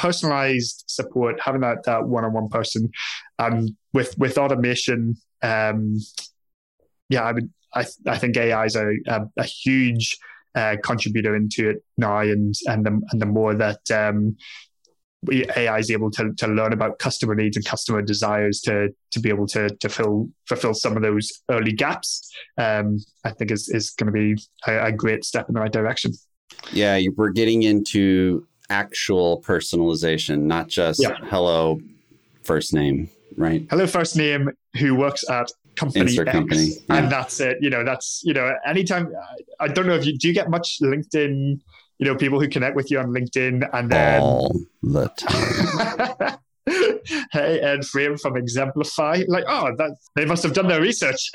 personalized 0.00 0.84
support, 0.86 1.38
having 1.44 1.60
that 1.60 1.84
that 1.84 2.08
one 2.08 2.24
on 2.24 2.32
one 2.32 2.48
person, 2.48 2.90
um, 3.38 3.76
with 3.92 4.16
with 4.18 4.38
automation. 4.38 5.16
Um, 5.42 5.98
yeah, 7.08 7.22
I 7.22 7.32
would. 7.32 7.50
I 7.74 7.84
I 8.06 8.18
think 8.18 8.36
AI 8.36 8.64
is 8.64 8.76
a 8.76 8.88
a, 9.08 9.26
a 9.36 9.44
huge 9.44 10.18
uh, 10.54 10.76
contributor 10.82 11.36
into 11.36 11.70
it 11.70 11.84
now, 11.98 12.20
and 12.20 12.54
and 12.66 12.86
the 12.86 13.00
and 13.10 13.20
the 13.20 13.26
more 13.26 13.54
that 13.54 13.90
um, 13.90 14.36
AI 15.30 15.78
is 15.78 15.90
able 15.90 16.10
to, 16.12 16.32
to 16.34 16.46
learn 16.46 16.72
about 16.72 16.98
customer 16.98 17.34
needs 17.34 17.56
and 17.56 17.64
customer 17.66 18.00
desires 18.00 18.60
to 18.62 18.88
to 19.10 19.20
be 19.20 19.28
able 19.28 19.46
to 19.48 19.68
to 19.68 19.88
fill 19.88 20.30
fulfill 20.48 20.72
some 20.72 20.96
of 20.96 21.02
those 21.02 21.30
early 21.50 21.72
gaps. 21.72 22.32
Um, 22.56 22.98
I 23.24 23.30
think 23.32 23.50
is 23.50 23.68
is 23.68 23.90
going 23.90 24.06
to 24.06 24.12
be 24.12 24.42
a, 24.66 24.86
a, 24.86 24.92
great 24.92 25.24
step 25.24 25.48
in 25.48 25.54
the 25.54 25.60
right 25.60 25.72
direction. 25.72 26.12
Yeah, 26.72 26.98
we're 27.16 27.30
getting 27.30 27.64
into 27.64 28.46
actual 28.70 29.42
personalization, 29.42 30.42
not 30.42 30.68
just 30.68 31.02
yeah. 31.02 31.16
hello 31.24 31.80
first 32.42 32.72
name, 32.72 33.10
right? 33.36 33.66
Hello 33.68 33.86
first 33.86 34.16
name 34.16 34.50
who 34.78 34.94
works 34.94 35.28
at 35.28 35.50
company 35.76 36.18
X, 36.18 36.30
company. 36.30 36.68
Yeah. 36.88 36.96
and 36.96 37.12
that's 37.12 37.40
it. 37.40 37.58
You 37.60 37.70
know, 37.70 37.84
that's 37.84 38.22
you 38.24 38.32
know, 38.32 38.54
anytime. 38.66 39.12
I 39.58 39.68
don't 39.68 39.86
know 39.86 39.94
if 39.94 40.06
you 40.06 40.16
do 40.16 40.28
you 40.28 40.34
get 40.34 40.48
much 40.48 40.78
LinkedIn 40.80 41.60
you 42.00 42.06
know, 42.06 42.16
people 42.16 42.40
who 42.40 42.48
connect 42.48 42.74
with 42.74 42.90
you 42.90 42.98
on 42.98 43.08
LinkedIn 43.08 43.68
and 43.74 43.92
then 43.92 44.22
all 44.22 44.58
the 44.82 45.06
time. 45.18 46.38
hey, 47.30 47.60
Ed 47.60 47.84
Frame 47.84 48.16
from 48.16 48.38
Exemplify. 48.38 49.24
Like, 49.28 49.44
oh, 49.46 49.74
that 49.76 49.96
they 50.16 50.24
must 50.24 50.42
have 50.42 50.54
done 50.54 50.66
their 50.66 50.80
research. 50.80 51.30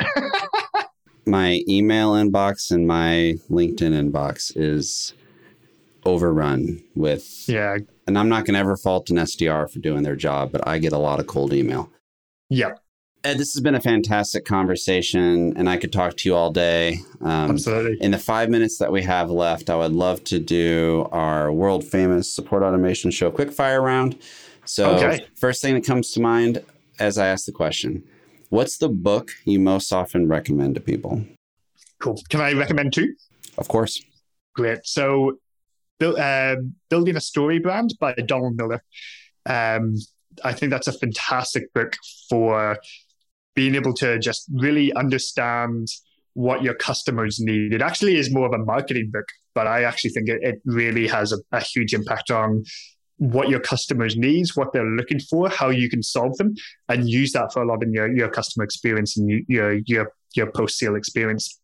my 1.27 1.61
email 1.69 2.13
inbox 2.13 2.71
and 2.71 2.87
my 2.87 3.35
LinkedIn 3.51 4.11
inbox 4.11 4.51
is 4.55 5.13
overrun 6.05 6.83
with 6.95 7.47
yeah. 7.47 7.77
And 8.07 8.17
I'm 8.17 8.29
not 8.29 8.45
going 8.45 8.53
to 8.53 8.59
ever 8.59 8.77
fault 8.77 9.09
an 9.09 9.17
SDR 9.17 9.69
for 9.69 9.79
doing 9.79 10.03
their 10.03 10.15
job, 10.15 10.51
but 10.51 10.67
I 10.67 10.77
get 10.77 10.93
a 10.93 10.97
lot 10.97 11.19
of 11.19 11.27
cold 11.27 11.53
email. 11.53 11.91
Yeah. 12.49 12.73
Ed, 13.23 13.39
this 13.39 13.55
has 13.55 13.61
been 13.61 13.73
a 13.73 13.81
fantastic 13.81 14.45
conversation, 14.45 15.57
and 15.57 15.67
I 15.67 15.77
could 15.77 15.91
talk 15.91 16.15
to 16.17 16.29
you 16.29 16.35
all 16.35 16.51
day. 16.51 16.99
Um, 17.21 17.51
Absolutely. 17.51 17.97
In 17.99 18.11
the 18.11 18.19
five 18.19 18.49
minutes 18.49 18.77
that 18.77 18.91
we 18.91 19.01
have 19.01 19.31
left, 19.31 19.71
I 19.71 19.75
would 19.75 19.93
love 19.93 20.23
to 20.25 20.37
do 20.37 21.09
our 21.11 21.51
world 21.51 21.83
famous 21.83 22.31
support 22.31 22.61
automation 22.61 23.09
show 23.09 23.31
quick 23.31 23.51
fire 23.51 23.81
round. 23.81 24.19
So, 24.65 24.91
okay. 24.91 25.25
first 25.35 25.63
thing 25.63 25.73
that 25.73 25.83
comes 25.83 26.11
to 26.11 26.19
mind 26.19 26.63
as 26.99 27.17
I 27.17 27.27
ask 27.27 27.45
the 27.45 27.51
question 27.51 28.03
What's 28.49 28.77
the 28.77 28.89
book 28.89 29.31
you 29.43 29.59
most 29.59 29.91
often 29.91 30.27
recommend 30.27 30.75
to 30.75 30.81
people? 30.81 31.25
Cool. 31.99 32.21
Can 32.29 32.41
I 32.41 32.53
recommend 32.53 32.93
two? 32.93 33.15
Of 33.57 33.67
course. 33.67 34.03
Great. 34.53 34.85
So, 34.85 35.39
uh, 36.01 36.55
Building 36.89 37.15
a 37.15 37.21
Story 37.21 37.59
Brand 37.59 37.93
by 37.99 38.13
Donald 38.13 38.57
Miller. 38.57 38.83
Um, 39.45 39.95
I 40.43 40.53
think 40.53 40.71
that's 40.71 40.87
a 40.87 40.93
fantastic 40.93 41.73
book 41.73 41.95
for 42.29 42.77
being 43.55 43.75
able 43.75 43.93
to 43.93 44.19
just 44.19 44.45
really 44.53 44.93
understand 44.93 45.87
what 46.33 46.61
your 46.61 46.73
customers 46.73 47.39
need. 47.39 47.73
It 47.73 47.81
actually 47.81 48.17
is 48.17 48.33
more 48.33 48.45
of 48.45 48.53
a 48.53 48.63
marketing 48.63 49.09
book, 49.11 49.27
but 49.53 49.67
I 49.67 49.83
actually 49.83 50.09
think 50.09 50.27
it, 50.27 50.43
it 50.43 50.61
really 50.65 51.07
has 51.07 51.31
a, 51.31 51.37
a 51.53 51.61
huge 51.61 51.93
impact 51.93 52.29
on 52.29 52.65
what 53.17 53.47
your 53.47 53.61
customers 53.61 54.17
needs, 54.17 54.57
what 54.57 54.73
they're 54.73 54.85
looking 54.85 55.19
for, 55.19 55.47
how 55.49 55.69
you 55.69 55.89
can 55.89 56.03
solve 56.03 56.35
them, 56.35 56.53
and 56.89 57.09
use 57.09 57.31
that 57.31 57.53
for 57.53 57.63
a 57.63 57.65
lot 57.65 57.81
in 57.81 57.93
your, 57.93 58.13
your 58.13 58.27
customer 58.27 58.65
experience 58.65 59.15
and 59.15 59.45
your 59.47 59.79
your 59.85 60.11
your 60.35 60.51
post 60.51 60.77
sale 60.77 60.95
experience. 60.95 61.61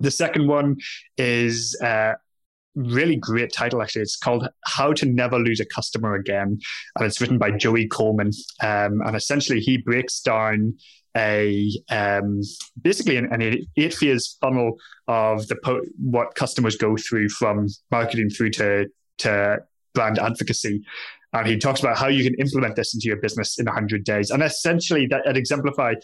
The 0.00 0.10
second 0.10 0.46
one 0.46 0.76
is 1.16 1.78
uh, 1.82 2.14
really 2.74 3.16
great 3.16 3.52
title 3.52 3.82
actually. 3.82 4.02
It's 4.02 4.16
called 4.16 4.48
How 4.64 4.92
to 4.92 5.06
Never 5.06 5.38
Lose 5.38 5.60
a 5.60 5.66
Customer 5.66 6.14
Again, 6.14 6.58
and 6.96 7.06
it's 7.06 7.20
written 7.20 7.38
by 7.38 7.50
Joey 7.52 7.88
Coleman. 7.88 8.30
Um, 8.62 9.00
and 9.04 9.16
essentially, 9.16 9.60
he 9.60 9.78
breaks 9.78 10.20
down 10.20 10.74
a 11.16 11.68
um, 11.90 12.40
basically 12.80 13.16
an, 13.16 13.32
an, 13.32 13.66
eight 13.76 13.94
phase 13.94 14.36
funnel 14.40 14.78
of 15.08 15.48
the 15.48 15.56
po- 15.56 15.82
what 15.98 16.34
customers 16.34 16.76
go 16.76 16.96
through 16.96 17.28
from 17.30 17.66
marketing 17.90 18.30
through 18.30 18.50
to 18.50 18.86
to 19.18 19.58
brand 19.94 20.18
advocacy. 20.18 20.82
And 21.32 21.46
he 21.46 21.58
talks 21.58 21.78
about 21.78 21.96
how 21.96 22.08
you 22.08 22.24
can 22.24 22.34
implement 22.40 22.74
this 22.74 22.92
into 22.92 23.06
your 23.06 23.18
business 23.18 23.58
in 23.58 23.66
100 23.66 24.02
days. 24.02 24.30
And 24.30 24.42
essentially, 24.42 25.06
that 25.08 25.24
at 25.26 25.36
Exemplify, 25.36 25.94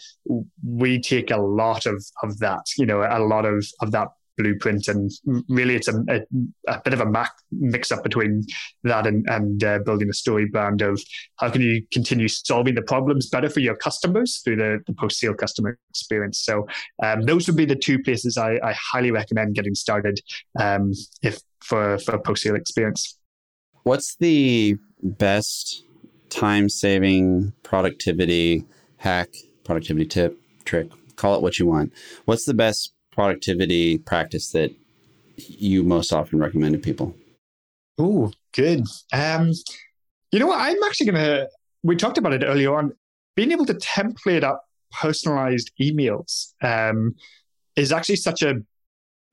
we 0.65 1.01
take 1.01 1.31
a 1.31 1.37
lot 1.37 1.85
of, 1.85 2.05
of 2.23 2.39
that, 2.39 2.61
you 2.77 2.85
know, 2.85 3.01
a 3.01 3.19
lot 3.19 3.45
of, 3.45 3.65
of 3.81 3.91
that 3.91 4.07
blueprint. 4.37 4.87
And 4.87 5.11
really, 5.49 5.75
it's 5.75 5.87
a, 5.87 6.03
a, 6.09 6.21
a 6.67 6.81
bit 6.83 6.93
of 6.93 7.01
a 7.01 7.29
mix 7.51 7.91
up 7.91 8.03
between 8.03 8.43
that 8.83 9.07
and, 9.07 9.25
and 9.29 9.63
uh, 9.63 9.79
building 9.79 10.09
a 10.09 10.13
story 10.13 10.45
brand 10.45 10.81
of 10.81 11.01
how 11.37 11.49
can 11.49 11.61
you 11.61 11.83
continue 11.91 12.27
solving 12.27 12.75
the 12.75 12.81
problems 12.81 13.29
better 13.29 13.49
for 13.49 13.59
your 13.59 13.75
customers 13.75 14.41
through 14.43 14.57
the, 14.57 14.79
the 14.87 14.93
post 14.93 15.19
sale 15.19 15.33
customer 15.33 15.77
experience. 15.89 16.39
So, 16.39 16.67
um, 17.03 17.23
those 17.23 17.47
would 17.47 17.57
be 17.57 17.65
the 17.65 17.75
two 17.75 17.99
places 18.01 18.37
I, 18.37 18.59
I 18.63 18.75
highly 18.91 19.11
recommend 19.11 19.55
getting 19.55 19.75
started 19.75 20.19
um, 20.59 20.93
if 21.21 21.39
for, 21.61 21.97
for 21.99 22.17
post 22.19 22.43
sale 22.43 22.55
experience. 22.55 23.17
What's 23.83 24.15
the 24.17 24.77
best 25.01 25.83
time 26.29 26.69
saving 26.69 27.53
productivity 27.63 28.65
hack, 28.97 29.29
productivity 29.63 30.05
tip, 30.05 30.39
trick? 30.65 30.89
Call 31.15 31.35
it 31.35 31.41
what 31.41 31.57
you 31.57 31.65
want. 31.65 31.93
What's 32.25 32.45
the 32.45 32.53
best 32.53 32.93
productivity 33.17 33.97
practice 33.97 34.51
that 34.51 34.71
you 35.37 35.83
most 35.83 36.13
often 36.13 36.37
recommend 36.37 36.73
to 36.73 36.79
people? 36.79 37.15
Oh, 37.97 38.31
good. 38.53 38.83
Um, 39.11 39.53
you 40.31 40.37
know 40.37 40.45
what? 40.45 40.59
I'm 40.59 40.81
actually 40.83 41.07
going 41.07 41.25
to, 41.25 41.49
we 41.81 41.95
talked 41.95 42.19
about 42.19 42.33
it 42.33 42.43
earlier 42.45 42.77
on. 42.77 42.91
Being 43.35 43.51
able 43.51 43.65
to 43.65 43.73
template 43.73 44.43
up 44.43 44.63
personalized 44.91 45.71
emails 45.81 46.53
um, 46.61 47.15
is 47.75 47.91
actually 47.91 48.17
such 48.17 48.43
a, 48.43 48.57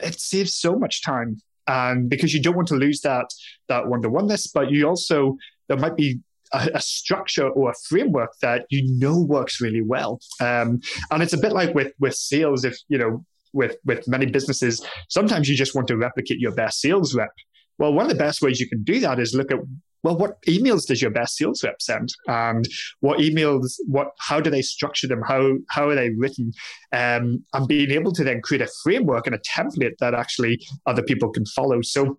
it 0.00 0.18
saves 0.18 0.54
so 0.54 0.76
much 0.76 1.02
time. 1.02 1.36
And 1.66 2.08
because 2.08 2.32
you 2.32 2.40
don't 2.40 2.56
want 2.56 2.68
to 2.68 2.76
lose 2.76 3.02
that 3.02 3.26
that 3.68 3.88
one 3.88 4.00
to 4.02 4.08
oneness, 4.10 4.46
but 4.46 4.70
you 4.70 4.86
also 4.86 5.36
there 5.68 5.78
might 5.78 5.96
be 5.96 6.20
a, 6.52 6.70
a, 6.74 6.80
structure 6.80 7.48
or 7.48 7.70
a 7.70 7.74
framework 7.88 8.34
that 8.42 8.66
you 8.68 8.82
know 8.98 9.18
works 9.18 9.62
really 9.62 9.80
well. 9.80 10.20
Um, 10.40 10.82
and 11.10 11.22
it's 11.22 11.32
a 11.32 11.38
bit 11.38 11.52
like 11.52 11.74
with 11.74 11.94
with 11.98 12.14
sales. 12.14 12.66
If 12.66 12.76
you 12.88 12.98
know 12.98 13.24
with 13.54 13.76
with 13.84 14.06
many 14.06 14.26
businesses, 14.26 14.84
sometimes 15.08 15.48
you 15.48 15.56
just 15.56 15.74
want 15.74 15.88
to 15.88 15.96
replicate 15.96 16.38
your 16.38 16.52
best 16.52 16.80
sales 16.80 17.14
rep. 17.14 17.30
Well, 17.78 17.92
one 17.92 18.06
of 18.06 18.12
the 18.12 18.22
best 18.22 18.42
ways 18.42 18.60
you 18.60 18.68
can 18.68 18.82
do 18.84 19.00
that 19.00 19.18
is 19.18 19.34
look 19.34 19.50
at 19.50 19.58
well, 20.04 20.18
what 20.18 20.42
emails 20.42 20.86
does 20.86 21.00
your 21.00 21.10
best 21.10 21.38
sales 21.38 21.64
rep 21.64 21.80
send, 21.80 22.10
and 22.26 22.68
what 23.00 23.18
emails, 23.20 23.76
what 23.86 24.08
how 24.20 24.38
do 24.38 24.50
they 24.50 24.60
structure 24.60 25.08
them, 25.08 25.22
how 25.26 25.54
how 25.70 25.88
are 25.88 25.94
they 25.94 26.10
written, 26.10 26.52
um, 26.92 27.42
and 27.54 27.66
being 27.66 27.90
able 27.90 28.12
to 28.12 28.22
then 28.22 28.42
create 28.42 28.60
a 28.60 28.70
framework 28.82 29.26
and 29.26 29.34
a 29.34 29.38
template 29.38 29.96
that 30.00 30.12
actually 30.12 30.60
other 30.86 31.02
people 31.02 31.30
can 31.30 31.46
follow. 31.46 31.80
So 31.80 32.18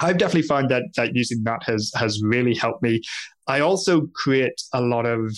I've 0.00 0.18
definitely 0.18 0.46
found 0.46 0.68
that 0.70 0.82
that 0.96 1.16
using 1.16 1.42
that 1.44 1.62
has 1.64 1.90
has 1.96 2.22
really 2.22 2.54
helped 2.54 2.82
me. 2.82 3.00
I 3.48 3.60
also 3.60 4.08
create 4.14 4.60
a 4.74 4.82
lot 4.82 5.06
of 5.06 5.34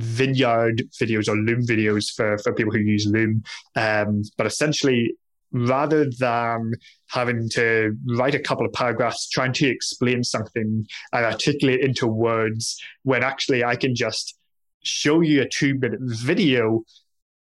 Vidyard 0.00 0.82
videos 1.00 1.28
or 1.28 1.36
Loom 1.36 1.66
videos 1.66 2.12
for, 2.12 2.38
for 2.38 2.52
people 2.52 2.72
who 2.72 2.80
use 2.80 3.06
Loom. 3.06 3.42
Um, 3.76 4.22
but 4.36 4.46
essentially, 4.46 5.14
rather 5.52 6.08
than 6.18 6.72
having 7.10 7.48
to 7.50 7.94
write 8.16 8.34
a 8.34 8.40
couple 8.40 8.64
of 8.64 8.72
paragraphs 8.72 9.28
trying 9.28 9.52
to 9.52 9.68
explain 9.68 10.24
something 10.24 10.86
and 11.12 11.24
articulate 11.24 11.80
into 11.80 12.06
words, 12.06 12.80
when 13.02 13.22
actually 13.22 13.62
I 13.64 13.76
can 13.76 13.94
just 13.94 14.38
show 14.82 15.20
you 15.20 15.42
a 15.42 15.48
two 15.48 15.74
minute 15.78 16.00
video, 16.02 16.82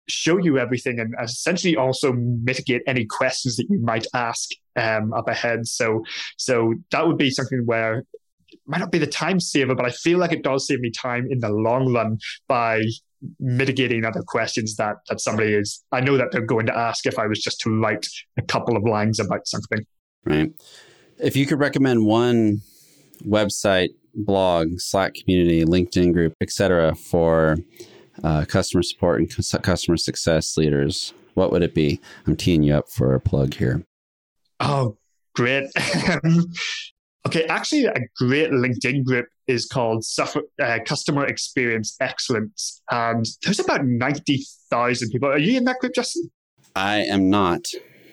show 0.07 0.37
you 0.37 0.57
everything, 0.57 0.99
and 0.99 1.15
essentially 1.21 1.75
also 1.75 2.13
mitigate 2.13 2.81
any 2.87 3.05
questions 3.05 3.55
that 3.55 3.67
you 3.69 3.79
might 3.79 4.05
ask 4.13 4.49
um, 4.75 5.13
up 5.13 5.27
ahead. 5.29 5.67
So, 5.67 6.03
so 6.37 6.73
that 6.91 7.07
would 7.07 7.17
be 7.17 7.29
something 7.29 7.63
where 7.65 8.03
might 8.67 8.79
not 8.79 8.91
be 8.91 8.97
the 8.97 9.07
time 9.07 9.39
saver, 9.39 9.75
but 9.75 9.85
I 9.85 9.89
feel 9.89 10.19
like 10.19 10.31
it 10.31 10.43
does 10.43 10.67
save 10.67 10.79
me 10.79 10.91
time 10.91 11.27
in 11.29 11.39
the 11.39 11.49
long 11.49 11.93
run 11.93 12.17
by 12.47 12.83
mitigating 13.39 14.05
other 14.05 14.21
questions 14.25 14.75
that 14.75 14.95
that 15.09 15.21
somebody 15.21 15.53
is. 15.53 15.83
I 15.91 16.01
know 16.01 16.17
that 16.17 16.31
they're 16.31 16.41
going 16.41 16.65
to 16.67 16.77
ask 16.77 17.05
if 17.05 17.17
I 17.17 17.27
was 17.27 17.41
just 17.41 17.59
to 17.61 17.69
write 17.69 18.07
a 18.37 18.41
couple 18.41 18.75
of 18.75 18.83
lines 18.83 19.19
about 19.19 19.47
something. 19.47 19.85
Right. 20.25 20.51
If 21.19 21.35
you 21.35 21.45
could 21.45 21.59
recommend 21.59 22.05
one 22.05 22.61
website, 23.25 23.89
blog, 24.13 24.79
Slack 24.79 25.15
community, 25.15 25.63
LinkedIn 25.63 26.13
group, 26.13 26.33
etc., 26.41 26.95
for 26.95 27.57
uh, 28.23 28.45
customer 28.45 28.83
support 28.83 29.19
and 29.19 29.63
customer 29.63 29.97
success 29.97 30.57
leaders, 30.57 31.13
what 31.33 31.51
would 31.51 31.63
it 31.63 31.73
be? 31.73 31.99
I'm 32.27 32.35
teeing 32.35 32.63
you 32.63 32.75
up 32.75 32.89
for 32.89 33.13
a 33.13 33.19
plug 33.19 33.55
here. 33.55 33.83
Oh, 34.59 34.97
great. 35.35 35.69
Okay, 37.25 37.45
actually, 37.45 37.85
a 37.85 37.99
great 38.17 38.51
LinkedIn 38.51 39.05
group 39.05 39.27
is 39.47 39.65
called 39.65 40.03
Suffer, 40.03 40.41
uh, 40.61 40.79
Customer 40.85 41.25
Experience 41.25 41.95
Excellence, 42.01 42.81
and 42.91 43.25
there's 43.43 43.59
about 43.59 43.85
ninety 43.85 44.43
thousand 44.69 45.09
people. 45.09 45.29
Are 45.29 45.37
you 45.37 45.57
in 45.57 45.63
that 45.65 45.79
group, 45.79 45.93
Justin? 45.95 46.29
I 46.75 46.97
am 46.99 47.29
not. 47.29 47.61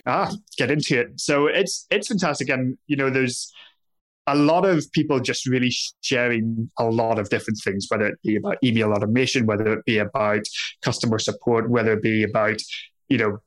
Ah, 0.07 0.33
get 0.57 0.71
into 0.71 1.01
it. 1.01 1.21
So 1.21 1.47
it's 1.47 1.87
it's 1.91 2.07
fantastic, 2.07 2.49
and 2.51 2.79
you 2.87 2.97
know, 2.97 3.11
there's 3.11 3.53
a 4.29 4.37
lot 4.37 4.65
of 4.65 4.85
people 4.93 5.19
just 5.19 5.45
really 5.47 5.73
sharing 6.03 6.71
a 6.79 6.85
lot 6.85 7.19
of 7.19 7.31
different 7.31 7.59
things, 7.65 7.87
whether 7.89 8.07
it 8.07 8.19
be 8.23 8.37
about 8.37 8.59
email 8.63 8.93
automation, 8.93 9.45
whether 9.45 9.73
it 9.73 9.85
be 9.87 9.99
about 9.99 10.43
customer 10.83 11.19
support, 11.19 11.69
whether 11.69 11.95
it 11.95 12.03
be 12.03 12.23
about 12.23 12.61
you 13.09 13.19
know 13.19 13.39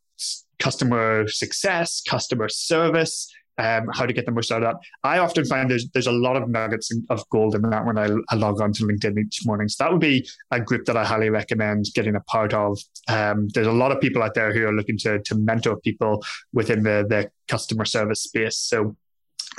customer 0.59 1.27
success, 1.27 2.01
customer 2.01 2.49
service 2.49 3.33
um, 3.57 3.87
how 3.93 4.05
to 4.05 4.13
get 4.13 4.25
the 4.25 4.31
most 4.31 4.51
out 4.51 4.63
of 4.63 4.73
that. 4.73 4.77
I 5.03 5.19
often 5.19 5.45
find 5.45 5.69
there's 5.69 5.87
there's 5.89 6.07
a 6.07 6.11
lot 6.11 6.35
of 6.35 6.49
nuggets 6.49 6.91
of 7.09 7.27
gold 7.29 7.55
in 7.55 7.61
that 7.63 7.85
when 7.85 7.97
I, 7.97 8.09
I, 8.29 8.35
log 8.35 8.61
on 8.61 8.73
to 8.73 8.83
LinkedIn 8.83 9.19
each 9.19 9.45
morning. 9.45 9.67
So 9.67 9.83
that 9.83 9.91
would 9.91 10.01
be 10.01 10.27
a 10.51 10.59
group 10.59 10.85
that 10.85 10.97
I 10.97 11.05
highly 11.05 11.29
recommend 11.29 11.85
getting 11.93 12.15
a 12.15 12.21
part 12.21 12.53
of. 12.53 12.79
Um, 13.07 13.49
there's 13.49 13.67
a 13.67 13.71
lot 13.71 13.91
of 13.91 14.01
people 14.01 14.23
out 14.23 14.33
there 14.33 14.53
who 14.53 14.65
are 14.67 14.73
looking 14.73 14.97
to 14.99 15.19
to 15.19 15.35
mentor 15.35 15.77
people 15.77 16.23
within 16.51 16.83
the 16.83 17.05
the 17.07 17.31
customer 17.47 17.85
service 17.85 18.23
space. 18.23 18.57
So 18.57 18.95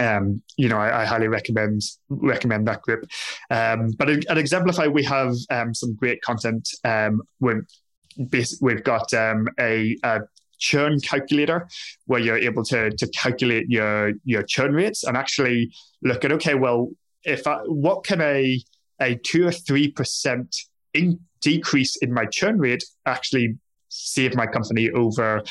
um, 0.01 0.43
you 0.57 0.69
know, 0.69 0.79
I, 0.79 1.03
I, 1.03 1.05
highly 1.05 1.29
recommend 1.29 1.83
recommend 2.09 2.67
that 2.67 2.83
group. 2.83 3.07
Um, 3.51 3.91
but 3.97 4.11
at 4.11 4.39
Exemplify, 4.39 4.89
we 4.89 5.05
have 5.05 5.35
um, 5.51 5.73
some 5.73 5.95
great 5.95 6.21
content. 6.23 6.69
Um, 6.85 7.23
we've, 7.39 8.85
got 8.85 9.13
um, 9.15 9.49
a, 9.59 9.97
a, 10.03 10.21
churn 10.59 11.01
calculator 11.01 11.69
where 12.07 12.21
you're 12.21 12.39
able 12.39 12.65
to 12.65 12.91
to 12.91 13.07
calculate 13.09 13.67
your 13.69 14.13
your 14.25 14.43
churn 14.43 14.73
rates 14.73 15.05
and 15.05 15.17
actually 15.17 15.73
look 16.03 16.25
at 16.25 16.33
okay 16.33 16.55
well 16.55 16.91
if 17.25 17.47
I, 17.47 17.57
what 17.67 18.05
can 18.05 18.21
a 18.21 18.63
a 19.01 19.17
two 19.17 19.47
or 19.47 19.53
three 19.53 19.91
percent 19.91 20.55
in 20.93 21.21
decrease 21.41 21.97
in 21.97 22.13
my 22.13 22.25
churn 22.27 22.59
rate 22.59 22.85
actually 23.07 23.59
save 23.89 24.35
my 24.35 24.47
company 24.47 24.91
over 24.91 25.43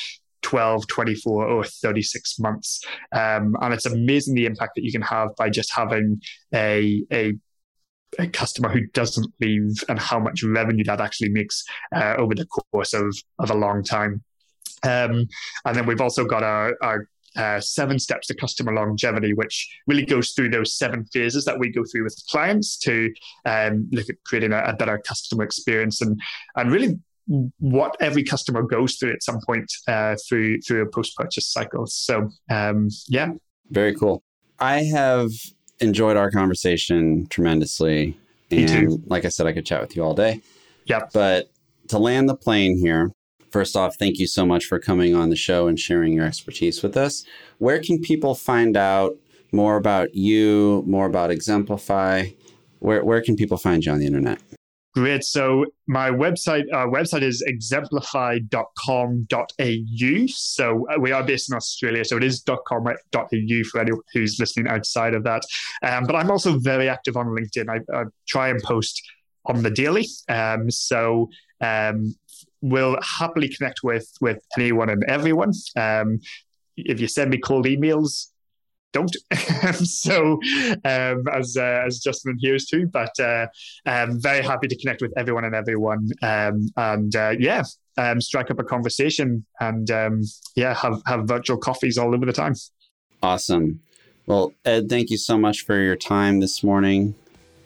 12, 0.44 0.88
24, 0.88 1.48
or 1.48 1.64
36 1.64 2.40
months. 2.40 2.84
Um, 3.12 3.56
and 3.62 3.74
it's 3.74 3.86
amazing 3.86 4.36
the 4.36 4.46
impact 4.46 4.76
that 4.76 4.84
you 4.84 4.92
can 4.92 5.02
have 5.02 5.30
by 5.38 5.50
just 5.50 5.72
having 5.74 6.22
a, 6.54 7.04
a, 7.12 7.34
a 8.20 8.28
customer 8.28 8.70
who 8.70 8.86
doesn't 8.88 9.34
leave 9.42 9.84
and 9.90 10.00
how 10.00 10.20
much 10.20 10.44
revenue 10.44 10.84
that 10.84 11.02
actually 11.02 11.30
makes 11.30 11.64
uh, 11.96 12.16
over 12.18 12.36
the 12.36 12.46
course 12.46 12.94
of, 12.94 13.16
of 13.40 13.50
a 13.50 13.56
long 13.56 13.84
time. 13.84 14.24
Um, 14.84 15.28
and 15.66 15.76
then 15.76 15.86
we've 15.86 16.02
also 16.02 16.26
got 16.26 16.44
our, 16.44 16.76
our 16.82 17.08
uh, 17.36 17.60
seven 17.60 18.00
steps 18.00 18.28
to 18.28 18.36
customer 18.36 18.74
longevity, 18.74 19.34
which 19.34 19.68
really 19.88 20.06
goes 20.06 20.32
through 20.32 20.50
those 20.50 20.78
seven 20.78 21.06
phases 21.06 21.46
that 21.46 21.58
we 21.58 21.70
go 21.70 21.84
through 21.92 22.04
with 22.04 22.16
clients 22.30 22.78
to 22.78 23.12
um, 23.46 23.88
look 23.92 24.10
at 24.10 24.16
creating 24.26 24.54
a, 24.54 24.60
a, 24.60 24.74
better 24.74 25.00
customer 25.00 25.44
experience 25.44 26.02
and 26.02 26.20
and 26.56 26.72
really 26.72 27.00
what 27.60 27.96
every 28.00 28.24
customer 28.24 28.62
goes 28.62 28.98
through 28.98 29.14
at 29.14 29.24
some 29.24 29.40
point 29.46 29.72
uh, 29.88 30.16
through 30.28 30.60
through 30.62 30.84
a 30.84 30.90
post 30.90 31.16
purchase 31.16 31.48
cycle. 31.52 31.88
So 31.88 32.30
um, 32.50 32.90
yeah, 33.08 33.32
very 33.70 33.96
cool. 33.96 34.24
I 34.60 34.84
have 34.84 35.32
enjoyed 35.80 36.18
our 36.18 36.30
conversation 36.30 37.28
tremendously, 37.28 38.18
and 38.52 39.04
like 39.08 39.26
I 39.26 39.30
said, 39.30 39.48
I 39.48 39.54
could 39.54 39.66
chat 39.66 39.82
with 39.82 39.96
you 39.96 40.04
all 40.04 40.14
day. 40.14 40.42
Yeah, 40.86 41.08
but 41.14 41.50
to 41.88 41.98
land 41.98 42.30
the 42.30 42.36
plane 42.36 42.78
here, 42.78 43.12
First 43.54 43.76
off, 43.76 43.98
thank 43.98 44.18
you 44.18 44.26
so 44.26 44.48
much 44.48 44.66
for 44.66 44.80
coming 44.80 45.14
on 45.14 45.30
the 45.30 45.36
show 45.36 45.68
and 45.68 45.80
sharing 45.80 46.12
your 46.12 46.26
expertise 46.26 46.82
with 46.82 46.98
us. 46.98 47.24
Where 47.60 47.80
can 47.80 48.02
people 48.02 48.34
find 48.34 48.76
out 48.76 49.16
more 49.52 49.78
about 49.78 50.16
you, 50.16 50.84
more 50.88 51.06
about 51.06 51.30
Exemplify? 51.30 52.30
Where, 52.80 53.06
where 53.06 53.22
can 53.22 53.36
people 53.36 53.58
find 53.58 53.86
you 53.86 53.92
on 53.92 54.00
the 54.00 54.08
internet? 54.08 54.42
Great. 54.96 55.24
So 55.24 55.68
my 55.86 56.10
website 56.10 56.64
uh, 56.74 56.88
website 56.88 57.22
is 57.22 57.44
exemplify.com.au. 57.48 60.28
So 60.28 60.88
uh, 60.90 61.00
we 61.00 61.12
are 61.12 61.24
based 61.24 61.52
in 61.52 61.56
Australia, 61.56 62.06
so 62.06 62.18
it 62.18 62.24
is 62.24 62.42
.com.au 62.42 63.64
for 63.72 63.80
anyone 63.80 64.02
who's 64.14 64.40
listening 64.40 64.68
outside 64.68 65.14
of 65.14 65.24
that. 65.26 65.44
Um, 65.84 66.06
but 66.06 66.16
I'm 66.16 66.32
also 66.32 66.58
very 66.58 66.90
active 66.90 67.16
on 67.16 67.28
LinkedIn. 67.28 67.70
I, 67.70 67.82
I 67.96 68.06
try 68.28 68.50
and 68.50 68.60
post 68.64 69.00
on 69.46 69.62
the 69.62 69.70
daily. 69.70 70.08
Um, 70.28 70.72
so 70.72 71.30
um, 71.62 72.16
will 72.64 72.98
happily 73.04 73.50
connect 73.50 73.82
with 73.84 74.10
with 74.22 74.42
anyone 74.58 74.90
and 74.90 75.04
everyone. 75.04 75.52
Um, 75.76 76.20
if 76.76 77.00
you 77.00 77.08
send 77.08 77.30
me 77.30 77.38
cold 77.38 77.66
emails, 77.66 78.30
don't. 78.94 79.16
so, 79.84 80.40
um, 80.86 81.24
as 81.32 81.58
uh, 81.58 81.84
as 81.86 82.00
Justin 82.00 82.38
hears 82.40 82.66
too, 82.66 82.88
but 82.88 83.20
uh, 83.20 83.48
I'm 83.86 84.20
very 84.22 84.42
happy 84.42 84.68
to 84.68 84.78
connect 84.78 85.02
with 85.02 85.14
everyone 85.18 85.44
and 85.44 85.54
everyone, 85.54 86.10
um, 86.22 86.70
and 86.78 87.16
uh, 87.16 87.34
yeah, 87.38 87.64
um, 87.98 88.22
strike 88.22 88.50
up 88.50 88.60
a 88.60 88.64
conversation, 88.64 89.46
and 89.60 89.92
um, 89.92 90.22
yeah, 90.56 90.74
have 90.74 91.02
have 91.06 91.26
virtual 91.26 91.58
coffees 91.58 91.98
all 91.98 92.16
over 92.16 92.26
the 92.26 92.34
time. 92.34 92.56
Awesome. 93.22 93.82
Well, 94.26 94.54
Ed, 94.64 94.88
thank 94.88 95.10
you 95.10 95.18
so 95.18 95.38
much 95.38 95.66
for 95.66 95.78
your 95.78 95.98
time 95.98 96.40
this 96.40 96.64
morning, 96.64 97.16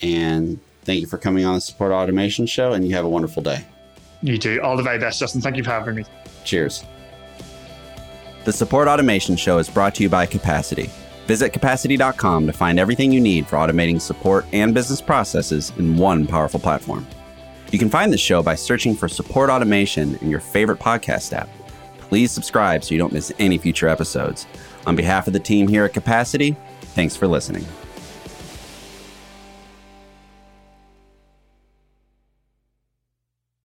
and 0.02 0.60
thank 0.86 1.02
you 1.02 1.08
for 1.08 1.20
coming 1.20 1.46
on 1.46 1.56
the 1.56 1.62
Support 1.62 1.92
Automation 1.92 2.48
Show. 2.48 2.74
And 2.74 2.88
you 2.88 2.96
have 2.96 3.06
a 3.06 3.10
wonderful 3.10 3.44
day. 3.44 3.64
You 4.28 4.38
too. 4.38 4.60
All 4.62 4.76
the 4.76 4.84
very 4.84 5.00
best, 5.00 5.20
Justin. 5.20 5.40
Thank 5.40 5.56
you 5.56 5.64
for 5.64 5.70
having 5.70 5.96
me. 5.96 6.06
Cheers. 6.44 6.84
The 8.44 8.52
Support 8.52 8.90
Automation 8.90 9.38
Show 9.38 9.58
is 9.58 9.70
brought 9.70 9.96
to 9.96 10.04
you 10.04 10.10
by 10.10 10.26
Capacity. 10.26 10.90
Visit 11.28 11.54
capacity.com 11.54 12.46
to 12.46 12.54
find 12.54 12.78
everything 12.78 13.12
you 13.12 13.22
need 13.22 13.48
for 13.48 13.56
automating 13.56 14.02
support 14.02 14.46
and 14.52 14.74
business 14.74 15.02
processes 15.02 15.72
in 15.78 15.96
one 15.96 16.28
powerful 16.28 16.60
platform. 16.60 17.08
You 17.72 17.80
can 17.80 17.90
find 17.90 18.12
the 18.12 18.18
show 18.18 18.44
by 18.44 18.56
searching 18.56 18.96
for 18.96 19.08
Support 19.08 19.50
Automation 19.50 20.18
in 20.18 20.30
your 20.30 20.42
favorite 20.42 20.80
podcast 20.80 21.32
app. 21.32 21.50
Please 22.00 22.32
subscribe 22.32 22.84
so 22.84 22.94
you 22.94 23.00
don't 23.00 23.14
miss 23.14 23.32
any 23.40 23.58
future 23.58 23.88
episodes. 23.88 24.46
On 24.86 24.96
behalf 24.96 25.28
of 25.28 25.34
the 25.34 25.40
team 25.40 25.70
here 25.70 25.86
at 25.86 25.94
Capacity, 25.94 26.56
thanks 26.82 27.16
for 27.16 27.28
listening. 27.28 27.66